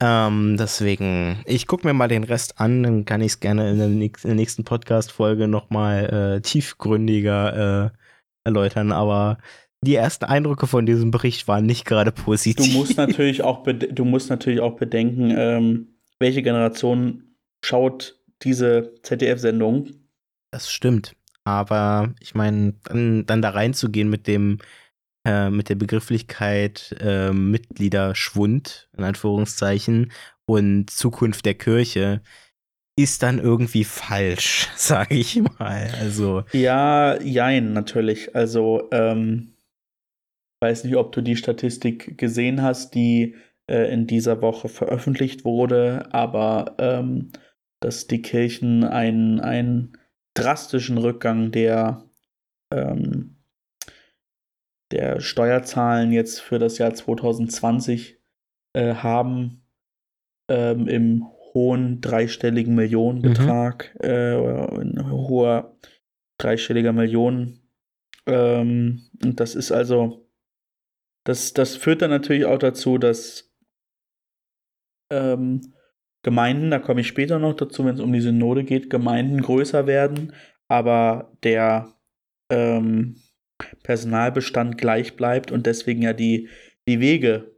Ähm, 0.00 0.56
deswegen, 0.58 1.42
ich 1.46 1.66
gucke 1.66 1.86
mir 1.86 1.94
mal 1.94 2.08
den 2.08 2.24
Rest 2.24 2.60
an, 2.60 2.82
dann 2.82 3.04
kann 3.04 3.20
ich 3.20 3.32
es 3.32 3.40
gerne 3.40 3.70
in 3.70 3.78
der, 3.78 4.34
nächsten 4.34 4.64
Podcast-Folge 4.64 5.46
nochmal 5.46 6.36
äh, 6.36 6.40
tiefgründiger 6.40 7.86
äh, 7.86 7.90
erläutern, 8.44 8.90
aber 8.90 9.38
die 9.82 9.94
ersten 9.94 10.24
Eindrücke 10.24 10.66
von 10.66 10.86
diesem 10.86 11.10
Bericht 11.10 11.46
waren 11.46 11.66
nicht 11.66 11.84
gerade 11.84 12.10
positiv. 12.10 12.72
Du 12.72 12.78
musst 12.78 12.96
natürlich 12.96 13.42
auch, 13.42 13.64
du 13.64 14.04
musst 14.04 14.30
natürlich 14.30 14.60
auch 14.60 14.76
bedenken, 14.76 15.32
ähm, 15.36 15.88
welche 16.18 16.42
Generation 16.42 17.36
schaut 17.64 18.18
diese 18.42 18.94
ZDF-Sendung. 19.02 19.90
Das 20.50 20.70
stimmt. 20.70 21.14
Aber 21.44 22.14
ich 22.20 22.34
meine, 22.34 22.74
dann, 22.84 23.26
dann 23.26 23.42
da 23.42 23.50
reinzugehen 23.50 24.08
mit 24.08 24.26
dem, 24.26 24.58
äh, 25.26 25.50
mit 25.50 25.68
der 25.68 25.74
Begrifflichkeit 25.74 26.96
äh, 27.00 27.32
Mitgliederschwund, 27.32 28.88
in 28.96 29.04
Anführungszeichen, 29.04 30.12
und 30.46 30.90
Zukunft 30.90 31.46
der 31.46 31.54
Kirche, 31.54 32.22
ist 32.96 33.22
dann 33.22 33.38
irgendwie 33.38 33.84
falsch, 33.84 34.68
sage 34.76 35.14
ich 35.16 35.40
mal. 35.58 35.90
Also. 36.00 36.44
Ja, 36.52 37.20
jein, 37.20 37.72
natürlich. 37.72 38.34
Also, 38.34 38.88
ähm, 38.92 39.54
weiß 40.62 40.84
nicht, 40.84 40.96
ob 40.96 41.12
du 41.12 41.20
die 41.20 41.36
Statistik 41.36 42.16
gesehen 42.16 42.62
hast, 42.62 42.94
die 42.94 43.34
äh, 43.70 43.92
in 43.92 44.06
dieser 44.06 44.40
Woche 44.40 44.68
veröffentlicht 44.68 45.44
wurde, 45.44 46.08
aber 46.12 46.76
ähm, 46.78 47.32
dass 47.80 48.06
die 48.06 48.22
Kirchen 48.22 48.84
ein, 48.84 49.40
ein 49.40 49.98
drastischen 50.34 50.98
Rückgang 50.98 51.50
der, 51.52 52.04
ähm, 52.72 53.36
der 54.90 55.20
Steuerzahlen 55.20 56.12
jetzt 56.12 56.40
für 56.40 56.58
das 56.58 56.78
Jahr 56.78 56.94
2020 56.94 58.20
äh, 58.74 58.94
haben 58.94 59.64
ähm, 60.48 60.88
im 60.88 61.26
hohen 61.54 62.00
dreistelligen 62.00 62.74
Millionenbetrag, 62.74 63.94
mhm. 64.02 64.08
äh, 64.08 64.80
ein 64.80 65.10
hoher 65.10 65.76
dreistelliger 66.38 66.92
Millionen. 66.92 67.60
Ähm, 68.26 69.08
und 69.22 69.38
das 69.38 69.54
ist 69.54 69.70
also, 69.70 70.28
das, 71.24 71.52
das 71.52 71.76
führt 71.76 72.02
dann 72.02 72.10
natürlich 72.10 72.44
auch 72.44 72.58
dazu, 72.58 72.98
dass 72.98 73.54
ähm, 75.10 75.73
Gemeinden, 76.24 76.70
da 76.70 76.80
komme 76.80 77.02
ich 77.02 77.06
später 77.06 77.38
noch 77.38 77.54
dazu, 77.54 77.84
wenn 77.84 77.94
es 77.94 78.00
um 78.00 78.12
die 78.12 78.20
Synode 78.20 78.64
geht, 78.64 78.90
Gemeinden 78.90 79.42
größer 79.42 79.86
werden, 79.86 80.32
aber 80.68 81.30
der 81.44 81.92
ähm, 82.50 83.16
Personalbestand 83.84 84.78
gleich 84.78 85.16
bleibt 85.16 85.52
und 85.52 85.66
deswegen 85.66 86.02
ja 86.02 86.14
die, 86.14 86.48
die 86.88 86.98
Wege 86.98 87.52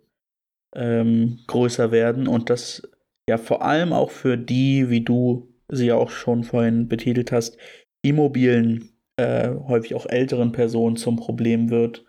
ähm, 0.74 1.38
größer 1.46 1.92
werden 1.92 2.26
und 2.26 2.50
das 2.50 2.82
ja 3.28 3.38
vor 3.38 3.62
allem 3.62 3.92
auch 3.92 4.10
für 4.10 4.36
die, 4.36 4.90
wie 4.90 5.00
du 5.00 5.54
sie 5.68 5.86
ja 5.86 5.94
auch 5.94 6.10
schon 6.10 6.44
vorhin 6.44 6.88
betitelt 6.88 7.32
hast, 7.32 7.56
immobilen, 8.02 8.90
äh, 9.16 9.48
häufig 9.48 9.94
auch 9.94 10.06
älteren 10.06 10.52
Personen 10.52 10.96
zum 10.96 11.16
Problem 11.16 11.70
wird, 11.70 12.04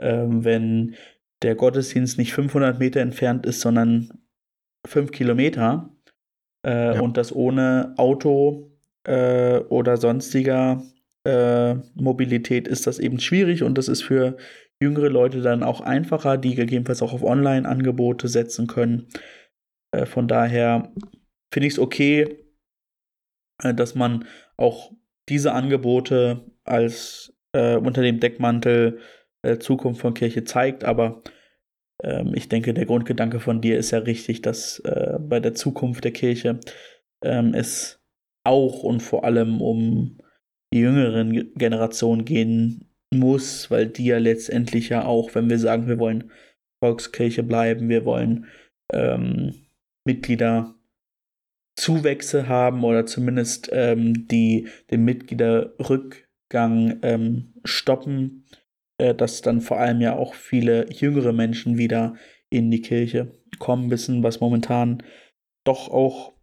ähm, 0.00 0.44
wenn 0.44 0.96
der 1.42 1.54
Gottesdienst 1.54 2.18
nicht 2.18 2.34
500 2.34 2.78
Meter 2.78 3.00
entfernt 3.00 3.46
ist, 3.46 3.60
sondern 3.60 4.10
5 4.86 5.10
Kilometer 5.10 5.93
äh, 6.64 6.94
ja. 6.94 7.00
und 7.00 7.16
das 7.16 7.34
ohne 7.34 7.94
Auto 7.96 8.70
äh, 9.04 9.58
oder 9.58 9.96
sonstiger 9.96 10.82
äh, 11.24 11.74
Mobilität 11.94 12.68
ist 12.68 12.86
das 12.86 12.98
eben 12.98 13.20
schwierig 13.20 13.62
und 13.62 13.78
das 13.78 13.88
ist 13.88 14.02
für 14.02 14.36
jüngere 14.80 15.08
Leute 15.08 15.40
dann 15.40 15.62
auch 15.62 15.80
einfacher, 15.80 16.36
die 16.36 16.54
gegebenenfalls 16.54 17.02
auch 17.02 17.12
auf 17.12 17.22
Online-Angebote 17.22 18.28
setzen 18.28 18.66
können. 18.66 19.08
Äh, 19.92 20.06
von 20.06 20.28
daher 20.28 20.92
finde 21.52 21.66
ich 21.66 21.74
es 21.74 21.78
okay, 21.78 22.38
äh, 23.62 23.74
dass 23.74 23.94
man 23.94 24.26
auch 24.56 24.92
diese 25.28 25.52
Angebote 25.52 26.44
als 26.64 27.30
unter 27.56 28.02
dem 28.02 28.18
Deckmantel 28.18 28.98
Zukunft 29.60 30.00
von 30.00 30.12
Kirche 30.12 30.42
zeigt, 30.42 30.82
aber 30.82 31.22
ähm, 32.04 32.32
ich 32.34 32.48
denke, 32.48 32.74
der 32.74 32.86
Grundgedanke 32.86 33.40
von 33.40 33.60
dir 33.60 33.78
ist 33.78 33.90
ja 33.90 33.98
richtig, 33.98 34.42
dass 34.42 34.78
äh, 34.80 35.18
bei 35.18 35.40
der 35.40 35.54
Zukunft 35.54 36.04
der 36.04 36.12
Kirche 36.12 36.60
ähm, 37.22 37.54
es 37.54 38.00
auch 38.44 38.82
und 38.82 39.00
vor 39.00 39.24
allem 39.24 39.60
um 39.60 40.18
die 40.72 40.80
jüngeren 40.80 41.54
Generationen 41.54 42.24
gehen 42.24 42.90
muss, 43.12 43.70
weil 43.70 43.86
die 43.86 44.06
ja 44.06 44.18
letztendlich 44.18 44.90
ja 44.90 45.04
auch, 45.04 45.34
wenn 45.34 45.48
wir 45.48 45.58
sagen, 45.58 45.88
wir 45.88 45.98
wollen 45.98 46.30
Volkskirche 46.82 47.42
bleiben, 47.42 47.88
wir 47.88 48.04
wollen 48.04 48.46
ähm, 48.92 49.54
Mitglieder 50.04 50.74
Zuwächse 51.76 52.48
haben 52.48 52.84
oder 52.84 53.06
zumindest 53.06 53.70
ähm, 53.72 54.28
die, 54.28 54.68
den 54.90 55.04
Mitgliederrück, 55.04 56.24
Rückgang 56.54 56.98
ähm, 57.02 57.52
stoppen, 57.64 58.43
äh, 58.98 59.14
dass 59.14 59.42
dann 59.42 59.60
vor 59.60 59.78
allem 59.78 60.00
ja 60.00 60.16
auch 60.16 60.34
viele 60.34 60.90
jüngere 60.92 61.32
Menschen 61.32 61.78
wieder 61.78 62.14
in 62.50 62.70
die 62.70 62.82
Kirche 62.82 63.38
kommen 63.58 63.88
müssen, 63.88 64.22
was 64.22 64.40
momentan 64.40 65.02
doch 65.64 65.88
auch 65.88 66.34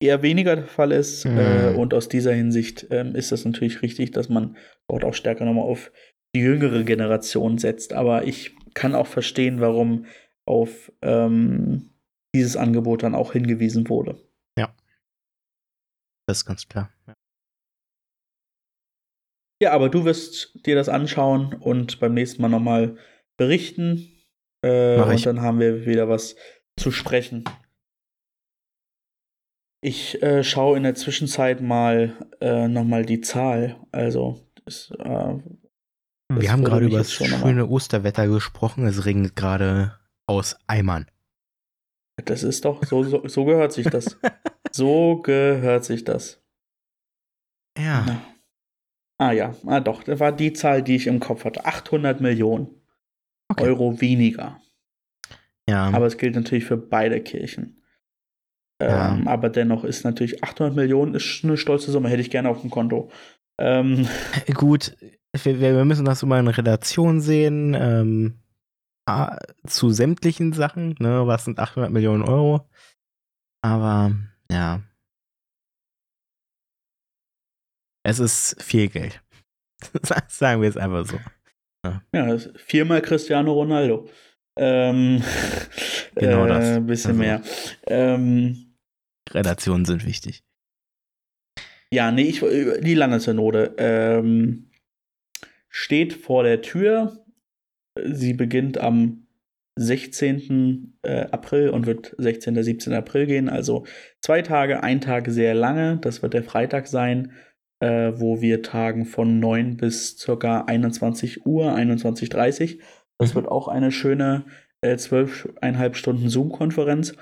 eher 0.00 0.22
weniger 0.22 0.56
der 0.56 0.66
Fall 0.66 0.92
ist. 0.92 1.24
Mhm. 1.24 1.38
Äh, 1.38 1.74
und 1.74 1.94
aus 1.94 2.08
dieser 2.08 2.32
Hinsicht 2.32 2.86
ähm, 2.90 3.14
ist 3.14 3.32
das 3.32 3.44
natürlich 3.44 3.82
richtig, 3.82 4.10
dass 4.10 4.28
man 4.28 4.56
dort 4.88 5.04
auch 5.04 5.14
stärker 5.14 5.44
nochmal 5.44 5.64
auf 5.64 5.92
die 6.34 6.40
jüngere 6.40 6.84
Generation 6.84 7.58
setzt. 7.58 7.92
Aber 7.92 8.24
ich 8.24 8.54
kann 8.74 8.94
auch 8.94 9.06
verstehen, 9.06 9.60
warum 9.60 10.06
auf 10.46 10.92
ähm, 11.02 11.90
dieses 12.34 12.56
Angebot 12.56 13.02
dann 13.02 13.14
auch 13.14 13.32
hingewiesen 13.32 13.88
wurde. 13.88 14.20
Ja. 14.58 14.74
Das 16.26 16.38
ist 16.38 16.44
ganz 16.44 16.68
klar. 16.68 16.90
Ja. 17.06 17.14
Ja, 19.60 19.72
aber 19.72 19.88
du 19.88 20.04
wirst 20.04 20.66
dir 20.66 20.74
das 20.74 20.88
anschauen 20.88 21.54
und 21.54 22.00
beim 22.00 22.14
nächsten 22.14 22.42
Mal 22.42 22.48
nochmal 22.48 22.96
berichten. 23.36 24.12
Äh, 24.62 25.00
und 25.00 25.26
dann 25.26 25.40
haben 25.40 25.60
wir 25.60 25.86
wieder 25.86 26.08
was 26.08 26.36
zu 26.76 26.90
sprechen. 26.90 27.44
Ich 29.80 30.22
äh, 30.22 30.42
schaue 30.42 30.76
in 30.76 30.82
der 30.82 30.94
Zwischenzeit 30.94 31.60
mal 31.60 32.16
äh, 32.40 32.66
nochmal 32.68 33.04
die 33.04 33.20
Zahl. 33.20 33.76
Also, 33.92 34.40
das, 34.64 34.90
äh, 34.98 35.38
wir 36.30 36.52
haben 36.52 36.64
gerade 36.64 36.86
über 36.86 36.98
das 36.98 37.12
schöne 37.12 37.66
Osterwetter 37.66 38.26
gesprochen. 38.26 38.86
Es 38.86 39.04
regnet 39.04 39.34
gerade 39.36 39.98
aus 40.26 40.58
Eimern. 40.66 41.06
Das 42.24 42.42
ist 42.42 42.64
doch, 42.64 42.84
so, 42.84 43.04
so, 43.04 43.26
so 43.28 43.44
gehört 43.44 43.72
sich 43.72 43.86
das. 43.86 44.18
so 44.72 45.22
gehört 45.22 45.84
sich 45.84 46.04
das. 46.04 46.42
Ja. 47.78 48.04
Na. 48.06 48.37
Ah 49.18 49.32
ja, 49.32 49.54
ah 49.66 49.80
doch, 49.80 50.04
das 50.04 50.20
war 50.20 50.32
die 50.32 50.52
Zahl, 50.52 50.82
die 50.82 50.94
ich 50.94 51.08
im 51.08 51.18
Kopf 51.18 51.44
hatte. 51.44 51.66
800 51.66 52.20
Millionen 52.20 52.68
okay. 53.48 53.64
Euro 53.64 54.00
weniger. 54.00 54.60
Ja. 55.68 55.90
Aber 55.90 56.06
es 56.06 56.16
gilt 56.16 56.36
natürlich 56.36 56.64
für 56.64 56.76
beide 56.76 57.20
Kirchen. 57.20 57.82
Ja. 58.80 59.14
Ähm, 59.14 59.26
aber 59.26 59.50
dennoch 59.50 59.82
ist 59.82 60.04
natürlich 60.04 60.44
800 60.44 60.74
Millionen 60.74 61.14
ist 61.14 61.40
eine 61.42 61.56
stolze 61.56 61.90
Summe, 61.90 62.08
hätte 62.08 62.20
ich 62.20 62.30
gerne 62.30 62.48
auf 62.48 62.60
dem 62.60 62.70
Konto. 62.70 63.10
Ähm, 63.58 64.08
Gut, 64.54 64.96
wir, 65.32 65.60
wir, 65.60 65.84
müssen 65.84 66.04
das 66.04 66.22
immer 66.22 66.38
in 66.38 66.46
Relation 66.46 67.20
sehen 67.20 67.74
ähm, 67.74 68.38
zu 69.66 69.90
sämtlichen 69.90 70.52
Sachen. 70.52 70.94
Ne? 71.00 71.26
Was 71.26 71.44
sind 71.44 71.58
800 71.58 71.90
Millionen 71.90 72.22
Euro? 72.22 72.68
Aber 73.62 74.12
ja. 74.50 74.82
Es 78.08 78.20
ist 78.20 78.62
viel 78.62 78.88
Geld. 78.88 79.22
Sagen 80.28 80.62
wir 80.62 80.68
es 80.70 80.78
einfach 80.78 81.04
so. 81.04 81.18
Ja, 81.84 82.02
ja 82.14 82.38
viermal 82.56 83.02
Cristiano 83.02 83.52
Ronaldo. 83.52 84.08
Ähm, 84.56 85.22
genau 86.14 86.46
das. 86.46 86.64
Ein 86.64 86.84
äh, 86.84 86.86
bisschen 86.86 87.10
also, 87.10 87.20
mehr. 87.20 87.42
Ähm, 87.86 88.76
Relationen 89.30 89.84
sind 89.84 90.06
wichtig. 90.06 90.42
Ja, 91.92 92.10
nee, 92.10 92.22
ich, 92.22 92.40
die 92.40 92.94
Landessynode 92.94 93.74
ähm, 93.76 94.70
steht 95.68 96.14
vor 96.14 96.44
der 96.44 96.62
Tür. 96.62 97.26
Sie 98.02 98.32
beginnt 98.32 98.78
am 98.78 99.26
16. 99.76 100.98
Äh, 101.02 101.26
April 101.30 101.68
und 101.68 101.84
wird 101.84 102.14
16. 102.16 102.62
17. 102.62 102.94
April 102.94 103.26
gehen. 103.26 103.50
Also 103.50 103.84
zwei 104.22 104.40
Tage, 104.40 104.82
ein 104.82 105.02
Tag 105.02 105.28
sehr 105.28 105.54
lange. 105.54 105.98
Das 105.98 106.22
wird 106.22 106.32
der 106.32 106.42
Freitag 106.42 106.86
sein, 106.86 107.32
äh, 107.80 108.12
wo 108.16 108.40
wir 108.40 108.62
tagen 108.62 109.06
von 109.06 109.38
9 109.38 109.76
bis 109.76 110.24
ca. 110.24 110.62
21 110.62 111.46
Uhr, 111.46 111.72
21.30 111.72 112.78
Das 113.18 113.30
mhm. 113.30 113.34
wird 113.36 113.48
auch 113.48 113.68
eine 113.68 113.92
schöne 113.92 114.44
äh, 114.80 114.94
12,5 114.94 115.94
Stunden 115.94 116.28
Zoom-Konferenz. 116.28 117.14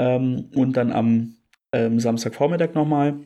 Ähm, 0.00 0.50
und 0.54 0.76
dann 0.76 0.92
am 0.92 1.36
ähm, 1.72 2.00
Samstagvormittag 2.00 2.74
nochmal 2.74 3.20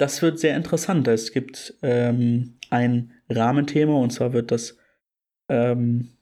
das 0.00 0.22
wird 0.22 0.38
sehr 0.38 0.56
interessant. 0.56 1.06
Es 1.08 1.30
gibt 1.30 1.74
ähm, 1.82 2.58
ein 2.70 3.12
Rahmenthema 3.28 3.94
und 3.94 4.10
zwar 4.10 4.32
wird 4.32 4.50
das 4.50 4.78
ähm, 5.50 6.16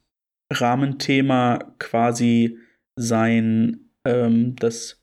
Rahmenthema 0.51 1.75
quasi 1.79 2.57
sein, 2.97 3.91
ähm, 4.05 4.55
das 4.57 5.01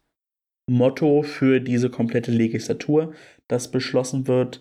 Motto 0.68 1.22
für 1.22 1.61
diese 1.61 1.88
komplette 1.88 2.33
Legislatur, 2.33 3.14
das 3.48 3.70
beschlossen 3.70 4.26
wird. 4.26 4.61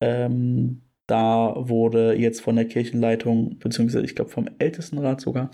Ähm, 0.00 0.82
da 1.06 1.54
wurde 1.56 2.14
jetzt 2.14 2.40
von 2.40 2.56
der 2.56 2.66
Kirchenleitung, 2.66 3.58
beziehungsweise 3.58 4.04
ich 4.04 4.14
glaube 4.14 4.30
vom 4.30 4.48
Ältestenrat 4.58 5.20
sogar, 5.20 5.50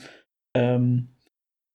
ähm, 0.55 1.17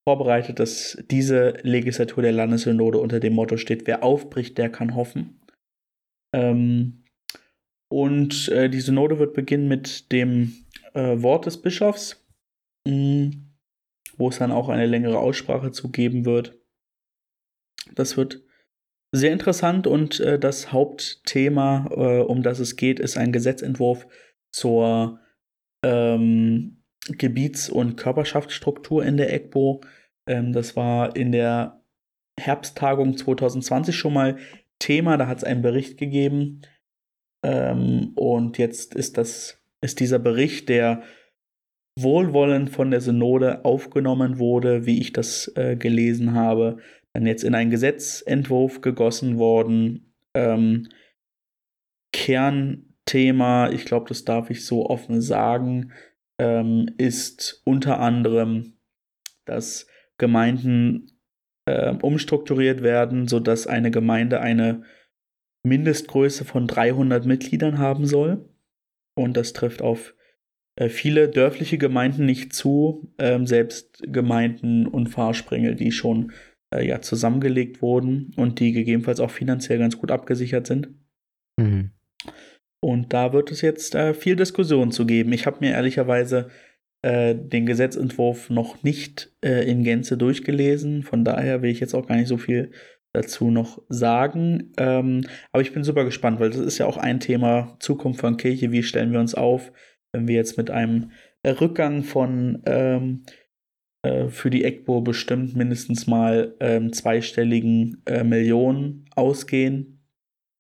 vorbereitet, 0.08 0.60
dass 0.60 0.98
diese 1.10 1.56
Legislatur 1.64 2.24
der 2.24 2.32
Landessynode 2.32 3.00
unter 3.00 3.20
dem 3.20 3.34
Motto 3.34 3.58
steht, 3.58 3.88
wer 3.88 4.04
aufbricht, 4.04 4.58
der 4.58 4.70
kann 4.70 4.96
hoffen. 4.96 5.42
Ähm, 6.34 7.04
und 7.92 8.48
äh, 8.50 8.70
die 8.70 8.80
Synode 8.80 9.20
wird 9.20 9.34
beginnen 9.34 9.68
mit 9.68 10.12
dem 10.12 10.54
äh, 10.94 11.22
Wort 11.22 11.46
des 11.46 11.62
Bischofs, 11.62 12.26
mh, 12.88 12.94
mm, 12.94 13.32
wo 14.18 14.30
es 14.30 14.38
dann 14.38 14.52
auch 14.52 14.70
eine 14.70 14.86
längere 14.86 15.20
Aussprache 15.20 15.72
zu 15.72 15.90
geben 15.92 16.26
wird. 16.26 16.60
Das 17.96 18.18
wird 18.18 18.44
sehr 19.12 19.34
interessant 19.34 19.88
und 19.88 20.20
äh, 20.20 20.40
das 20.40 20.72
Hauptthema, 20.72 21.88
äh, 21.92 22.20
um 22.22 22.44
das 22.44 22.60
es 22.60 22.76
geht, 22.76 23.00
ist 23.00 23.18
ein 23.18 23.32
Gesetzentwurf 23.32 24.08
zur 24.54 25.20
ähm, 25.84 26.84
Gebiets- 27.08 27.70
und 27.70 27.98
Körperschaftsstruktur 27.98 29.04
in 29.04 29.18
der 29.18 29.34
EGBO. 29.34 29.82
Ähm, 30.28 30.54
das 30.54 30.76
war 30.76 31.16
in 31.16 31.32
der 31.32 31.82
Herbsttagung 32.40 33.18
2020 33.18 33.96
schon 33.96 34.14
mal 34.14 34.38
Thema. 34.80 35.18
Da 35.18 35.28
hat 35.28 35.40
es 35.40 35.44
einen 35.44 35.62
Bericht 35.62 35.98
gegeben. 35.98 36.62
Ähm, 37.44 38.14
und 38.16 38.58
jetzt 38.58 38.96
ist 38.96 39.18
das, 39.18 39.62
ist 39.84 40.00
dieser 40.00 40.20
Bericht, 40.20 40.70
der 40.70 41.04
wohlwollend 42.00 42.70
von 42.70 42.92
der 42.92 43.02
Synode 43.02 43.66
aufgenommen 43.66 44.40
wurde, 44.40 44.86
wie 44.86 45.02
ich 45.02 45.12
das 45.12 45.52
äh, 45.56 45.76
gelesen 45.76 46.34
habe, 46.34 46.78
dann 47.14 47.26
jetzt 47.26 47.44
in 47.44 47.56
einen 47.56 47.72
Gesetzentwurf 47.72 48.82
gegossen 48.82 49.38
worden. 49.38 50.14
Ähm, 50.34 50.88
Kernthema, 52.14 53.70
ich 53.70 53.86
glaube, 53.86 54.10
das 54.10 54.26
darf 54.26 54.50
ich 54.50 54.66
so 54.66 54.90
offen 54.90 55.22
sagen, 55.22 55.92
ähm, 56.40 56.90
ist 56.98 57.62
unter 57.66 58.00
anderem, 58.00 58.74
dass 59.46 59.88
Gemeinden 60.18 61.20
äh, 61.66 61.94
umstrukturiert 62.02 62.84
werden, 62.84 63.28
sodass 63.28 63.68
eine 63.68 63.92
Gemeinde 63.92 64.42
eine 64.42 64.84
Mindestgröße 65.64 66.46
von 66.46 66.68
300 66.68 67.26
Mitgliedern 67.26 67.78
haben 67.78 68.06
soll. 68.06 68.50
Und 69.16 69.38
das 69.38 69.54
trifft 69.54 69.82
auf 69.82 70.16
äh, 70.76 70.90
viele 70.90 71.30
dörfliche 71.30 71.78
Gemeinden 71.78 72.26
nicht 72.26 72.54
zu, 72.54 73.14
ähm, 73.20 73.46
selbst 73.46 74.02
Gemeinden 74.08 74.88
und 74.88 75.08
Fahrsprengel, 75.08 75.76
die 75.76 75.92
schon 75.92 76.32
äh, 76.74 76.86
ja, 76.86 77.02
zusammengelegt 77.02 77.82
wurden 77.82 78.34
und 78.36 78.60
die 78.60 78.72
gegebenenfalls 78.72 79.20
auch 79.20 79.32
finanziell 79.32 79.80
ganz 79.80 79.98
gut 79.98 80.12
abgesichert 80.12 80.68
sind. 80.68 80.90
Mhm. 81.58 81.92
Und 82.84 83.14
da 83.14 83.32
wird 83.34 83.52
es 83.52 83.62
jetzt 83.62 83.94
äh, 83.94 84.14
viel 84.14 84.36
Diskussion 84.36 84.92
zu 84.92 85.06
geben. 85.06 85.34
Ich 85.34 85.46
habe 85.46 85.58
mir 85.60 85.72
ehrlicherweise 85.72 86.50
äh, 87.04 87.36
den 87.36 87.66
Gesetzentwurf 87.66 88.50
noch 88.50 88.84
nicht 88.84 89.32
äh, 89.44 89.70
in 89.70 89.84
Gänze 89.84 90.18
durchgelesen. 90.18 91.04
Von 91.04 91.24
daher 91.24 91.62
will 91.62 91.70
ich 91.70 91.80
jetzt 91.80 91.94
auch 91.94 92.08
gar 92.08 92.16
nicht 92.16 92.28
so 92.28 92.38
viel 92.38 92.72
dazu 93.14 93.52
noch 93.52 93.82
sagen. 93.90 94.72
Ähm, 94.78 95.26
aber 95.52 95.62
ich 95.62 95.74
bin 95.74 95.84
super 95.84 96.06
gespannt, 96.06 96.40
weil 96.40 96.50
das 96.50 96.60
ist 96.60 96.78
ja 96.78 96.86
auch 96.86 96.98
ein 96.98 97.20
Thema 97.20 97.76
Zukunft 97.80 98.22
von 98.22 98.38
Kirche. 98.38 98.72
Wie 98.72 98.84
stellen 98.84 99.12
wir 99.12 99.20
uns 99.20 99.36
auf, 99.36 99.72
wenn 100.12 100.28
wir 100.28 100.36
jetzt 100.36 100.58
mit 100.58 100.72
einem 100.72 101.12
Rückgang 101.46 102.04
von 102.04 102.62
ähm, 102.66 103.24
äh, 104.04 104.30
für 104.30 104.50
die 104.50 104.64
EGBO 104.64 105.02
bestimmt 105.02 105.56
mindestens 105.56 106.08
mal 106.08 106.56
ähm, 106.60 106.94
zweistelligen 106.94 108.02
äh, 108.06 108.24
Millionen 108.24 109.06
ausgehen. 109.16 110.04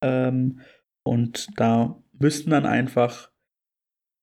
Ähm, 0.03 0.61
und 1.03 1.47
da 1.57 2.01
müssten 2.13 2.51
dann 2.51 2.65
einfach 2.65 3.31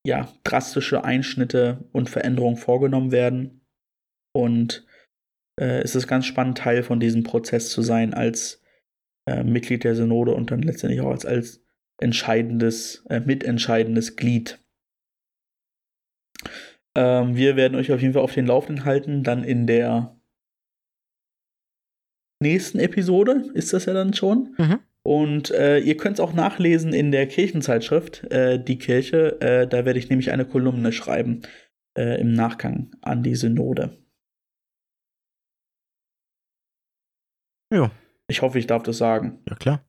ja, 0.07 0.33
drastische 0.45 1.05
Einschnitte 1.05 1.89
und 1.93 2.09
Veränderungen 2.09 2.57
vorgenommen 2.57 3.13
werden. 3.13 3.67
Und 4.33 4.87
äh, 5.61 5.81
es 5.81 5.95
ist 5.95 6.07
ganz 6.07 6.25
spannend, 6.27 6.59
Teil 6.59 6.83
von 6.83 7.01
diesem 7.01 7.25
Prozess 7.25 7.71
zu 7.71 7.83
sein 7.83 8.15
als 8.15 8.63
äh, 9.29 9.43
Mitglied 9.43 9.85
der 9.85 9.95
Synode 9.95 10.35
und 10.35 10.51
dann 10.51 10.63
letztendlich 10.63 11.01
auch 11.01 11.11
als, 11.11 11.27
als 11.27 11.63
entscheidendes, 12.01 13.05
äh, 13.11 13.21
mitentscheidendes 13.21 14.17
Glied. 14.17 14.61
Ähm, 16.99 17.37
wir 17.37 17.55
werden 17.55 17.77
euch 17.77 17.93
auf 17.93 18.03
jeden 18.03 18.15
Fall 18.15 18.23
auf 18.23 18.35
den 18.35 18.47
Laufenden 18.47 18.85
halten, 18.85 19.23
dann 19.23 19.45
in 19.45 19.69
der 19.69 20.21
nächsten 22.43 22.81
Episode 22.81 23.45
ist 23.55 23.73
das 23.73 23.85
ja 23.85 23.93
dann 23.93 24.15
schon. 24.15 24.57
Mhm. 24.59 24.81
Und 25.07 25.53
äh, 25.53 25.79
ihr 25.79 25.97
könnt 25.97 26.15
es 26.19 26.21
auch 26.21 26.33
nachlesen 26.33 26.93
in 26.93 27.13
der 27.13 27.29
Kirchenzeitschrift, 27.29 28.25
äh, 28.33 28.63
Die 28.63 28.79
Kirche. 28.79 29.41
Äh, 29.41 29.69
da 29.69 29.85
werde 29.85 30.01
ich 30.01 30.11
nämlich 30.11 30.33
eine 30.33 30.45
Kolumne 30.45 30.91
schreiben 30.91 31.43
äh, 31.97 32.21
im 32.21 32.33
Nachgang 32.33 32.91
an 33.01 33.23
die 33.23 33.37
Synode. 33.37 33.97
Ja. 37.73 37.93
Ich 38.27 38.43
hoffe, 38.43 38.59
ich 38.59 38.67
darf 38.67 38.83
das 38.83 38.99
sagen. 38.99 39.39
Ja, 39.49 39.55
klar. 39.55 39.88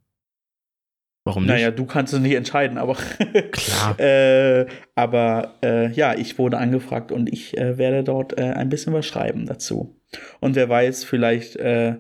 Warum 1.26 1.44
nicht? 1.44 1.52
Naja, 1.52 1.72
du 1.72 1.86
kannst 1.86 2.14
es 2.14 2.20
nicht 2.20 2.36
entscheiden, 2.36 2.78
aber. 2.78 2.96
Klar. 3.52 4.00
äh, 4.00 4.66
aber 4.96 5.56
äh, 5.64 5.92
ja, 5.92 6.16
ich 6.16 6.38
wurde 6.40 6.58
angefragt 6.58 7.12
und 7.12 7.32
ich 7.32 7.58
äh, 7.58 7.78
werde 7.78 8.04
dort 8.04 8.38
äh, 8.38 8.44
ein 8.44 8.70
bisschen 8.70 8.94
was 8.94 9.06
schreiben 9.06 9.46
dazu. 9.46 10.00
Und 10.40 10.56
wer 10.56 10.70
weiß, 10.70 11.04
vielleicht, 11.04 11.56
äh, 11.58 11.98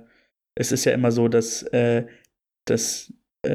es 0.55 0.71
ist 0.71 0.86
ja 0.86 0.93
immer 0.93 1.12
so, 1.12 1.27
dass, 1.27 1.63
äh, 1.63 2.05
dass 2.65 3.13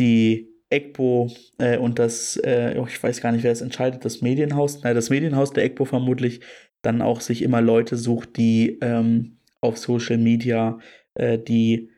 die 0.00 0.52
EGBO 0.70 1.32
und 1.80 1.98
das, 1.98 2.40
oh, 2.44 2.86
ich 2.86 3.02
weiß 3.02 3.20
gar 3.20 3.32
nicht, 3.32 3.42
wer 3.42 3.50
es 3.50 3.60
entscheidet, 3.60 4.04
das 4.04 4.22
Medienhaus, 4.22 4.84
nein, 4.84 4.94
das 4.94 5.10
Medienhaus 5.10 5.52
der 5.52 5.64
EGBO 5.64 5.84
vermutlich 5.84 6.42
dann 6.82 7.02
auch 7.02 7.20
sich 7.20 7.42
immer 7.42 7.60
Leute 7.60 7.96
sucht, 7.96 8.36
die 8.36 8.78
ähm, 8.82 9.38
auf 9.60 9.78
Social 9.78 10.18
Media 10.18 10.78
die 11.18 11.90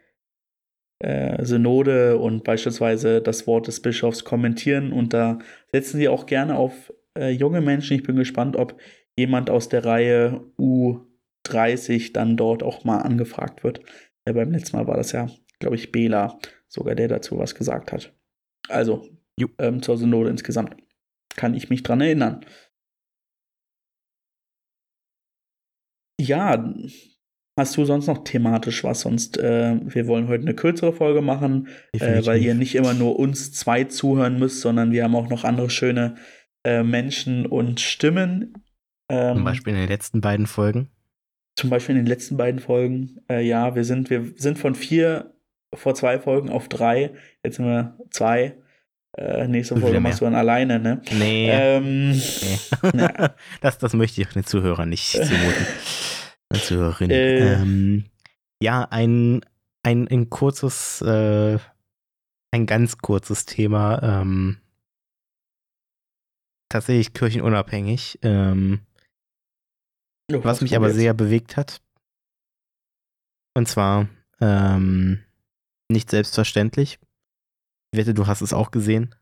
äh, 1.01 1.45
Synode 1.45 2.19
und 2.19 2.45
beispielsweise 2.45 3.21
das 3.21 3.47
Wort 3.47 3.67
des 3.67 3.81
Bischofs 3.81 4.25
kommentieren. 4.25 4.93
Und 4.93 5.15
da 5.15 5.39
setzen 5.73 5.99
sie 5.99 6.09
auch 6.09 6.27
gerne 6.27 6.57
auf 6.57 6.93
äh, 7.17 7.31
junge 7.31 7.61
Menschen. 7.61 7.97
Ich 7.97 8.03
bin 8.03 8.17
gespannt, 8.17 8.57
ob 8.57 8.79
jemand 9.17 9.51
aus 9.51 9.69
der 9.69 9.85
Reihe 9.85 10.41
U30 10.59 12.13
dann 12.13 12.37
dort 12.37 12.63
auch 12.63 12.85
mal 12.85 12.99
angefragt 12.99 13.65
wird. 13.65 13.81
Ja, 14.27 14.33
beim 14.33 14.51
letzten 14.53 14.77
Mal 14.77 14.87
war 14.87 14.97
das 14.97 15.13
ja, 15.13 15.29
glaube 15.59 15.77
ich, 15.77 15.93
Bela 15.93 16.39
sogar, 16.69 16.95
der 16.95 17.09
dazu 17.09 17.39
was 17.39 17.55
gesagt 17.55 17.93
hat. 17.93 18.13
Also 18.69 19.09
ähm, 19.59 19.83
zur 19.83 19.97
Synode 19.97 20.31
insgesamt. 20.31 20.77
Kann 21.37 21.55
ich 21.55 21.71
mich 21.71 21.83
dran 21.83 22.01
erinnern. 22.01 22.45
Ja, 26.21 26.75
Hast 27.59 27.77
du 27.77 27.85
sonst 27.85 28.07
noch 28.07 28.23
thematisch 28.23 28.85
was? 28.85 29.01
Sonst, 29.01 29.37
äh, 29.37 29.75
wir 29.83 30.07
wollen 30.07 30.29
heute 30.29 30.43
eine 30.43 30.55
kürzere 30.55 30.93
Folge 30.93 31.23
machen, 31.23 31.67
äh, 31.93 32.25
weil 32.25 32.41
ihr 32.41 32.55
nicht 32.55 32.77
immer 32.77 32.95
nur 32.95 33.19
uns 33.19 33.53
zwei 33.53 33.83
zuhören 33.83 34.39
müsst, 34.39 34.61
sondern 34.61 34.93
wir 34.93 35.03
haben 35.03 35.17
auch 35.17 35.29
noch 35.29 35.43
andere 35.43 35.69
schöne 35.69 36.15
äh, 36.65 36.85
Menschen 36.85 37.47
und 37.47 37.81
Stimmen. 37.81 38.55
Ähm, 39.11 39.39
zum 39.39 39.45
Beispiel 39.45 39.73
in 39.73 39.81
den 39.81 39.89
letzten 39.89 40.21
beiden 40.21 40.47
Folgen. 40.47 40.91
Zum 41.57 41.69
Beispiel 41.69 41.97
in 41.97 42.03
den 42.03 42.07
letzten 42.07 42.37
beiden 42.37 42.61
Folgen. 42.61 43.17
Äh, 43.29 43.45
ja, 43.45 43.75
wir 43.75 43.83
sind, 43.83 44.09
wir 44.09 44.25
sind 44.37 44.57
von 44.57 44.77
vier 44.77 45.35
vor 45.75 45.97
zwei 45.97 46.21
Folgen 46.21 46.51
auf 46.51 46.69
drei. 46.69 47.11
Jetzt 47.43 47.57
sind 47.57 47.67
wir 47.67 47.99
zwei. 48.11 48.57
Äh, 49.17 49.49
nächste 49.49 49.77
Folge 49.77 49.99
machst 49.99 50.21
du 50.21 50.27
dann 50.27 50.37
alleine, 50.37 50.79
ne? 50.79 51.03
Nee. 51.11 51.51
Ähm, 51.51 52.11
nee. 52.13 52.59
das, 53.61 53.79
das 53.79 53.95
möchte 53.95 54.21
ich 54.21 54.29
den 54.29 54.45
Zuhörern 54.45 54.91
nicht 54.91 55.11
zumuten. 55.11 55.67
Zuhörerin. 56.53 57.11
Äh. 57.11 57.55
Ähm, 57.55 58.05
ja, 58.63 58.85
ein, 58.85 59.45
ein, 59.83 60.09
ein 60.09 60.31
kurzes, 60.31 61.01
äh, 61.03 61.59
ein 62.51 62.67
ganz 62.67 62.99
kurzes 62.99 63.47
Thema. 63.47 64.03
Ähm, 64.03 64.59
tatsächlich 66.69 67.13
kirchenunabhängig. 67.13 68.19
Ähm, 68.23 68.81
oh, 70.33 70.43
was 70.43 70.61
mich 70.61 70.77
aber 70.77 70.89
jetzt? 70.89 70.97
sehr 70.97 71.15
bewegt 71.15 71.57
hat. 71.57 71.81
Und 73.55 73.69
zwar 73.69 74.09
ähm, 74.41 75.23
nicht 75.89 76.11
selbstverständlich. 76.11 76.99
Ich 77.93 77.99
wette, 77.99 78.15
du 78.15 78.27
hast 78.27 78.41
es 78.41 78.53
auch 78.53 78.71
gesehen. 78.71 79.15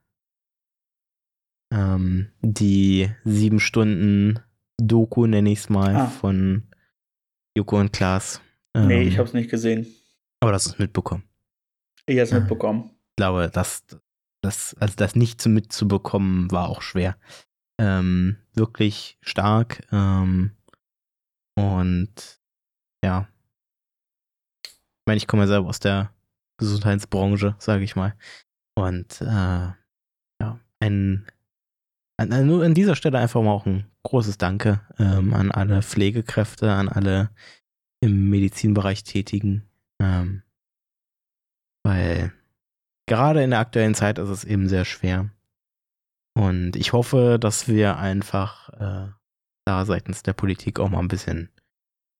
Ähm, 1.72 2.30
die 2.42 3.10
sieben 3.24 3.60
Stunden 3.60 4.40
Doku, 4.78 5.26
nenne 5.26 5.50
ich 5.50 5.60
es 5.60 5.68
mal, 5.68 5.96
ah. 5.96 6.06
von 6.06 6.68
Joko 7.56 7.80
und 7.80 7.90
Klaas. 7.90 8.42
Ähm, 8.76 8.88
nee, 8.88 9.02
ich 9.04 9.16
habe 9.16 9.26
es 9.26 9.32
nicht 9.32 9.50
gesehen. 9.50 9.86
Aber 10.40 10.52
das 10.52 10.66
ist 10.66 10.78
mitbekommen. 10.78 11.24
Ich 12.04 12.16
habe 12.16 12.24
es 12.24 12.32
mitbekommen. 12.32 12.90
Ich 12.92 13.16
glaube, 13.16 13.50
das, 13.50 13.82
das, 14.42 14.76
also 14.78 14.94
das 14.96 15.16
nicht 15.16 15.40
zu 15.40 15.48
mitzubekommen, 15.48 16.50
war 16.50 16.68
auch 16.68 16.82
schwer. 16.82 17.16
Ähm, 17.80 18.36
wirklich 18.52 19.16
stark. 19.22 19.86
Ähm, 19.90 20.54
und 21.58 22.40
ja. 23.02 23.26
Ich 24.66 25.06
meine, 25.06 25.16
ich 25.16 25.26
komme 25.26 25.44
ja 25.44 25.48
selber 25.48 25.68
aus 25.68 25.80
der 25.80 26.12
Gesundheitsbranche, 26.58 27.56
sage 27.58 27.84
ich 27.84 27.96
mal. 27.96 28.14
Und 28.78 29.18
äh, 29.22 29.24
ja, 30.42 30.60
ein, 30.80 31.26
an, 32.18 32.46
nur 32.46 32.64
an 32.64 32.74
dieser 32.74 32.96
Stelle 32.96 33.18
einfach 33.18 33.40
mal 33.40 33.52
auch 33.52 33.64
ein 33.64 33.90
großes 34.06 34.38
Danke 34.38 34.80
ähm, 34.98 35.34
an 35.34 35.50
alle 35.50 35.82
Pflegekräfte, 35.82 36.72
an 36.72 36.88
alle 36.88 37.30
im 38.00 38.30
Medizinbereich 38.30 39.04
Tätigen. 39.04 39.68
Ähm, 40.00 40.42
weil 41.84 42.32
gerade 43.06 43.42
in 43.42 43.50
der 43.50 43.60
aktuellen 43.60 43.94
Zeit 43.94 44.18
ist 44.18 44.28
es 44.28 44.44
eben 44.44 44.68
sehr 44.68 44.84
schwer. 44.84 45.30
Und 46.36 46.76
ich 46.76 46.92
hoffe, 46.92 47.38
dass 47.40 47.66
wir 47.66 47.96
einfach 47.96 48.68
äh, 48.74 49.12
da 49.64 49.84
seitens 49.84 50.22
der 50.22 50.34
Politik 50.34 50.78
auch 50.78 50.88
mal 50.88 51.00
ein 51.00 51.08
bisschen 51.08 51.50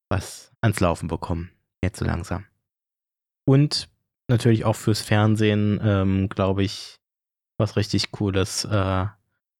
was 0.09 0.53
ans 0.61 0.81
Laufen 0.81 1.09
bekommen. 1.09 1.51
Jetzt 1.85 1.99
so 1.99 2.05
langsam. 2.05 2.46
Und 3.46 3.88
natürlich 4.29 4.64
auch 4.64 4.77
fürs 4.77 5.03
Fernsehen, 5.03 5.81
ähm, 5.83 6.29
glaube 6.29 6.64
ich, 6.64 6.99
was 7.59 7.77
richtig 7.77 8.11
Cooles, 8.11 8.64
äh, 8.64 9.07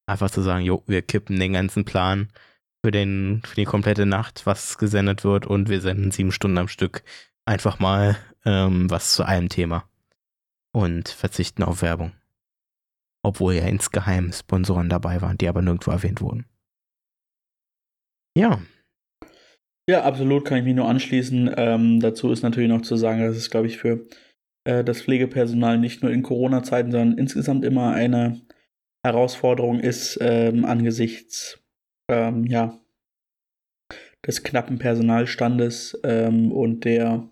Einfach 0.07 0.31
zu 0.31 0.43
sagen, 0.43 0.65
jo, 0.65 0.83
wir 0.87 1.03
kippen 1.03 1.39
den 1.39 1.53
ganzen 1.53 1.85
Plan 1.85 2.29
für, 2.85 2.93
den, 2.93 3.43
für 3.45 3.57
die 3.57 3.65
komplette 3.65 4.07
Nacht, 4.07 4.47
was 4.47 4.79
gesendet 4.79 5.25
wird 5.25 5.47
und 5.47 5.69
wir 5.69 5.81
senden 5.81 6.13
sieben 6.13 6.33
Stunden 6.33 6.59
am 6.59 6.69
Stück 6.69 7.03
einfach 7.45 7.79
mal 7.79 8.17
ähm, 8.45 8.89
was 8.91 9.15
zu 9.15 9.25
einem 9.25 9.49
Thema 9.49 9.89
und 10.73 11.09
verzichten 11.09 11.63
auf 11.63 11.83
Werbung. 11.83 12.13
Obwohl 13.25 13.55
ja 13.55 13.65
insgeheim 13.65 14.33
Sponsoren 14.33 14.89
dabei 14.89 15.21
waren, 15.21 15.39
die 15.39 15.49
aber 15.49 15.63
nirgendwo 15.63 15.91
erwähnt 15.91 16.21
wurden. 16.21 16.47
Ja. 18.37 18.61
Ja, 19.89 20.05
absolut 20.05 20.45
kann 20.45 20.59
ich 20.59 20.65
mich 20.65 20.75
nur 20.75 20.89
anschließen. 20.89 21.53
Ähm, 21.57 22.01
dazu 22.01 22.31
ist 22.31 22.43
natürlich 22.43 22.69
noch 22.69 22.83
zu 22.83 22.97
sagen, 22.97 23.21
dass 23.21 23.37
es, 23.37 23.51
glaube 23.51 23.69
ich, 23.69 23.79
für 23.79 24.07
äh, 24.65 24.85
das 24.85 25.01
Pflegepersonal 25.01 25.79
nicht 25.79 26.03
nur 26.03 26.13
in 26.13 26.23
Corona-Zeiten, 26.23 26.91
sondern 26.91 27.19
insgesamt 27.19 27.65
immer 27.65 27.93
eine 27.93 28.43
Herausforderung 29.07 29.81
ist 29.81 30.19
ähm, 30.21 30.65
angesichts 30.65 31.63
ähm, 32.11 32.45
ja, 32.47 32.79
des 34.27 34.43
knappen 34.43 34.79
Personalstandes 34.79 35.99
ähm, 36.05 36.53
und 36.53 36.85
der 36.85 37.29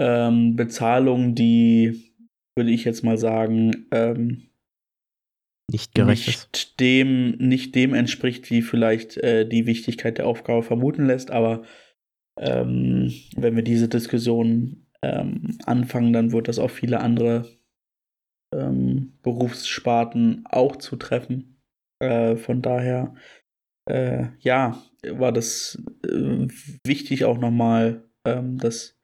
ähm, 0.00 0.56
Bezahlung, 0.56 1.34
die, 1.34 2.14
würde 2.56 2.70
ich 2.70 2.84
jetzt 2.84 3.04
mal 3.04 3.18
sagen, 3.18 3.86
ähm, 3.92 4.48
nicht 5.70 5.94
gerecht 5.94 6.26
nicht 6.26 6.80
dem, 6.80 7.30
nicht 7.38 7.76
dem 7.76 7.94
entspricht, 7.94 8.50
wie 8.50 8.62
vielleicht 8.62 9.18
äh, 9.18 9.48
die 9.48 9.66
Wichtigkeit 9.66 10.18
der 10.18 10.26
Aufgabe 10.26 10.64
vermuten 10.64 11.06
lässt. 11.06 11.30
Aber 11.30 11.62
ähm, 12.40 13.12
wenn 13.36 13.54
wir 13.54 13.62
diese 13.62 13.88
Diskussion 13.88 14.86
anfangen, 15.64 16.12
dann 16.12 16.30
wird 16.30 16.46
das 16.46 16.58
auch 16.58 16.70
viele 16.70 17.00
andere 17.00 17.59
ähm, 18.52 19.18
Berufssparten 19.22 20.44
auch 20.48 20.76
zu 20.76 20.96
treffen. 20.96 21.60
Äh, 22.00 22.36
von 22.36 22.62
daher, 22.62 23.14
äh, 23.88 24.28
ja, 24.40 24.82
war 25.06 25.32
das 25.32 25.82
äh, 26.04 26.48
wichtig 26.84 27.24
auch 27.24 27.38
nochmal 27.38 28.08
ähm, 28.24 28.58
das 28.58 28.98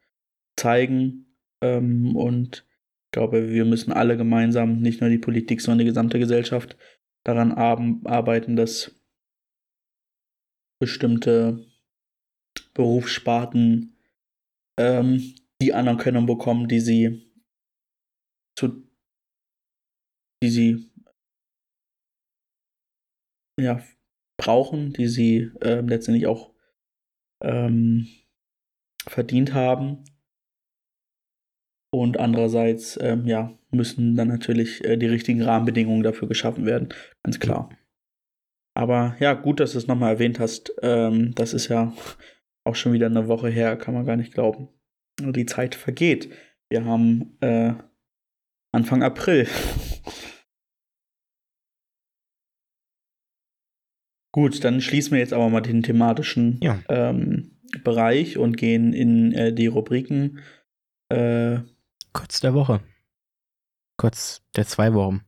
zeigen. 0.58 1.36
Ähm, 1.62 2.16
und 2.16 2.66
ich 3.06 3.12
glaube, 3.12 3.50
wir 3.50 3.64
müssen 3.64 3.92
alle 3.92 4.16
gemeinsam, 4.16 4.80
nicht 4.80 5.00
nur 5.00 5.10
die 5.10 5.18
Politik, 5.18 5.60
sondern 5.60 5.80
die 5.80 5.90
gesamte 5.90 6.18
Gesellschaft, 6.18 6.76
daran 7.24 7.52
arbeiten, 7.52 8.56
dass 8.56 8.94
bestimmte 10.80 11.66
Berufssparten 12.74 13.96
ähm, 14.78 15.34
die 15.60 15.72
Anerkennung 15.72 16.26
bekommen, 16.26 16.68
die 16.68 16.80
sie 16.80 17.32
zu 18.56 18.85
die 20.42 20.50
sie 20.50 20.90
ja, 23.58 23.82
brauchen, 24.38 24.92
die 24.92 25.08
sie 25.08 25.50
äh, 25.62 25.80
letztendlich 25.80 26.26
auch 26.26 26.52
ähm, 27.42 28.06
verdient 29.06 29.54
haben. 29.54 30.04
Und 31.92 32.18
andererseits, 32.18 32.98
ähm, 33.00 33.26
ja, 33.26 33.56
müssen 33.70 34.16
dann 34.16 34.28
natürlich 34.28 34.84
äh, 34.84 34.96
die 34.96 35.06
richtigen 35.06 35.42
Rahmenbedingungen 35.42 36.02
dafür 36.02 36.28
geschaffen 36.28 36.66
werden, 36.66 36.88
ganz 37.22 37.38
klar. 37.40 37.70
Aber 38.76 39.16
ja, 39.20 39.32
gut, 39.32 39.60
dass 39.60 39.72
du 39.72 39.78
es 39.78 39.86
nochmal 39.86 40.14
erwähnt 40.14 40.38
hast. 40.38 40.74
Ähm, 40.82 41.34
das 41.34 41.54
ist 41.54 41.68
ja 41.68 41.94
auch 42.64 42.74
schon 42.74 42.92
wieder 42.92 43.06
eine 43.06 43.28
Woche 43.28 43.48
her, 43.48 43.76
kann 43.76 43.94
man 43.94 44.04
gar 44.04 44.16
nicht 44.16 44.34
glauben. 44.34 44.68
Die 45.18 45.46
Zeit 45.46 45.74
vergeht. 45.74 46.30
Wir 46.68 46.84
haben 46.84 47.38
äh, 47.40 47.74
Anfang 48.76 49.02
April. 49.02 49.48
Gut, 54.32 54.62
dann 54.64 54.80
schließen 54.82 55.12
wir 55.12 55.18
jetzt 55.18 55.32
aber 55.32 55.48
mal 55.48 55.62
den 55.62 55.82
thematischen 55.82 56.60
Ja. 56.62 56.82
ähm, 56.88 57.52
Bereich 57.82 58.36
und 58.38 58.56
gehen 58.56 58.92
in 58.92 59.32
äh, 59.32 59.52
die 59.52 59.66
Rubriken. 59.66 60.40
Äh, 61.08 61.60
Kurz 62.12 62.40
der 62.40 62.54
Woche. 62.54 62.80
Kurz 63.98 64.42
der 64.54 64.66
zwei 64.66 64.92
Wochen. 64.92 65.22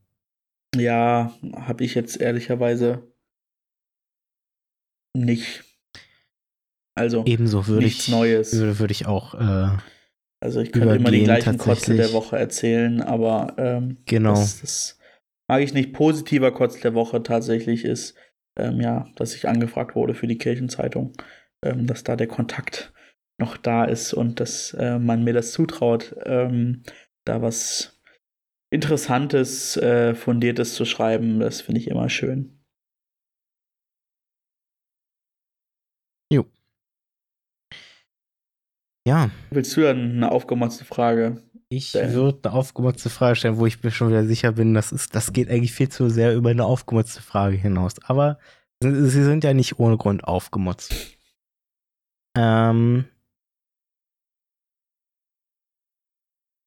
ja, 0.77 1.33
habe 1.55 1.85
ich 1.85 1.95
jetzt 1.95 2.21
ehrlicherweise 2.21 3.11
nicht. 5.17 5.65
Also 6.95 7.25
Ebenso 7.25 7.67
würde 7.67 7.87
nichts 7.87 8.09
ich, 8.09 8.13
Neues. 8.13 8.53
würde, 8.53 8.79
würde 8.79 8.93
ich 8.93 9.07
auch, 9.07 9.35
äh, 9.35 9.79
Also 10.41 10.61
ich 10.61 10.73
könnte 10.73 10.95
immer 10.95 11.11
die 11.11 11.25
gleichen 11.25 11.59
Kotze 11.59 11.97
der. 11.97 12.13
Woche 12.13 12.39
erzählen, 12.39 13.03
aber 13.03 13.55
ähm, 13.59 13.99
genau. 14.07 14.31
das, 14.31 14.61
das 14.61 14.99
mag 15.49 15.63
ich 15.63 15.75
nicht. 15.75 15.93
Positiver 15.93 16.53
Kotz 16.53 16.81
der 16.81 16.95
Woche 16.95 17.23
tatsächlich 17.23 17.85
ist, 17.85 18.15
ähm, 18.59 18.81
ja, 18.81 19.09
dass 19.17 19.35
ich 19.35 19.49
angefragt 19.49 19.97
wurde 19.97 20.15
für 20.15 20.29
die 20.29 20.39
Kirchenzeitung, 20.39 21.13
ähm, 21.65 21.87
dass 21.87 22.05
da 22.05 22.15
der 22.15 22.29
Kontakt 22.29 22.93
noch 23.41 23.57
da 23.57 23.85
ist 23.85 24.13
und 24.15 24.41
dass 24.41 24.75
äh, 24.75 24.99
man 24.99 25.25
mir 25.25 25.33
das 25.33 25.53
zutraut, 25.53 26.15
ähm, 26.25 26.83
da 27.25 27.43
was 27.43 28.01
Interessantes, 28.71 29.77
äh, 29.77 30.15
Fundiertes 30.15 30.75
zu 30.75 30.85
schreiben. 30.85 31.41
Das 31.41 31.61
finde 31.63 31.81
ich 31.81 31.89
immer 31.89 32.09
schön. 32.11 32.58
Ja, 39.09 39.31
Willst 39.49 39.75
du 39.75 39.81
dann 39.81 40.17
eine 40.17 40.31
aufgemotzte 40.31 40.85
Frage? 40.85 41.43
ich 41.71 41.95
würde 41.95 42.47
eine 42.47 42.55
aufgemotzte 42.55 43.09
Frage 43.09 43.37
stellen, 43.37 43.57
wo 43.57 43.65
ich 43.65 43.83
mir 43.83 43.91
schon 43.91 44.11
wieder 44.11 44.27
sicher 44.27 44.53
bin, 44.53 44.75
das, 44.75 44.93
ist, 44.93 45.15
das 45.15 45.33
geht 45.33 45.49
eigentlich 45.49 45.73
viel 45.73 45.89
zu 45.89 46.11
sehr 46.11 46.35
über 46.35 46.51
eine 46.51 46.67
aufgemotzte 46.67 47.23
Frage 47.23 47.57
hinaus. 47.57 47.95
Aber 48.05 48.39
sie 48.83 49.09
sie 49.09 49.25
sind 49.25 49.45
ja 49.45 49.55
nicht 49.55 49.79
ohne 49.79 49.97
Grund 49.97 50.25
aufgemotzt. 50.25 50.95
Ähm, 52.37 53.07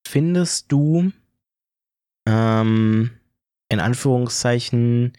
findest 0.08 0.72
du, 0.72 1.12
ähm, 2.28 3.12
in 3.70 3.80
Anführungszeichen, 3.80 5.14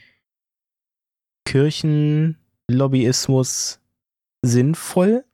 Kirchenlobbyismus 1.47 3.81
sinnvoll 4.45 5.25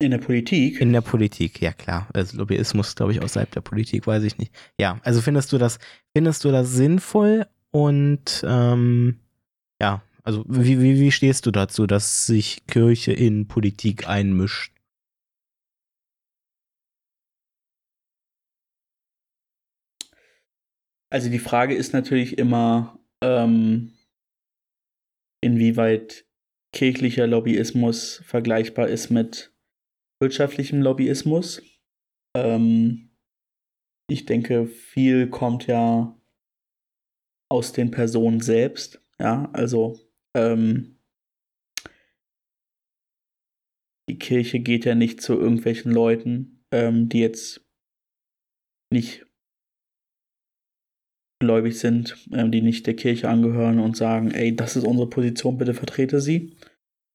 In 0.00 0.10
der 0.12 0.18
Politik? 0.18 0.80
in 0.80 0.94
der 0.94 1.02
Politik? 1.02 1.60
Ja 1.60 1.72
klar, 1.72 2.08
also 2.14 2.38
Lobbyismus, 2.38 2.96
glaube 2.96 3.12
ich, 3.12 3.22
außerhalb 3.22 3.50
der 3.50 3.60
Politik, 3.60 4.06
weiß 4.06 4.24
ich 4.24 4.38
nicht. 4.38 4.50
Ja, 4.78 4.98
also 5.02 5.20
findest 5.20 5.52
du 5.52 5.58
das, 5.58 5.78
findest 6.16 6.42
du 6.42 6.50
das 6.50 6.72
sinnvoll 6.72 7.46
und 7.70 8.42
ähm, 8.48 9.20
ja, 9.80 10.02
also 10.22 10.44
wie, 10.48 10.80
wie, 10.80 10.98
wie 10.98 11.12
stehst 11.12 11.44
du 11.44 11.50
dazu, 11.50 11.86
dass 11.86 12.24
sich 12.26 12.66
Kirche 12.66 13.12
in 13.12 13.46
Politik 13.46 14.08
einmischt? 14.08 14.72
Also 21.10 21.28
die 21.28 21.38
Frage 21.38 21.74
ist 21.74 21.92
natürlich 21.92 22.38
immer, 22.38 22.98
ähm, 23.20 23.92
inwieweit 25.42 26.24
kirchlicher 26.72 27.26
Lobbyismus 27.26 28.22
vergleichbar 28.24 28.88
ist 28.88 29.10
mit 29.10 29.52
wirtschaftlichem 30.20 30.82
Lobbyismus. 30.82 31.62
Ähm, 32.36 33.10
ich 34.08 34.26
denke, 34.26 34.66
viel 34.66 35.28
kommt 35.30 35.66
ja 35.66 36.16
aus 37.50 37.72
den 37.72 37.90
Personen 37.90 38.40
selbst. 38.40 39.02
Ja, 39.18 39.50
also 39.52 39.98
ähm, 40.36 40.98
die 44.08 44.18
Kirche 44.18 44.60
geht 44.60 44.84
ja 44.84 44.94
nicht 44.94 45.20
zu 45.20 45.34
irgendwelchen 45.34 45.92
Leuten, 45.92 46.64
ähm, 46.72 47.08
die 47.08 47.20
jetzt 47.20 47.64
nicht 48.92 49.26
gläubig 51.40 51.78
sind, 51.78 52.16
ähm, 52.32 52.50
die 52.50 52.62
nicht 52.62 52.86
der 52.86 52.96
Kirche 52.96 53.28
angehören 53.28 53.78
und 53.78 53.96
sagen, 53.96 54.30
ey, 54.30 54.54
das 54.54 54.76
ist 54.76 54.84
unsere 54.84 55.08
Position, 55.08 55.58
bitte 55.58 55.74
vertrete 55.74 56.20
sie. 56.20 56.56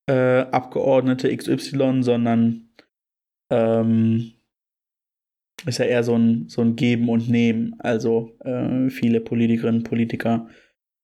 Äh, 0.10 0.42
Abgeordnete 0.52 1.36
XY, 1.36 2.04
sondern 2.04 2.65
ähm, 3.50 4.34
ist 5.66 5.80
ja 5.80 5.86
eher 5.86 6.04
so 6.04 6.16
ein, 6.16 6.48
so 6.50 6.62
ein 6.62 6.76
Geben 6.76 7.10
und 7.10 7.30
Nehmen. 7.30 7.76
Also 7.80 8.38
äh, 8.40 8.90
viele 8.90 9.22
Politikerinnen 9.22 9.82
und 9.82 9.90
Politiker 9.90 10.48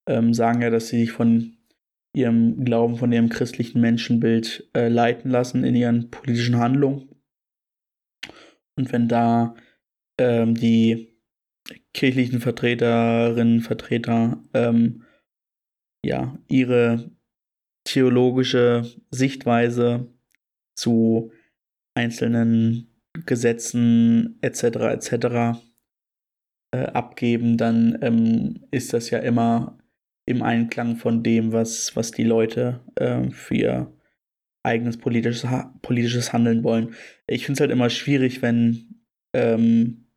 ähm, 0.08 0.34
sagen 0.34 0.62
ja, 0.62 0.70
dass 0.70 0.90
sie 0.90 1.00
sich 1.00 1.12
von 1.12 1.58
ihrem 2.16 2.64
Glauben, 2.66 2.98
von 2.98 3.12
ihrem 3.12 3.30
christlichen 3.30 3.82
Menschenbild 3.82 4.70
äh, 4.76 4.90
leiten 4.90 5.32
lassen 5.32 5.64
in 5.64 5.76
ihren 5.76 6.10
politischen 6.12 6.58
Handlungen. 6.58 7.10
Und 8.78 8.92
wenn 8.92 9.08
da 9.08 9.56
ähm, 10.20 10.56
die 10.56 11.18
kirchlichen 11.94 12.42
Vertreterinnen, 12.42 13.62
Vertreter 13.62 14.44
ähm, 14.54 15.04
ja 16.04 16.38
ihre 16.48 17.12
theologische 17.86 18.84
Sichtweise 19.10 20.14
zu 20.76 21.32
einzelnen 21.96 22.88
Gesetzen 23.26 24.38
etc. 24.42 24.64
etc. 24.64 25.62
Äh, 26.74 26.86
abgeben, 26.94 27.58
dann 27.58 27.98
ähm, 28.02 28.66
ist 28.72 28.94
das 28.94 29.10
ja 29.10 29.20
immer 29.20 29.78
im 30.26 30.42
Einklang 30.42 30.96
von 30.96 31.24
dem, 31.24 31.52
was, 31.52 31.96
was 31.96 32.12
die 32.12 32.24
Leute 32.24 32.80
äh, 32.96 33.30
für 33.32 33.56
ihr 33.56 33.98
eigenes 34.64 34.98
politisches, 34.98 35.50
ha 35.50 35.74
politisches 35.82 36.32
Handeln 36.32 36.64
wollen. 36.64 36.96
Ich 37.28 37.46
finde 37.46 37.58
es 37.58 37.60
halt 37.62 37.72
immer 37.72 37.90
schwierig, 37.90 38.42
wenn 38.42 39.04
ähm, 39.36 40.08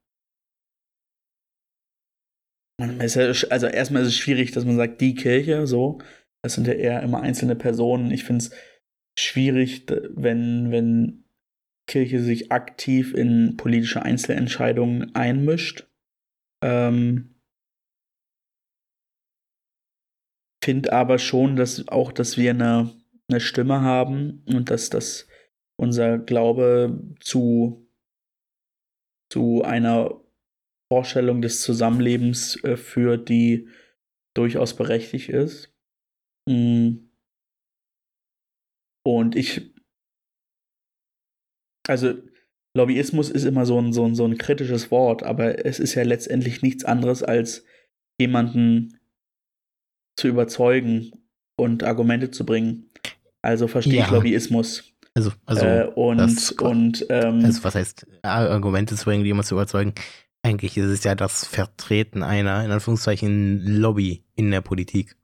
also 2.78 3.20
erstmal 3.66 4.02
ist 4.02 4.08
es 4.08 4.16
schwierig, 4.16 4.52
dass 4.52 4.64
man 4.64 4.76
sagt, 4.76 5.00
die 5.00 5.14
Kirche, 5.14 5.66
so. 5.66 5.98
Das 6.42 6.54
sind 6.54 6.66
ja 6.66 6.74
eher 6.74 7.02
immer 7.02 7.22
einzelne 7.22 7.56
Personen. 7.56 8.10
Ich 8.10 8.24
finde 8.24 8.44
es 8.44 8.50
schwierig, 9.18 9.86
wenn, 10.10 10.70
wenn 10.70 11.23
Kirche 11.86 12.20
sich 12.20 12.50
aktiv 12.50 13.14
in 13.14 13.56
politische 13.56 14.02
Einzelentscheidungen 14.02 15.14
einmischt. 15.14 15.86
Ähm, 16.62 17.34
finde 20.64 20.92
aber 20.92 21.18
schon, 21.18 21.56
dass 21.56 21.88
auch, 21.88 22.10
dass 22.10 22.38
wir 22.38 22.50
eine, 22.50 22.90
eine 23.28 23.40
Stimme 23.40 23.82
haben 23.82 24.42
und 24.46 24.70
dass 24.70 24.88
das 24.88 25.28
unser 25.76 26.18
Glaube 26.18 26.98
zu, 27.20 27.86
zu 29.30 29.62
einer 29.62 30.22
Vorstellung 30.90 31.42
des 31.42 31.60
Zusammenlebens 31.60 32.62
äh, 32.64 32.76
führt, 32.76 33.28
die 33.28 33.68
durchaus 34.34 34.74
berechtigt 34.74 35.28
ist. 35.28 35.74
Mm. 36.48 37.10
Und 39.06 39.36
ich, 39.36 39.73
also 41.88 42.14
Lobbyismus 42.76 43.30
ist 43.30 43.44
immer 43.44 43.66
so 43.66 43.80
ein, 43.80 43.92
so, 43.92 44.04
ein, 44.04 44.14
so 44.14 44.24
ein 44.24 44.36
kritisches 44.38 44.90
Wort, 44.90 45.22
aber 45.22 45.64
es 45.64 45.78
ist 45.78 45.94
ja 45.94 46.02
letztendlich 46.02 46.62
nichts 46.62 46.84
anderes 46.84 47.22
als 47.22 47.64
jemanden 48.20 48.98
zu 50.18 50.28
überzeugen 50.28 51.12
und 51.56 51.84
Argumente 51.84 52.30
zu 52.30 52.44
bringen. 52.44 52.90
Also 53.42 53.68
verstehe 53.68 54.00
ich 54.00 54.06
Ja. 54.06 54.12
Lobbyismus. 54.12 54.92
Also, 55.14 55.30
also, 55.46 55.64
äh, 55.64 55.86
und 55.94 56.18
das- 56.18 56.50
und 56.52 57.06
ähm, 57.08 57.44
also 57.44 57.62
was 57.62 57.76
heißt, 57.76 58.06
Argumente 58.22 58.96
zu 58.96 59.04
bringen, 59.04 59.24
jemanden 59.24 59.46
zu 59.46 59.54
überzeugen? 59.54 59.94
Eigentlich 60.42 60.76
ist 60.76 60.86
es 60.86 61.04
ja 61.04 61.14
das 61.14 61.46
Vertreten 61.46 62.22
einer, 62.22 62.64
in 62.64 62.70
Anführungszeichen, 62.70 63.64
Lobby 63.64 64.24
in 64.34 64.50
der 64.50 64.60
Politik. 64.60 65.16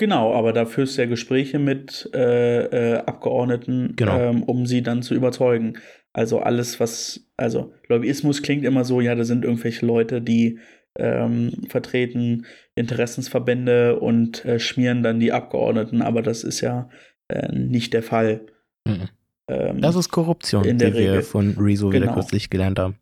Genau, 0.00 0.32
aber 0.32 0.54
da 0.54 0.64
führst 0.64 0.96
du 0.96 1.02
ja 1.02 1.08
Gespräche 1.08 1.58
mit 1.58 2.08
äh, 2.14 2.94
äh, 2.94 2.96
Abgeordneten, 3.04 3.92
Genau. 3.96 4.18
ähm, 4.18 4.42
um 4.44 4.64
sie 4.64 4.82
dann 4.82 5.02
zu 5.02 5.14
überzeugen. 5.14 5.74
Also 6.14 6.38
alles, 6.38 6.80
was, 6.80 7.26
also 7.36 7.74
Lobbyismus 7.86 8.40
klingt 8.40 8.64
immer 8.64 8.84
so, 8.86 9.02
ja, 9.02 9.14
da 9.14 9.24
sind 9.24 9.44
irgendwelche 9.44 9.84
Leute, 9.84 10.22
die 10.22 10.58
ähm, 10.98 11.52
vertreten 11.68 12.46
Interessensverbände 12.76 14.00
und 14.00 14.42
äh, 14.46 14.58
schmieren 14.58 15.02
dann 15.02 15.20
die 15.20 15.32
Abgeordneten, 15.32 16.00
aber 16.00 16.22
das 16.22 16.44
ist 16.44 16.62
ja 16.62 16.88
äh, 17.28 17.52
nicht 17.54 17.92
der 17.92 18.02
Fall. 18.02 18.40
Mhm. 18.86 19.08
Ähm, 19.48 19.80
Das 19.82 19.96
ist 19.96 20.08
Korruption, 20.08 20.64
In 20.64 20.78
der 20.78 20.92
die 20.92 20.98
wir 20.98 21.10
Regel. 21.10 21.22
von 21.22 21.56
Rezo 21.58 21.90
wieder 21.92 22.00
Genau. 22.06 22.14
kürzlich 22.14 22.48
gelernt 22.48 22.78
haben. 22.78 22.96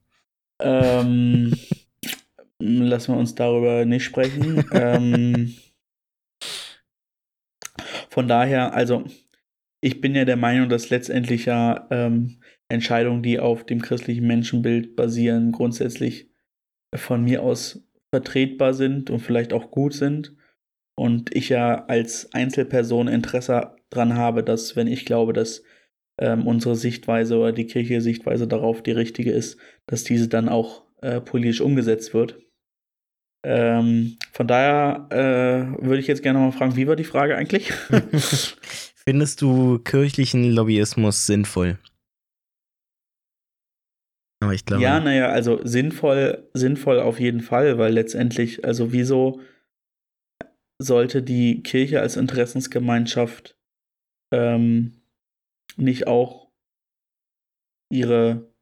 ähm, 0.61 1.55
lassen 2.59 3.13
wir 3.15 3.19
uns 3.21 3.37
darüber 3.37 3.85
nicht 3.85 4.03
sprechen. 4.05 4.65
ähm, 4.73 5.55
von 8.19 8.27
daher, 8.27 8.75
also 8.75 9.05
ich 9.81 10.01
bin 10.01 10.17
ja 10.17 10.25
der 10.25 10.35
Meinung, 10.37 10.69
dass 10.69 10.91
letztendlich 10.91 11.45
ja 11.45 11.87
ähm, 11.93 12.41
Entscheidungen, 12.69 13.23
die 13.23 13.39
auf 13.39 13.65
dem 13.65 13.81
christlichen 13.81 14.27
Menschenbild 14.27 14.97
basieren, 14.97 15.53
grundsätzlich 15.53 16.29
von 16.93 17.23
mir 17.23 17.45
aus 17.45 17.89
vertretbar 18.13 18.75
sind 18.75 19.09
und 19.09 19.21
vielleicht 19.21 19.53
auch 19.53 19.71
gut 19.71 19.95
sind. 19.95 20.35
Und 20.97 21.33
ich 21.33 21.49
ja 21.49 21.85
als 21.85 22.33
Einzelperson 22.33 23.07
Interesse 23.07 23.77
daran 23.89 24.15
habe, 24.15 24.43
dass, 24.43 24.75
wenn 24.75 24.89
ich 24.89 25.05
glaube, 25.05 25.33
dass 25.33 25.63
ähm, 26.21 26.45
unsere 26.45 26.75
Sichtweise 26.75 27.39
oder 27.39 27.53
die 27.53 27.67
kirchliche 27.67 28.01
Sichtweise 28.01 28.49
darauf 28.49 28.83
die 28.83 28.91
richtige 28.91 29.31
ist, 29.31 29.61
dass 29.87 30.03
diese 30.03 30.27
dann 30.27 30.49
auch 30.49 30.83
äh, 31.03 31.21
politisch 31.21 31.61
umgesetzt 31.61 32.15
wird. 32.15 32.41
Ähm, 33.45 34.19
von 34.33 34.47
daher 34.49 35.07
äh, 35.11 35.85
würde 35.85 35.99
ich 35.99 36.07
jetzt 36.07 36.23
gerne 36.23 36.39
mal 36.39 36.53
fragen, 36.53 36.77
wie 36.77 36.87
war 36.87 36.97
die 36.97 37.05
Frage 37.05 37.37
eigentlich? 37.37 37.73
Findest 39.05 39.41
du 39.43 39.79
kirchlichen 39.79 40.51
Lobbyismus 40.51 41.27
sinnvoll? 41.27 41.79
Aber 44.41 44.55
ich 44.55 44.65
glaube. 44.65 44.83
Ja, 44.83 45.01
naja, 45.01 45.29
also 45.29 45.65
sinnvoll, 45.65 46.49
sinnvoll 46.55 47.01
auf 47.01 47.19
jeden 47.19 47.41
Fall, 47.41 47.79
weil 47.79 47.93
letztendlich, 47.93 48.65
also 48.65 48.93
wieso 48.93 49.41
sollte 50.81 51.23
die 51.23 51.63
Kirche 51.63 52.01
als 52.01 52.17
Interessensgemeinschaft 52.17 53.59
ähm, 54.33 55.03
nicht 55.77 56.07
auch 56.07 56.51
ihre, 57.91 58.53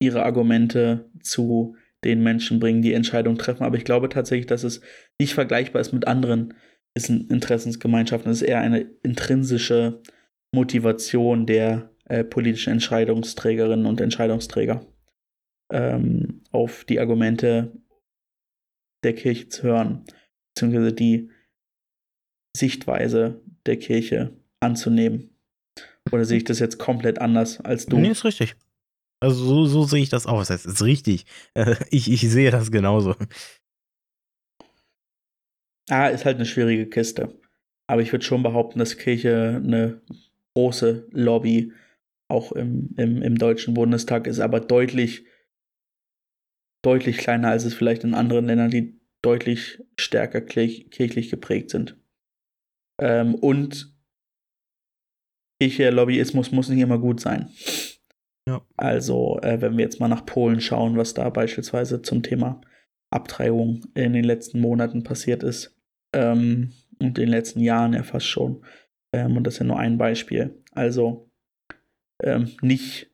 ihre 0.00 0.22
Argumente 0.22 1.10
zu 1.20 1.76
den 2.04 2.22
Menschen 2.22 2.60
bringen, 2.60 2.82
die 2.82 2.94
Entscheidungen 2.94 3.38
treffen. 3.38 3.64
Aber 3.64 3.76
ich 3.76 3.84
glaube 3.84 4.08
tatsächlich, 4.08 4.46
dass 4.46 4.64
es 4.64 4.80
nicht 5.20 5.34
vergleichbar 5.34 5.80
ist 5.80 5.92
mit 5.92 6.06
anderen 6.06 6.54
Interessensgemeinschaften. 6.94 8.30
Es 8.30 8.42
ist 8.42 8.48
eher 8.48 8.60
eine 8.60 8.80
intrinsische 9.02 10.02
Motivation 10.52 11.46
der 11.46 11.90
äh, 12.06 12.24
politischen 12.24 12.72
Entscheidungsträgerinnen 12.72 13.86
und 13.86 14.00
Entscheidungsträger, 14.00 14.86
ähm, 15.72 16.42
auf 16.50 16.84
die 16.84 17.00
Argumente 17.00 17.72
der 19.04 19.14
Kirche 19.14 19.48
zu 19.48 19.62
hören, 19.64 20.04
beziehungsweise 20.54 20.92
die 20.92 21.30
Sichtweise 22.56 23.42
der 23.66 23.76
Kirche 23.76 24.36
anzunehmen. 24.60 25.36
Oder 26.10 26.24
sehe 26.24 26.38
ich 26.38 26.44
das 26.44 26.58
jetzt 26.58 26.78
komplett 26.78 27.20
anders 27.20 27.60
als 27.60 27.86
du? 27.86 27.98
Nee, 27.98 28.10
ist 28.10 28.24
richtig. 28.24 28.56
Also 29.20 29.44
so, 29.44 29.66
so 29.66 29.84
sehe 29.84 30.02
ich 30.02 30.10
das 30.10 30.26
auch. 30.26 30.44
Das 30.44 30.64
ist 30.64 30.82
richtig. 30.82 31.26
Äh, 31.54 31.76
ich, 31.90 32.10
ich 32.10 32.20
sehe 32.20 32.50
das 32.50 32.70
genauso. 32.70 33.14
Ah, 35.90 36.08
ist 36.08 36.24
halt 36.24 36.36
eine 36.36 36.46
schwierige 36.46 36.86
Kiste. 36.86 37.40
Aber 37.86 38.02
ich 38.02 38.12
würde 38.12 38.24
schon 38.24 38.42
behaupten, 38.42 38.78
dass 38.78 38.98
Kirche 38.98 39.60
eine 39.64 40.02
große 40.54 41.08
Lobby 41.10 41.72
auch 42.28 42.52
im, 42.52 42.94
im, 42.98 43.22
im 43.22 43.38
Deutschen 43.38 43.72
Bundestag 43.74 44.26
ist, 44.26 44.38
aber 44.38 44.60
deutlich, 44.60 45.24
deutlich 46.84 47.16
kleiner 47.16 47.48
als 47.48 47.64
es 47.64 47.72
vielleicht 47.72 48.04
in 48.04 48.14
anderen 48.14 48.46
Ländern, 48.46 48.70
die 48.70 49.00
deutlich 49.22 49.82
stärker 49.96 50.42
kirchlich 50.42 51.30
geprägt 51.30 51.70
sind. 51.70 51.96
Ähm, 53.00 53.34
und 53.34 53.94
kirchlicher 55.58 55.90
Lobbyismus 55.90 56.52
muss 56.52 56.68
nicht 56.68 56.80
immer 56.80 56.98
gut 56.98 57.20
sein. 57.20 57.50
Ja. 58.48 58.62
Also, 58.78 59.38
äh, 59.42 59.60
wenn 59.60 59.76
wir 59.76 59.84
jetzt 59.84 60.00
mal 60.00 60.08
nach 60.08 60.24
Polen 60.24 60.60
schauen, 60.62 60.96
was 60.96 61.12
da 61.12 61.28
beispielsweise 61.28 62.00
zum 62.00 62.22
Thema 62.22 62.62
Abtreibung 63.10 63.82
in 63.94 64.14
den 64.14 64.24
letzten 64.24 64.60
Monaten 64.60 65.02
passiert 65.02 65.42
ist 65.42 65.76
ähm, 66.14 66.72
und 66.98 67.08
in 67.08 67.14
den 67.14 67.28
letzten 67.28 67.60
Jahren 67.60 67.92
ja 67.92 68.02
fast 68.02 68.26
schon. 68.26 68.64
Ähm, 69.12 69.36
und 69.36 69.44
das 69.44 69.54
ist 69.54 69.60
ja 69.60 69.66
nur 69.66 69.78
ein 69.78 69.98
Beispiel. 69.98 70.62
Also, 70.72 71.30
ähm, 72.22 72.50
nicht, 72.62 73.10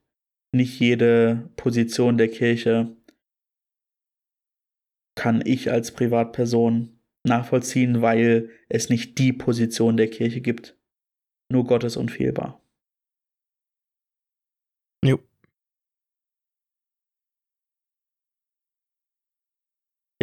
nicht 0.53 0.79
jede 0.79 1.51
Position 1.57 2.17
der 2.17 2.29
Kirche 2.29 2.97
kann 5.17 5.43
ich 5.45 5.73
als 5.73 5.91
Privatperson 5.93 7.01
nachvollziehen, 7.25 8.03
weil 8.03 8.51
es 8.69 8.89
nicht 8.89 9.19
die 9.19 9.33
Position 9.33 9.97
der 9.97 10.11
Kirche 10.11 10.41
gibt. 10.41 10.79
Nur 11.51 11.65
Gott 11.65 11.83
ist 11.83 11.97
unfehlbar. 11.97 12.64
Jo. 15.05 15.19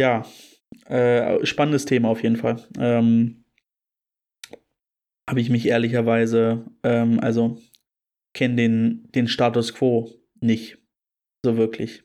Ja, 0.00 0.26
äh, 0.86 1.46
spannendes 1.46 1.84
Thema 1.84 2.08
auf 2.08 2.22
jeden 2.22 2.36
Fall. 2.36 2.66
Ähm, 2.78 3.44
Habe 5.30 5.40
ich 5.40 5.50
mich 5.50 5.66
ehrlicherweise, 5.66 6.66
ähm, 6.82 7.20
also 7.20 7.60
kenne 8.34 8.56
den, 8.56 9.08
den 9.12 9.28
Status 9.28 9.72
quo 9.72 10.10
nicht 10.40 10.78
so 11.44 11.56
wirklich. 11.56 12.02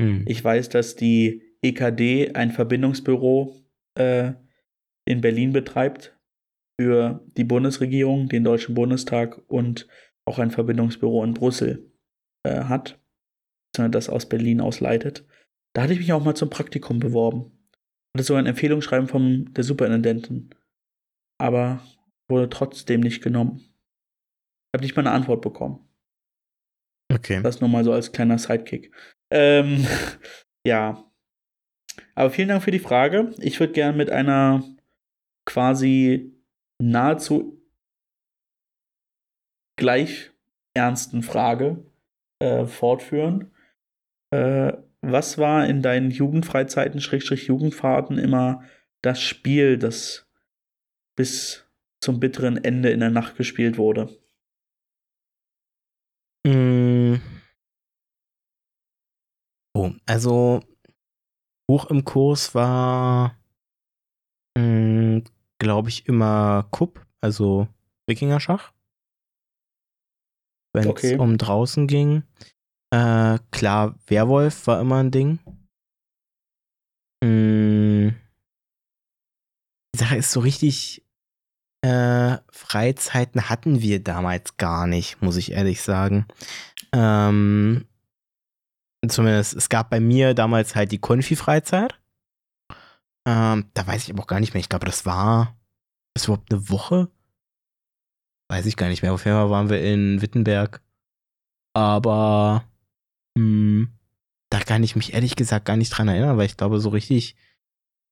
Hm. 0.00 0.24
Ich 0.28 0.44
weiß, 0.44 0.68
dass 0.68 0.96
die 0.96 1.56
EKD 1.62 2.34
ein 2.34 2.50
Verbindungsbüro 2.50 3.56
äh, 3.98 4.32
in 5.06 5.22
Berlin 5.22 5.52
betreibt 5.52 6.18
für 6.78 7.24
die 7.38 7.44
Bundesregierung, 7.44 8.28
den 8.28 8.44
Deutschen 8.44 8.74
Bundestag 8.74 9.40
und 9.48 9.88
auch 10.26 10.38
ein 10.38 10.50
Verbindungsbüro 10.50 11.24
in 11.24 11.32
Brüssel 11.32 11.91
äh, 12.44 12.64
hat, 12.64 12.98
das 13.76 14.08
aus 14.08 14.28
Berlin 14.28 14.60
ausleitet. 14.60 15.24
Da 15.74 15.82
hatte 15.82 15.94
ich 15.94 15.98
mich 15.98 16.12
auch 16.12 16.24
mal 16.24 16.34
zum 16.34 16.50
Praktikum 16.50 16.98
beworben. 16.98 17.50
Hatte 18.14 18.24
sogar 18.24 18.42
ein 18.42 18.46
Empfehlungsschreiben 18.46 19.08
von 19.08 19.52
der 19.54 19.64
Superintendentin. 19.64 20.54
Aber 21.40 21.82
wurde 22.28 22.50
trotzdem 22.50 23.00
nicht 23.00 23.22
genommen. 23.22 23.56
Ich 23.58 24.76
habe 24.76 24.84
nicht 24.84 24.96
mal 24.96 25.06
eine 25.06 25.12
Antwort 25.12 25.42
bekommen. 25.42 25.88
Okay. 27.12 27.42
Das 27.42 27.60
nur 27.60 27.68
mal 27.68 27.84
so 27.84 27.92
als 27.92 28.12
kleiner 28.12 28.38
Sidekick. 28.38 28.94
Ähm, 29.30 29.86
ja. 30.66 31.10
Aber 32.14 32.30
vielen 32.30 32.48
Dank 32.48 32.62
für 32.62 32.70
die 32.70 32.78
Frage. 32.78 33.34
Ich 33.38 33.60
würde 33.60 33.72
gerne 33.72 33.96
mit 33.96 34.10
einer 34.10 34.64
quasi 35.46 36.32
nahezu 36.78 37.62
gleich 39.76 40.30
ernsten 40.74 41.22
Frage 41.22 41.84
äh, 42.42 42.66
fortführen. 42.66 43.52
Äh, 44.32 44.72
was 45.00 45.38
war 45.38 45.66
in 45.66 45.80
deinen 45.80 46.10
Jugendfreizeiten, 46.10 47.00
Schrägstrich 47.00 47.46
Jugendfahrten 47.46 48.18
immer 48.18 48.62
das 49.00 49.20
Spiel, 49.20 49.78
das 49.78 50.28
bis 51.16 51.66
zum 52.00 52.18
bitteren 52.18 52.62
Ende 52.62 52.90
in 52.90 53.00
der 53.00 53.10
Nacht 53.10 53.36
gespielt 53.36 53.78
wurde? 53.78 54.08
Mm. 56.44 57.16
Oh, 59.74 59.92
also 60.06 60.62
hoch 61.70 61.90
im 61.90 62.04
Kurs 62.04 62.54
war, 62.54 63.36
mm, 64.58 65.20
glaube 65.58 65.88
ich, 65.88 66.06
immer 66.06 66.66
Kupp, 66.70 67.06
also 67.20 67.68
Wikingerschach 68.06 68.72
wenn 70.72 70.84
es 70.84 70.90
okay. 70.90 71.18
um 71.18 71.38
draußen 71.38 71.86
ging. 71.86 72.22
Äh, 72.92 73.38
klar, 73.50 73.94
Werwolf 74.06 74.66
war 74.66 74.80
immer 74.80 75.02
ein 75.02 75.10
Ding. 75.10 75.38
Hm. 77.24 78.14
Die 79.94 79.98
Sache 79.98 80.16
ist 80.16 80.32
so 80.32 80.40
richtig, 80.40 81.04
äh, 81.82 82.38
Freizeiten 82.50 83.48
hatten 83.48 83.80
wir 83.80 84.02
damals 84.02 84.56
gar 84.56 84.86
nicht, 84.86 85.22
muss 85.22 85.36
ich 85.36 85.52
ehrlich 85.52 85.82
sagen. 85.82 86.26
Ähm, 86.92 87.86
zumindest, 89.06 89.54
es 89.54 89.68
gab 89.68 89.90
bei 89.90 90.00
mir 90.00 90.34
damals 90.34 90.74
halt 90.74 90.92
die 90.92 91.00
Konfi-Freizeit. 91.00 91.98
Ähm, 93.26 93.70
da 93.74 93.86
weiß 93.86 94.04
ich 94.04 94.10
aber 94.12 94.22
auch 94.22 94.26
gar 94.26 94.40
nicht 94.40 94.54
mehr. 94.54 94.60
Ich 94.60 94.68
glaube, 94.68 94.86
das 94.86 95.06
war, 95.06 95.56
das 96.14 96.28
war 96.28 96.34
überhaupt 96.34 96.52
eine 96.52 96.68
Woche? 96.68 97.10
Weiß 98.52 98.66
ich 98.66 98.76
gar 98.76 98.88
nicht 98.88 99.02
mehr. 99.02 99.14
Auf 99.14 99.24
jeden 99.24 99.36
Fall 99.36 99.48
waren 99.48 99.70
wir 99.70 99.82
in 99.82 100.20
Wittenberg. 100.20 100.82
Aber 101.74 102.64
hm, 103.36 103.88
da 104.50 104.60
kann 104.60 104.82
ich 104.82 104.94
mich 104.94 105.14
ehrlich 105.14 105.36
gesagt 105.36 105.64
gar 105.64 105.78
nicht 105.78 105.88
dran 105.88 106.08
erinnern, 106.08 106.36
weil 106.36 106.46
ich 106.46 106.58
glaube, 106.58 106.78
so 106.78 106.90
richtig. 106.90 107.34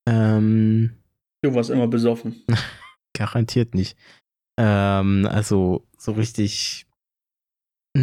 Ähm, 0.09 0.97
du 1.43 1.55
warst 1.55 1.69
immer 1.69 1.89
besoffen. 1.89 2.43
garantiert 3.13 3.75
nicht. 3.75 3.99
Ähm, 4.59 5.29
also 5.31 5.87
so 5.99 6.13
richtig 6.13 6.87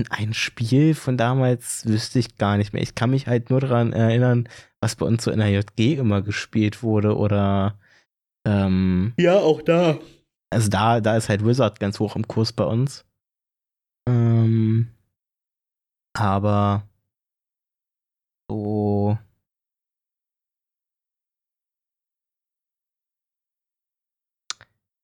ein 0.09 0.33
Spiel 0.35 0.93
von 0.93 1.17
damals 1.17 1.87
wüsste 1.87 2.19
ich 2.19 2.37
gar 2.37 2.57
nicht 2.57 2.71
mehr. 2.71 2.83
Ich 2.83 2.93
kann 2.93 3.09
mich 3.09 3.25
halt 3.25 3.49
nur 3.49 3.61
daran 3.61 3.93
erinnern, 3.93 4.47
was 4.79 4.95
bei 4.95 5.07
uns 5.07 5.23
so 5.23 5.31
in 5.31 5.39
der 5.39 5.49
JG 5.49 5.97
immer 5.97 6.21
gespielt 6.21 6.83
wurde 6.83 7.17
oder 7.17 7.79
ähm, 8.45 9.13
Ja, 9.17 9.39
auch 9.39 9.63
da. 9.63 9.97
Also 10.49 10.69
da, 10.69 11.01
da 11.01 11.17
ist 11.17 11.29
halt 11.29 11.45
Wizard 11.45 11.79
ganz 11.79 11.99
hoch 11.99 12.15
im 12.15 12.27
Kurs 12.27 12.53
bei 12.53 12.63
uns. 12.63 13.05
Ähm, 14.07 14.91
aber 16.13 16.87
so. 18.49 19.17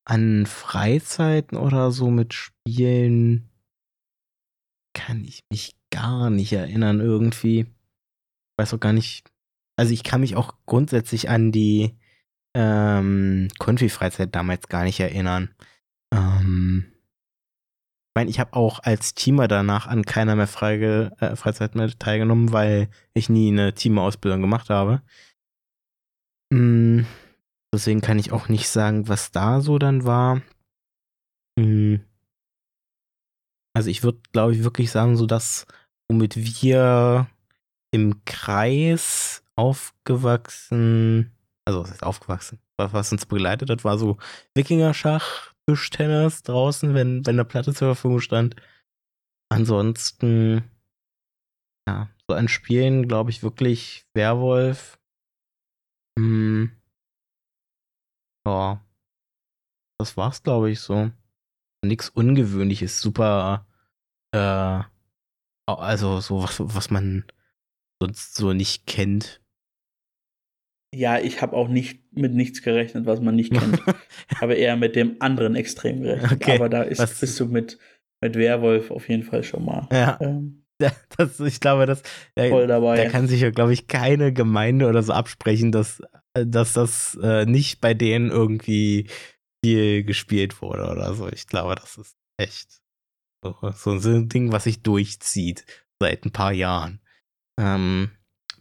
an 0.06 0.46
Freizeiten 0.46 1.56
oder 1.56 1.90
so 1.90 2.10
mit 2.10 2.34
Spielen 2.34 3.48
kann 4.94 5.24
ich 5.24 5.40
mich 5.50 5.74
gar 5.90 6.30
nicht 6.30 6.52
erinnern 6.52 7.00
irgendwie. 7.00 7.66
Weiß 8.58 8.74
auch 8.74 8.80
gar 8.80 8.92
nicht. 8.92 9.32
Also 9.76 9.92
ich 9.92 10.04
kann 10.04 10.20
mich 10.20 10.36
auch 10.36 10.54
grundsätzlich 10.66 11.30
an 11.30 11.52
die 11.52 11.96
ähm, 12.54 13.48
Konfi-Freizeit 13.58 14.34
damals 14.34 14.68
gar 14.68 14.84
nicht 14.84 15.00
erinnern. 15.00 15.54
Ähm, 16.12 16.86
ich 16.88 18.16
meine, 18.16 18.30
ich 18.30 18.38
habe 18.38 18.54
auch 18.54 18.78
als 18.80 19.14
Teamer 19.14 19.48
danach 19.48 19.86
an 19.86 20.04
keiner 20.04 20.36
mehr 20.36 20.46
Freige, 20.46 21.12
äh, 21.18 21.34
Freizeit 21.34 21.74
mehr 21.74 21.90
teilgenommen, 21.98 22.52
weil 22.52 22.88
ich 23.12 23.28
nie 23.28 23.50
eine 23.50 23.74
Teamerausbildung 23.74 24.40
gemacht 24.40 24.70
habe. 24.70 25.02
Mm, 26.52 27.02
deswegen 27.74 28.00
kann 28.00 28.20
ich 28.20 28.30
auch 28.30 28.48
nicht 28.48 28.68
sagen, 28.68 29.08
was 29.08 29.32
da 29.32 29.60
so 29.60 29.78
dann 29.78 30.04
war. 30.04 30.42
Mm. 31.58 31.96
Also 33.76 33.90
ich 33.90 34.04
würde, 34.04 34.20
glaube 34.32 34.54
ich, 34.54 34.62
wirklich 34.62 34.92
sagen, 34.92 35.16
so 35.16 35.26
dass 35.26 35.66
womit 36.08 36.36
wir 36.36 37.28
im 37.90 38.24
Kreis 38.24 39.42
aufgewachsen, 39.56 41.32
also 41.66 41.82
was 41.82 41.90
ist 41.90 42.02
aufgewachsen, 42.02 42.58
was 42.76 43.12
uns 43.12 43.26
begleitet 43.26 43.70
hat, 43.70 43.84
war 43.84 43.98
so 43.98 44.18
Wikingerschach, 44.54 45.52
Tischtennis 45.66 46.42
draußen, 46.42 46.94
wenn, 46.94 47.24
wenn 47.26 47.36
eine 47.36 47.44
Platte 47.44 47.72
zur 47.72 47.94
Verfügung 47.94 48.20
stand. 48.20 48.56
Ansonsten, 49.50 50.70
ja, 51.88 52.08
so 52.28 52.34
an 52.34 52.48
Spielen, 52.48 53.08
glaube 53.08 53.30
ich, 53.30 53.42
wirklich 53.42 54.06
Werwolf. 54.14 54.98
Hm. 56.18 56.72
Ja. 58.46 58.80
Das 59.98 60.16
war's, 60.16 60.42
glaube 60.42 60.70
ich, 60.70 60.80
so. 60.80 61.10
Nichts 61.84 62.08
Ungewöhnliches, 62.08 63.00
super, 63.00 63.66
äh, 64.34 64.82
also 65.66 66.20
so 66.20 66.42
was, 66.42 66.60
was 66.60 66.90
man 66.90 67.24
sonst 68.00 68.34
so 68.34 68.52
nicht 68.52 68.86
kennt. 68.86 69.43
Ja, 70.94 71.18
ich 71.18 71.42
habe 71.42 71.54
auch 71.56 71.68
nicht 71.68 72.00
mit 72.12 72.34
nichts 72.34 72.62
gerechnet, 72.62 73.06
was 73.06 73.20
man 73.20 73.34
nicht 73.36 73.52
kennt. 73.52 73.82
Ich 74.30 74.40
habe 74.40 74.54
eher 74.54 74.76
mit 74.76 74.96
dem 74.96 75.16
anderen 75.20 75.54
Extrem 75.56 76.02
gerechnet. 76.02 76.32
Okay, 76.42 76.54
Aber 76.56 76.68
da 76.68 76.82
ist, 76.82 76.98
was- 77.00 77.20
bist 77.20 77.38
du 77.40 77.46
mit, 77.46 77.78
mit 78.20 78.36
Werwolf 78.36 78.90
auf 78.90 79.08
jeden 79.08 79.22
Fall 79.22 79.42
schon 79.44 79.64
mal 79.64 79.88
Ja. 79.92 80.18
ähm, 80.20 80.64
Das, 81.16 81.38
ich 81.40 81.60
glaube, 81.60 81.86
das, 81.86 82.02
da, 82.34 82.48
voll 82.48 82.66
dabei. 82.66 82.96
da 82.96 83.08
kann 83.08 83.28
sich 83.28 83.40
ja, 83.40 83.50
glaube 83.50 83.72
ich, 83.72 83.86
keine 83.86 84.32
Gemeinde 84.32 84.88
oder 84.88 85.02
so 85.02 85.12
absprechen, 85.12 85.70
dass, 85.72 86.00
äh, 86.34 86.44
dass 86.46 86.72
das 86.72 87.16
äh, 87.22 87.46
nicht 87.46 87.80
bei 87.80 87.94
denen 87.94 88.30
irgendwie 88.30 89.08
viel 89.64 90.02
gespielt 90.04 90.60
wurde 90.60 90.90
oder 90.90 91.14
so. 91.14 91.28
Ich 91.28 91.46
glaube, 91.46 91.74
das 91.76 91.96
ist 91.96 92.16
echt 92.38 92.80
so, 93.42 93.54
so 93.74 93.98
so 93.98 94.10
ein 94.10 94.28
Ding, 94.28 94.52
was 94.52 94.64
sich 94.64 94.82
durchzieht 94.82 95.64
seit 96.00 96.24
ein 96.26 96.32
paar 96.32 96.52
Jahren. 96.52 97.00
Ähm, 97.58 98.10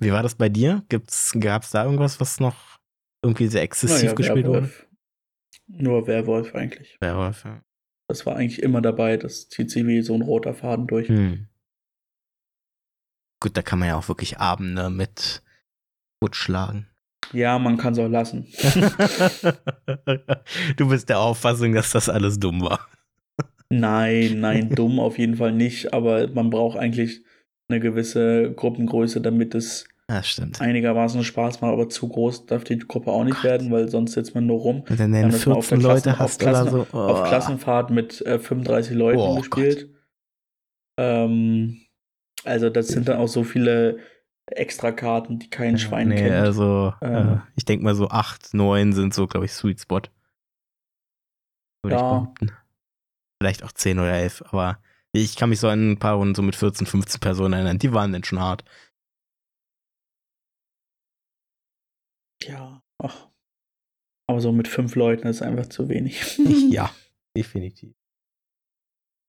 wie 0.04 0.12
war 0.12 0.24
das 0.24 0.36
bei 0.36 0.50
dir? 0.50 0.84
Gab 0.90 1.64
es 1.64 1.72
da 1.72 1.86
irgendwas, 1.86 2.20
was 2.20 2.40
noch 2.40 2.80
irgendwie 3.24 3.48
sehr 3.48 3.62
exzessiv 3.62 4.04
Naja, 4.04 4.14
gespielt 4.14 4.48
wurde? 4.48 4.62
Werwolf. 4.64 4.88
Nur 5.68 6.08
Werwolf 6.08 6.56
eigentlich. 6.56 6.98
Werwolf, 7.00 7.46
ja. 7.46 7.62
Das 8.08 8.26
war 8.26 8.36
eigentlich 8.36 8.62
immer 8.62 8.82
dabei. 8.82 9.18
Das 9.18 9.50
zieht 9.50 9.72
sich 9.72 9.86
wie 9.88 10.02
so 10.02 10.14
ein 10.14 10.22
roter 10.22 10.54
Faden 10.54 10.88
durch. 10.88 11.08
Hm. 11.08 11.48
Gut, 13.40 13.58
da 13.58 13.62
kann 13.62 13.80
man 13.80 13.88
ja 13.90 13.98
auch 13.98 14.08
wirklich 14.08 14.40
Abende 14.40 14.90
mit 14.90 15.42
Gut 16.22 16.36
schlagen. 16.36 16.88
Ja, 17.34 17.58
man 17.60 17.78
kann 17.78 17.94
es 17.94 18.00
auch 18.00 18.08
lassen. 18.08 18.48
du 20.78 20.88
bist 20.88 21.10
der 21.10 21.20
Auffassung, 21.20 21.74
dass 21.74 21.92
das 21.92 22.08
alles 22.08 22.40
dumm 22.40 22.62
war. 22.62 22.88
Nein, 23.70 24.40
nein, 24.40 24.70
dumm 24.70 25.00
auf 25.02 25.18
jeden 25.18 25.38
Fall 25.38 25.52
nicht. 25.52 25.94
Aber 25.94 26.28
man 26.28 26.50
braucht 26.50 26.78
eigentlich 26.78 27.24
eine 27.68 27.80
gewisse 27.80 28.54
Gruppengröße, 28.54 29.20
damit 29.20 29.56
es 29.56 29.88
Ja, 30.10 30.22
stimmt. 30.22 30.60
einigermaßen 30.60 31.24
Spaß 31.24 31.62
macht. 31.62 31.72
Aber 31.72 31.88
zu 31.90 32.10
groß 32.10 32.46
darf 32.46 32.64
die 32.66 32.78
Gruppe 32.80 33.12
auch 33.12 33.24
nicht 33.24 33.36
Gott. 33.36 33.44
werden, 33.46 33.72
weil 33.72 33.88
sonst 33.90 34.12
sitzt 34.14 34.36
man 34.36 34.46
nur 34.46 34.60
rum. 34.60 34.84
Wenn 34.88 34.98
du 34.98 35.04
haben 35.04 35.12
dann 35.14 35.32
das 35.32 35.46
mal 35.46 35.56
auf 35.56 35.66
14 35.66 35.80
der 35.80 35.90
Leute 35.90 36.02
Klassen- 36.04 36.20
hast 36.20 36.42
oder 36.44 36.52
Klassen- 36.52 36.72
so. 36.72 36.88
Oh. 36.92 36.98
Auf 36.98 37.28
Klassenfahrt 37.30 37.90
mit 37.90 38.22
äh, 38.26 38.38
35 38.40 38.96
Leuten 38.96 39.20
Oh, 39.20 39.36
gespielt. 39.38 39.90
Ähm, 41.00 41.82
also 42.44 42.70
das 42.70 42.88
sind 42.90 43.08
dann 43.08 43.18
auch 43.18 43.28
so 43.28 43.44
viele 43.44 44.00
Extrakarten, 44.48 45.40
die 45.40 45.50
kein 45.50 45.78
Schwein 45.78 46.10
nee, 46.10 46.16
kennt. 46.18 46.36
also 46.36 46.94
Äh. 47.02 47.22
äh, 47.36 47.38
ich 47.56 47.64
denke 47.66 47.86
mal 47.86 47.96
so 47.96 48.10
8, 48.10 48.54
9 48.54 48.92
sind 48.94 49.14
so, 49.14 49.26
glaube 49.26 49.46
ich, 49.46 49.54
Sweet 49.54 49.80
Spot. 49.80 50.02
Würde 51.82 51.96
ich 51.96 52.02
Ja. 52.02 52.10
behaupten. 52.10 52.52
Vielleicht 53.42 53.64
auch 53.64 53.72
10 53.72 54.00
oder 54.00 54.12
11, 54.14 54.44
aber 54.52 54.80
ich 55.14 55.36
kann 55.38 55.50
mich 55.50 55.60
so 55.60 55.68
an 55.70 55.92
ein 55.94 56.00
paar 56.00 56.16
Runden 56.16 56.36
so 56.36 56.42
mit 56.42 56.56
14, 56.56 56.88
15 56.88 57.20
Personen 57.22 57.54
erinnern. 57.54 57.80
Die 57.80 57.94
waren 57.94 58.12
dann 58.12 58.24
schon 58.24 58.40
hart. 58.40 58.64
Ja, 62.48 62.82
ach. 62.98 63.30
Aber 64.28 64.40
so 64.42 64.52
mit 64.52 64.68
fünf 64.68 64.96
Leuten 64.96 65.28
ist 65.28 65.42
einfach 65.42 65.68
zu 65.68 65.90
wenig. 65.90 66.38
ja, 66.72 66.94
definitiv. 67.38 67.94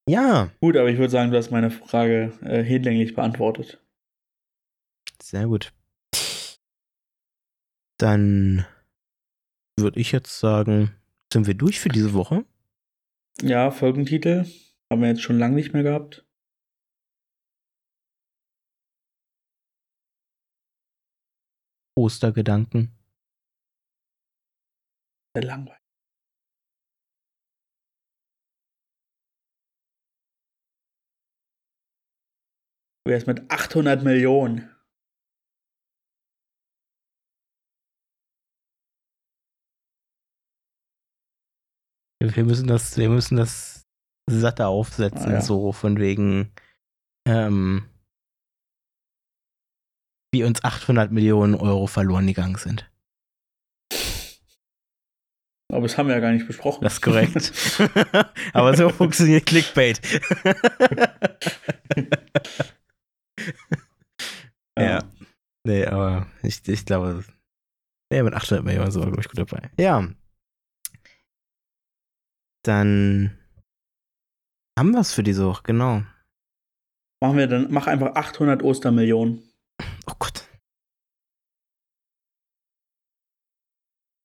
Ja, 0.08 0.50
Gut, 0.60 0.76
aber 0.76 0.90
ich 0.90 0.98
würde 0.98 1.10
sagen, 1.10 1.30
du 1.30 1.38
hast 1.38 1.50
meine 1.50 1.70
Frage 1.70 2.32
äh, 2.42 2.62
hinlänglich 2.62 3.14
beantwortet. 3.14 3.82
sehr 5.22 5.46
gut. 5.46 5.72
Dann 7.98 8.66
würde 9.78 9.98
ich 9.98 10.12
jetzt 10.12 10.38
sagen, 10.40 10.94
sind 11.32 11.46
wir 11.46 11.54
durch 11.54 11.80
für 11.80 11.88
diese 11.88 12.12
Woche. 12.12 12.44
Ja, 13.40 13.70
Folgentitel 13.70 14.44
haben 14.90 15.00
wir 15.00 15.08
jetzt 15.08 15.22
schon 15.22 15.38
lange 15.38 15.54
nicht 15.54 15.72
mehr 15.72 15.82
gehabt. 15.84 16.26
Ostergedanken. 21.96 22.92
Sehr 25.36 25.44
langweilig. 25.44 25.80
Du 33.06 33.10
wärst 33.10 33.26
mit 33.26 33.50
800 33.50 34.02
Millionen. 34.02 34.70
Wir 42.22 42.44
müssen 42.44 42.66
das, 42.66 42.96
wir 42.96 43.10
müssen 43.10 43.36
das 43.36 43.86
satter 44.30 44.68
aufsetzen, 44.68 45.26
Ah, 45.26 45.32
ja. 45.34 45.40
so 45.42 45.72
von 45.72 45.98
wegen, 45.98 46.52
ähm, 47.28 47.88
wie 50.32 50.44
uns 50.44 50.64
800 50.64 51.12
Millionen 51.12 51.54
Euro 51.54 51.86
verloren 51.86 52.26
gegangen 52.26 52.56
sind. 52.56 52.90
Aber 55.74 55.88
das 55.88 55.98
haben 55.98 56.06
wir 56.06 56.14
ja 56.14 56.20
gar 56.20 56.30
nicht 56.30 56.46
besprochen. 56.46 56.84
Das 56.84 56.94
ist 56.94 57.02
korrekt. 57.02 57.52
Aber 58.52 58.76
so 58.76 58.90
funktioniert 58.90 59.44
Clickbait. 59.44 60.00
ja. 64.78 65.02
Nee, 65.66 65.86
aber 65.86 66.26
ich, 66.42 66.68
ich 66.68 66.84
glaube, 66.84 67.24
nee, 68.12 68.22
mit 68.22 68.34
800 68.34 68.64
Millionen 68.64 68.90
sind 68.92 69.02
wir, 69.02 69.06
glaube 69.06 69.22
ich, 69.22 69.28
gut 69.28 69.38
dabei. 69.38 69.70
Ja. 69.78 70.06
Dann 72.64 73.36
haben 74.78 74.92
wir 74.92 75.00
es 75.00 75.12
für 75.12 75.22
diese 75.24 75.44
Woche, 75.46 75.62
genau. 75.64 76.02
Machen 77.20 77.38
wir 77.38 77.48
dann, 77.48 77.66
mach 77.70 77.88
einfach 77.88 78.14
800 78.14 78.62
Ostermillionen. 78.62 79.42
Oh 80.06 80.14
Gott. 80.18 80.43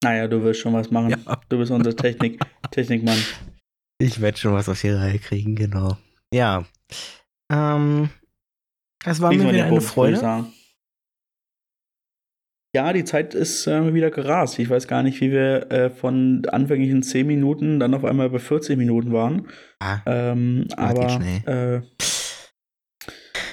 Naja, 0.04 0.28
du 0.28 0.42
wirst 0.44 0.62
schon 0.62 0.74
was 0.74 0.92
machen. 0.92 1.10
Ja. 1.10 1.42
Du 1.50 1.58
bist 1.58 1.72
unser 1.72 1.96
Technik, 1.96 2.40
Technikmann. 2.72 3.18
Ich 4.02 4.22
werde 4.22 4.38
schon 4.38 4.54
was 4.54 4.70
auf 4.70 4.80
die 4.80 4.90
Reihe 4.90 5.20
kriegen, 5.20 5.56
genau. 5.56 5.98
Ja. 6.34 6.66
Ähm, 7.52 8.10
es 9.04 9.20
war 9.20 9.32
Lies 9.32 9.44
mir 9.44 9.52
wieder 9.54 9.66
eine 9.66 9.78
ich 9.78 9.84
Freude. 9.84 10.46
Ja, 12.76 12.94
die 12.94 13.04
Zeit 13.04 13.34
ist 13.34 13.66
äh, 13.66 13.94
wieder 13.94 14.12
gerast. 14.12 14.60
Ich 14.60 14.70
weiß 14.70 14.88
gar 14.88 15.02
nicht, 15.02 15.20
wie 15.22 15.32
wir 15.32 15.72
äh, 15.72 15.90
von 15.90 16.46
anfänglichen 16.46 17.02
10 17.02 17.26
Minuten 17.26 17.80
dann 17.80 17.96
auf 17.96 18.06
einmal 18.06 18.30
bei 18.30 18.38
40 18.38 18.78
Minuten 18.78 19.12
waren. 19.12 19.50
Ah, 19.80 20.02
Ähm, 20.06 20.68
aber 20.78 21.20
äh, 21.48 21.82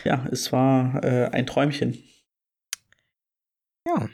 ja, 0.04 0.26
es 0.30 0.52
war 0.52 1.02
äh, 1.02 1.30
ein 1.32 1.46
Träumchen. 1.46 1.98
ja. 3.88 4.08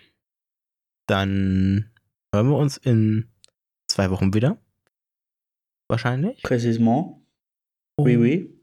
Dann 1.09 1.92
hören 2.35 2.49
wir 2.49 2.57
uns 2.57 2.77
in 2.77 3.29
zwei 3.89 4.11
Wochen 4.11 4.35
wieder. 4.35 4.59
Wahrscheinlich. 5.89 6.43
Präcisement. 6.43 7.17
Oui, 7.99 8.17
oui. 8.17 8.59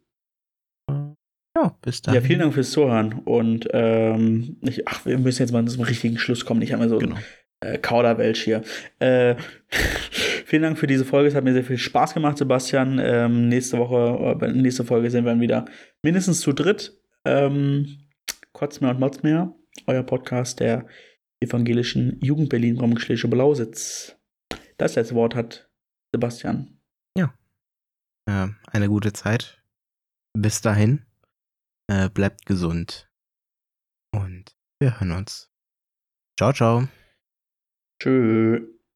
Ja, 1.56 1.78
bis 1.82 2.02
dann. 2.02 2.16
Ja, 2.16 2.22
vielen 2.22 2.40
Dank 2.40 2.54
fürs 2.54 2.72
Zuhören. 2.72 3.14
Und 3.26 3.68
ähm, 3.74 4.58
ich, 4.62 4.88
ach, 4.88 5.06
wir 5.06 5.18
müssen 5.18 5.42
jetzt 5.44 5.52
mal 5.52 5.66
zum 5.66 5.84
richtigen 5.84 6.18
Schluss 6.18 6.46
kommen. 6.46 6.62
Ich 6.62 6.72
habe 6.72 6.82
mal 6.84 6.90
so 6.90 6.98
Genau. 6.98 7.18
äh, 7.62 7.78
Kauderwelsch 7.78 8.44
hier. 8.44 8.64
Äh, 9.00 9.36
vielen 10.46 10.64
Dank 10.64 10.78
für 10.80 10.88
diese 10.88 11.06
Folge. 11.06 11.28
Es 11.30 11.36
hat 11.36 11.44
mir 11.44 11.54
sehr 11.54 11.64
viel 11.64 11.78
Spaß 11.78 12.14
gemacht, 12.14 12.38
Sebastian. 12.38 13.00
Ähm, 13.02 13.50
nächste 13.50 13.78
Woche, 13.78 14.38
äh, 14.42 14.52
nächste 14.54 14.86
Folge 14.86 15.12
sind 15.12 15.26
wir 15.26 15.32
dann 15.32 15.42
wieder 15.42 15.66
mindestens 16.02 16.40
zu 16.40 16.54
dritt. 16.54 16.98
Ähm, 17.26 18.00
Kotz 18.54 18.80
mehr 18.82 18.92
und 18.92 19.00
Motz 19.00 19.22
mehr. 19.22 19.54
Euer 19.86 20.04
Podcast 20.04 20.60
der 20.60 20.88
evangelischen 21.42 22.20
Jugend 22.22 22.50
Berlin 22.50 22.78
Raumgeschläge 22.78 23.28
Blausitz. 23.28 24.18
Das 24.78 24.96
letzte 24.96 25.16
Wort 25.16 25.36
hat 25.36 25.70
Sebastian. 26.14 26.80
Ja. 27.18 27.34
Äh, 28.26 28.50
eine 28.68 28.88
gute 28.88 29.14
Zeit. 29.14 29.64
Bis 30.34 30.62
dahin. 30.62 31.06
Äh, 31.88 32.10
bleibt 32.10 32.46
gesund. 32.46 33.12
Und 34.12 34.56
wir 34.80 35.00
hören 35.00 35.12
uns. 35.12 35.52
Ciao, 36.38 36.54
ciao. 36.54 36.88
Tschö. 38.02 38.79